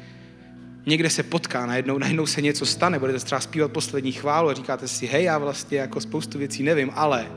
Někde 0.85 1.09
se 1.09 1.23
potká, 1.23 1.65
najednou, 1.65 1.97
najednou 1.97 2.25
se 2.25 2.41
něco 2.41 2.65
stane, 2.65 2.99
budete 2.99 3.19
třeba 3.19 3.41
zpívat 3.41 3.71
poslední 3.71 4.11
chválu 4.11 4.49
a 4.49 4.53
říkáte 4.53 4.87
si, 4.87 5.05
hej, 5.05 5.23
já 5.23 5.37
vlastně 5.37 5.77
jako 5.77 6.01
spoustu 6.01 6.37
věcí 6.37 6.63
nevím, 6.63 6.91
ale, 6.93 7.27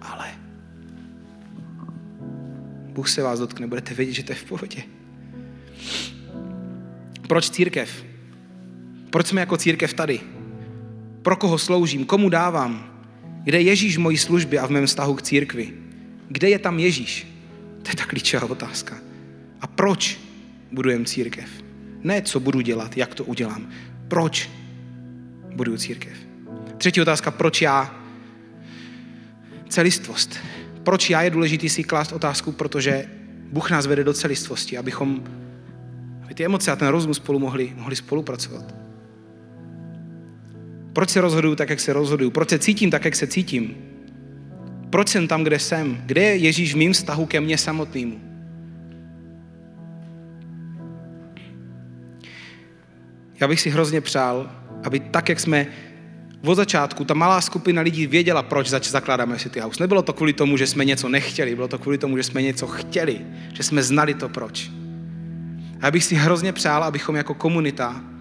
ale, 0.00 0.26
Bůh 2.96 3.08
se 3.08 3.22
vás 3.22 3.38
dotkne, 3.38 3.66
budete 3.66 3.94
vědět, 3.94 4.12
že 4.12 4.22
to 4.22 4.32
je 4.32 4.36
v 4.36 4.44
pohodě. 4.44 4.82
Proč 7.28 7.50
církev? 7.50 8.04
Proč 9.10 9.26
jsme 9.26 9.40
jako 9.40 9.56
církev 9.56 9.94
tady? 9.94 10.20
Pro 11.26 11.36
koho 11.36 11.58
sloužím? 11.58 12.04
Komu 12.04 12.28
dávám? 12.28 13.02
Kde 13.44 13.58
je 13.58 13.64
Ježíš 13.64 13.96
v 13.96 14.00
mojí 14.00 14.18
službě 14.18 14.60
a 14.60 14.66
v 14.66 14.70
mém 14.70 14.86
vztahu 14.86 15.14
k 15.14 15.22
církvi? 15.22 15.72
Kde 16.28 16.50
je 16.50 16.58
tam 16.58 16.78
Ježíš? 16.78 17.26
To 17.82 17.90
je 17.90 17.96
ta 17.96 18.04
klíčová 18.04 18.50
otázka. 18.50 18.98
A 19.60 19.66
proč 19.66 20.18
budujem 20.72 21.04
církev? 21.04 21.48
Ne, 22.02 22.22
co 22.22 22.40
budu 22.40 22.60
dělat, 22.60 22.96
jak 22.96 23.14
to 23.14 23.24
udělám. 23.24 23.68
Proč 24.08 24.50
buduju 25.54 25.76
církev? 25.76 26.12
Třetí 26.78 27.00
otázka, 27.00 27.30
proč 27.30 27.62
já? 27.62 27.94
Celistvost. 29.68 30.38
Proč 30.82 31.10
já 31.10 31.22
je 31.22 31.30
důležitý 31.30 31.68
si 31.68 31.84
klást 31.84 32.12
otázku? 32.12 32.52
Protože 32.52 33.08
Bůh 33.52 33.70
nás 33.70 33.86
vede 33.86 34.04
do 34.04 34.14
celistvosti, 34.14 34.78
abychom 34.78 35.24
aby 36.24 36.34
ty 36.34 36.44
emoce 36.44 36.72
a 36.72 36.76
ten 36.76 36.88
rozum 36.88 37.14
spolu 37.14 37.38
mohli, 37.38 37.72
mohli 37.76 37.96
spolupracovat. 37.96 38.85
Proč 40.96 41.10
se 41.10 41.20
rozhoduju 41.20 41.54
tak, 41.54 41.70
jak 41.70 41.80
se 41.80 41.92
rozhoduju? 41.92 42.30
Proč 42.30 42.50
se 42.50 42.58
cítím 42.58 42.90
tak, 42.90 43.04
jak 43.04 43.16
se 43.16 43.26
cítím? 43.26 43.76
Proč 44.90 45.08
jsem 45.08 45.28
tam, 45.28 45.44
kde 45.44 45.58
jsem? 45.58 46.02
Kde 46.06 46.22
je 46.22 46.36
Ježíš 46.36 46.74
v 46.74 46.76
mým 46.76 46.92
vztahu 46.92 47.26
ke 47.26 47.40
mně 47.40 47.58
samotnému? 47.58 48.20
Já 53.40 53.48
bych 53.48 53.60
si 53.60 53.70
hrozně 53.70 54.00
přál, 54.00 54.50
aby 54.84 55.00
tak, 55.00 55.28
jak 55.28 55.40
jsme 55.40 55.66
od 56.44 56.54
začátku 56.54 57.04
ta 57.04 57.14
malá 57.14 57.40
skupina 57.40 57.82
lidí 57.82 58.06
věděla, 58.06 58.42
proč 58.42 58.68
zač 58.68 58.88
zakládáme 58.88 59.38
City 59.38 59.60
House. 59.60 59.82
Nebylo 59.82 60.02
to 60.02 60.12
kvůli 60.12 60.32
tomu, 60.32 60.56
že 60.56 60.66
jsme 60.66 60.84
něco 60.84 61.08
nechtěli, 61.08 61.54
bylo 61.54 61.68
to 61.68 61.78
kvůli 61.78 61.98
tomu, 61.98 62.16
že 62.16 62.22
jsme 62.22 62.42
něco 62.42 62.66
chtěli, 62.66 63.20
že 63.52 63.62
jsme 63.62 63.82
znali 63.82 64.14
to 64.14 64.28
proč. 64.28 64.70
A 65.80 65.86
já 65.86 65.90
bych 65.90 66.04
si 66.04 66.14
hrozně 66.14 66.52
přál, 66.52 66.84
abychom 66.84 67.16
jako 67.16 67.34
komunita, 67.34 68.15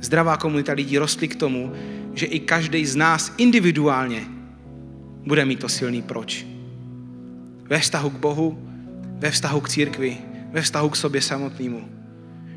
zdravá 0.00 0.36
komunita 0.36 0.72
lidí 0.72 0.98
rostli 0.98 1.28
k 1.28 1.36
tomu, 1.36 1.72
že 2.14 2.26
i 2.26 2.40
každý 2.40 2.86
z 2.86 2.96
nás 2.96 3.32
individuálně 3.36 4.26
bude 5.26 5.44
mít 5.44 5.60
to 5.60 5.68
silný 5.68 6.02
proč. 6.02 6.46
Ve 7.62 7.78
vztahu 7.78 8.10
k 8.10 8.18
Bohu, 8.18 8.58
ve 9.18 9.30
vztahu 9.30 9.60
k 9.60 9.68
církvi, 9.68 10.16
ve 10.52 10.62
vztahu 10.62 10.88
k 10.88 10.96
sobě 10.96 11.20
samotnému 11.20 11.98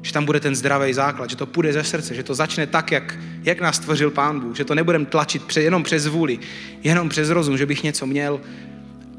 že 0.01 0.13
tam 0.13 0.25
bude 0.25 0.39
ten 0.39 0.55
zdravý 0.55 0.93
základ, 0.93 1.29
že 1.29 1.35
to 1.35 1.45
půjde 1.45 1.73
ze 1.73 1.83
srdce, 1.83 2.15
že 2.15 2.23
to 2.23 2.35
začne 2.35 2.67
tak, 2.67 2.91
jak, 2.91 3.17
jak 3.43 3.61
nás 3.61 3.75
stvořil 3.75 4.11
Pán 4.11 4.39
Bůh, 4.39 4.55
že 4.55 4.65
to 4.65 4.75
nebudeme 4.75 5.05
tlačit 5.05 5.43
pře, 5.43 5.61
jenom 5.61 5.83
přes 5.83 6.07
vůli, 6.07 6.39
jenom 6.83 7.09
přes 7.09 7.29
rozum, 7.29 7.57
že 7.57 7.65
bych 7.65 7.83
něco 7.83 8.05
měl, 8.05 8.41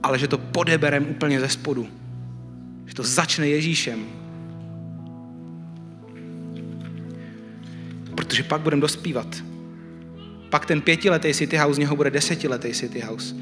ale 0.02 0.18
že 0.18 0.28
to 0.28 0.38
podeberem 0.38 1.06
úplně 1.10 1.40
ze 1.40 1.48
spodu. 1.48 1.88
Že 2.86 2.94
to 2.94 3.02
začne 3.02 3.48
Ježíšem. 3.48 4.21
Protože 8.14 8.42
pak 8.42 8.60
budeme 8.60 8.82
dospívat. 8.82 9.42
Pak 10.50 10.66
ten 10.66 10.80
pětiletý 10.80 11.34
City 11.34 11.56
House 11.56 11.74
z 11.74 11.78
něho 11.78 11.96
bude 11.96 12.10
desetiletý 12.10 12.72
City 12.72 13.00
House. 13.00 13.34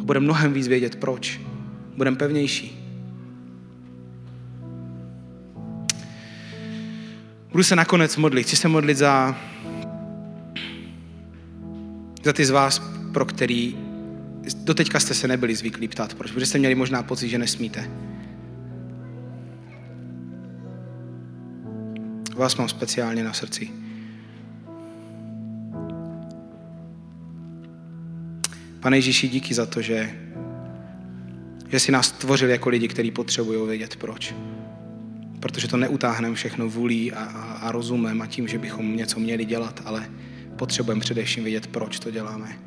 A 0.00 0.04
bude 0.04 0.20
mnohem 0.20 0.52
víc 0.52 0.68
vědět, 0.68 0.96
proč. 0.96 1.40
Budeme 1.96 2.16
pevnější. 2.16 2.82
Budu 7.52 7.64
se 7.64 7.76
nakonec 7.76 8.16
modlit. 8.16 8.46
Chci 8.46 8.56
se 8.56 8.68
modlit 8.68 8.96
za, 8.96 9.36
za 12.24 12.32
ty 12.32 12.46
z 12.46 12.50
vás, 12.50 12.82
pro 13.12 13.24
který 13.24 13.76
doteďka 14.54 15.00
jste 15.00 15.14
se 15.14 15.28
nebyli 15.28 15.54
zvyklí 15.54 15.88
ptát, 15.88 16.14
proč? 16.14 16.30
Protože 16.30 16.46
jste 16.46 16.58
měli 16.58 16.74
možná 16.74 17.02
pocit, 17.02 17.28
že 17.28 17.38
nesmíte. 17.38 17.90
Vás 22.36 22.56
mám 22.56 22.68
speciálně 22.68 23.24
na 23.24 23.32
srdci. 23.32 23.70
Pane 28.80 28.96
Ježíši, 28.96 29.28
díky 29.28 29.54
za 29.54 29.66
to, 29.66 29.82
že, 29.82 30.10
že 31.68 31.80
jsi 31.80 31.92
nás 31.92 32.12
tvořil 32.12 32.50
jako 32.50 32.68
lidi, 32.68 32.88
kteří 32.88 33.10
potřebují 33.10 33.68
vědět 33.68 33.96
proč 33.96 34.34
protože 35.40 35.68
to 35.68 35.76
neutáhneme 35.76 36.34
všechno 36.34 36.68
vůlí 36.68 37.12
a, 37.12 37.24
a, 37.24 37.52
a 37.52 37.72
rozumem 37.72 38.22
a 38.22 38.26
tím, 38.26 38.48
že 38.48 38.58
bychom 38.58 38.96
něco 38.96 39.20
měli 39.20 39.44
dělat, 39.44 39.82
ale 39.84 40.10
potřebujeme 40.56 41.00
především 41.00 41.44
vědět, 41.44 41.66
proč 41.66 41.98
to 41.98 42.10
děláme. 42.10 42.58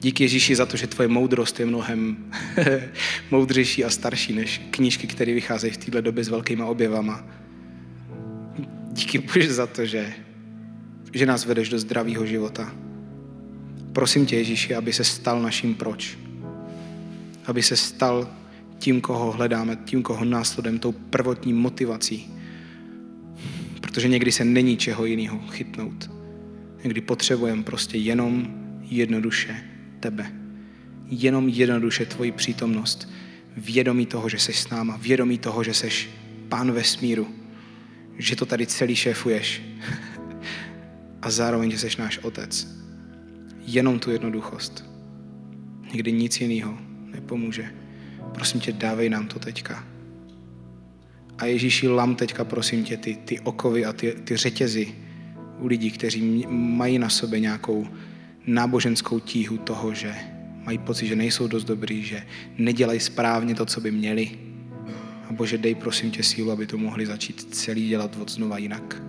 Díky 0.00 0.24
Ježíši 0.24 0.56
za 0.56 0.66
to, 0.66 0.76
že 0.76 0.86
tvoje 0.86 1.08
moudrost 1.08 1.60
je 1.60 1.66
mnohem 1.66 2.16
moudřejší 3.30 3.84
a 3.84 3.90
starší 3.90 4.32
než 4.32 4.60
knížky, 4.70 5.06
které 5.06 5.34
vycházejí 5.34 5.72
v 5.72 5.76
této 5.76 6.00
době 6.00 6.24
s 6.24 6.28
velkýma 6.28 6.66
objevama. 6.66 7.24
Díky 8.92 9.18
Bože 9.18 9.52
za 9.52 9.66
to, 9.66 9.86
že, 9.86 10.12
že 11.12 11.26
nás 11.26 11.44
vedeš 11.44 11.68
do 11.68 11.78
zdravého 11.78 12.26
života. 12.26 12.72
Prosím 13.92 14.26
tě, 14.26 14.36
Ježíši, 14.36 14.74
aby 14.74 14.92
se 14.92 15.04
stal 15.04 15.42
naším 15.42 15.74
proč. 15.74 16.18
Aby 17.46 17.62
se 17.62 17.76
stal 17.76 18.28
tím, 18.78 19.00
koho 19.00 19.32
hledáme, 19.32 19.76
tím, 19.84 20.02
koho 20.02 20.24
následujeme, 20.24 20.78
tou 20.78 20.92
prvotní 20.92 21.52
motivací. 21.52 22.30
Protože 23.80 24.08
někdy 24.08 24.32
se 24.32 24.44
není 24.44 24.76
čeho 24.76 25.04
jiného 25.04 25.38
chytnout. 25.38 26.10
Někdy 26.84 27.00
potřebujeme 27.00 27.62
prostě 27.62 27.98
jenom 27.98 28.46
jednoduše 28.82 29.64
tebe. 30.00 30.32
Jenom 31.08 31.48
jednoduše 31.48 32.06
tvoji 32.06 32.32
přítomnost. 32.32 33.08
Vědomí 33.56 34.06
toho, 34.06 34.28
že 34.28 34.38
jsi 34.38 34.52
s 34.52 34.68
náma. 34.68 34.96
Vědomí 34.96 35.38
toho, 35.38 35.64
že 35.64 35.74
jsi 35.74 35.90
pán 36.48 36.72
vesmíru. 36.72 37.41
Že 38.18 38.36
to 38.36 38.46
tady 38.46 38.66
celý 38.66 38.96
šéfuješ. 38.96 39.62
A 41.22 41.30
zároveň, 41.30 41.70
že 41.70 41.78
jsi 41.78 42.00
náš 42.00 42.18
otec. 42.18 42.68
Jenom 43.66 43.98
tu 43.98 44.10
jednoduchost. 44.10 44.84
Nikdy 45.92 46.12
nic 46.12 46.40
jiného 46.40 46.78
nepomůže. 47.12 47.74
Prosím 48.34 48.60
tě, 48.60 48.72
dávej 48.72 49.10
nám 49.10 49.26
to 49.26 49.38
teďka. 49.38 49.84
A 51.38 51.46
Ježíši, 51.46 51.88
lam 51.88 52.14
teďka, 52.14 52.44
prosím 52.44 52.84
tě, 52.84 52.96
ty, 52.96 53.14
ty 53.14 53.40
okovy 53.40 53.84
a 53.84 53.92
ty, 53.92 54.12
ty 54.24 54.36
řetězy 54.36 54.94
u 55.58 55.66
lidí, 55.66 55.90
kteří 55.90 56.46
mají 56.48 56.98
na 56.98 57.08
sobě 57.08 57.40
nějakou 57.40 57.86
náboženskou 58.46 59.20
tíhu 59.20 59.58
toho, 59.58 59.94
že 59.94 60.14
mají 60.64 60.78
pocit, 60.78 61.06
že 61.06 61.16
nejsou 61.16 61.46
dost 61.46 61.64
dobrý, 61.64 62.02
že 62.02 62.26
nedělají 62.58 63.00
správně 63.00 63.54
to, 63.54 63.66
co 63.66 63.80
by 63.80 63.90
měli. 63.90 64.30
A 65.32 65.34
Bože, 65.34 65.58
dej 65.58 65.74
prosím 65.74 66.10
tě 66.10 66.22
sílu, 66.22 66.50
aby 66.50 66.66
to 66.66 66.78
mohli 66.78 67.06
začít 67.06 67.54
celý 67.54 67.88
dělat 67.88 68.16
od 68.16 68.30
znova 68.30 68.58
jinak. 68.58 69.02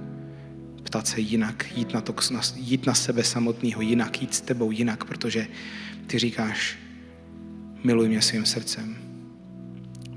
Ptat 0.83 1.07
se 1.07 1.19
jinak, 1.19 1.77
jít 1.77 1.93
na, 1.93 2.01
to, 2.01 2.15
jít 2.55 2.85
na 2.85 2.93
sebe 2.93 3.23
samotného 3.23 3.81
jinak, 3.81 4.21
jít 4.21 4.33
s 4.33 4.41
tebou 4.41 4.71
jinak, 4.71 5.03
protože 5.03 5.47
ty 6.07 6.19
říkáš, 6.19 6.77
miluj 7.83 8.09
mě 8.09 8.21
svým 8.21 8.45
srdcem, 8.45 8.97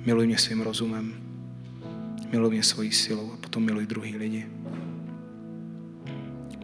miluj 0.05 0.27
mě 0.27 0.39
svým 0.39 0.61
rozumem, 0.61 1.15
miluj 2.33 2.51
mě 2.51 2.63
svojí 2.63 2.93
silou 2.93 3.33
a 3.33 3.37
potom 3.37 3.63
miluj 3.63 3.87
druhý 3.87 4.17
lidi. 4.17 4.47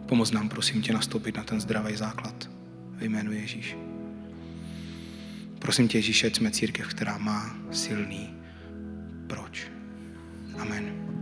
Pomoz 0.05 0.31
nám, 0.31 0.49
prosím 0.49 0.81
tě, 0.81 0.93
nastoupit 0.93 1.37
na 1.37 1.43
ten 1.43 1.61
zdravý 1.61 1.95
základ 1.95 2.49
ve 2.91 3.05
jménu 3.05 3.31
Ježíš. 3.31 3.77
Prosím 5.59 5.87
tě, 5.87 5.97
Ježíš, 5.97 6.23
ať 6.23 6.35
jsme 6.35 6.51
církev, 6.51 6.87
která 6.87 7.17
má 7.17 7.55
silný 7.71 8.32
proč. 9.33 9.71
Amen. 10.59 11.12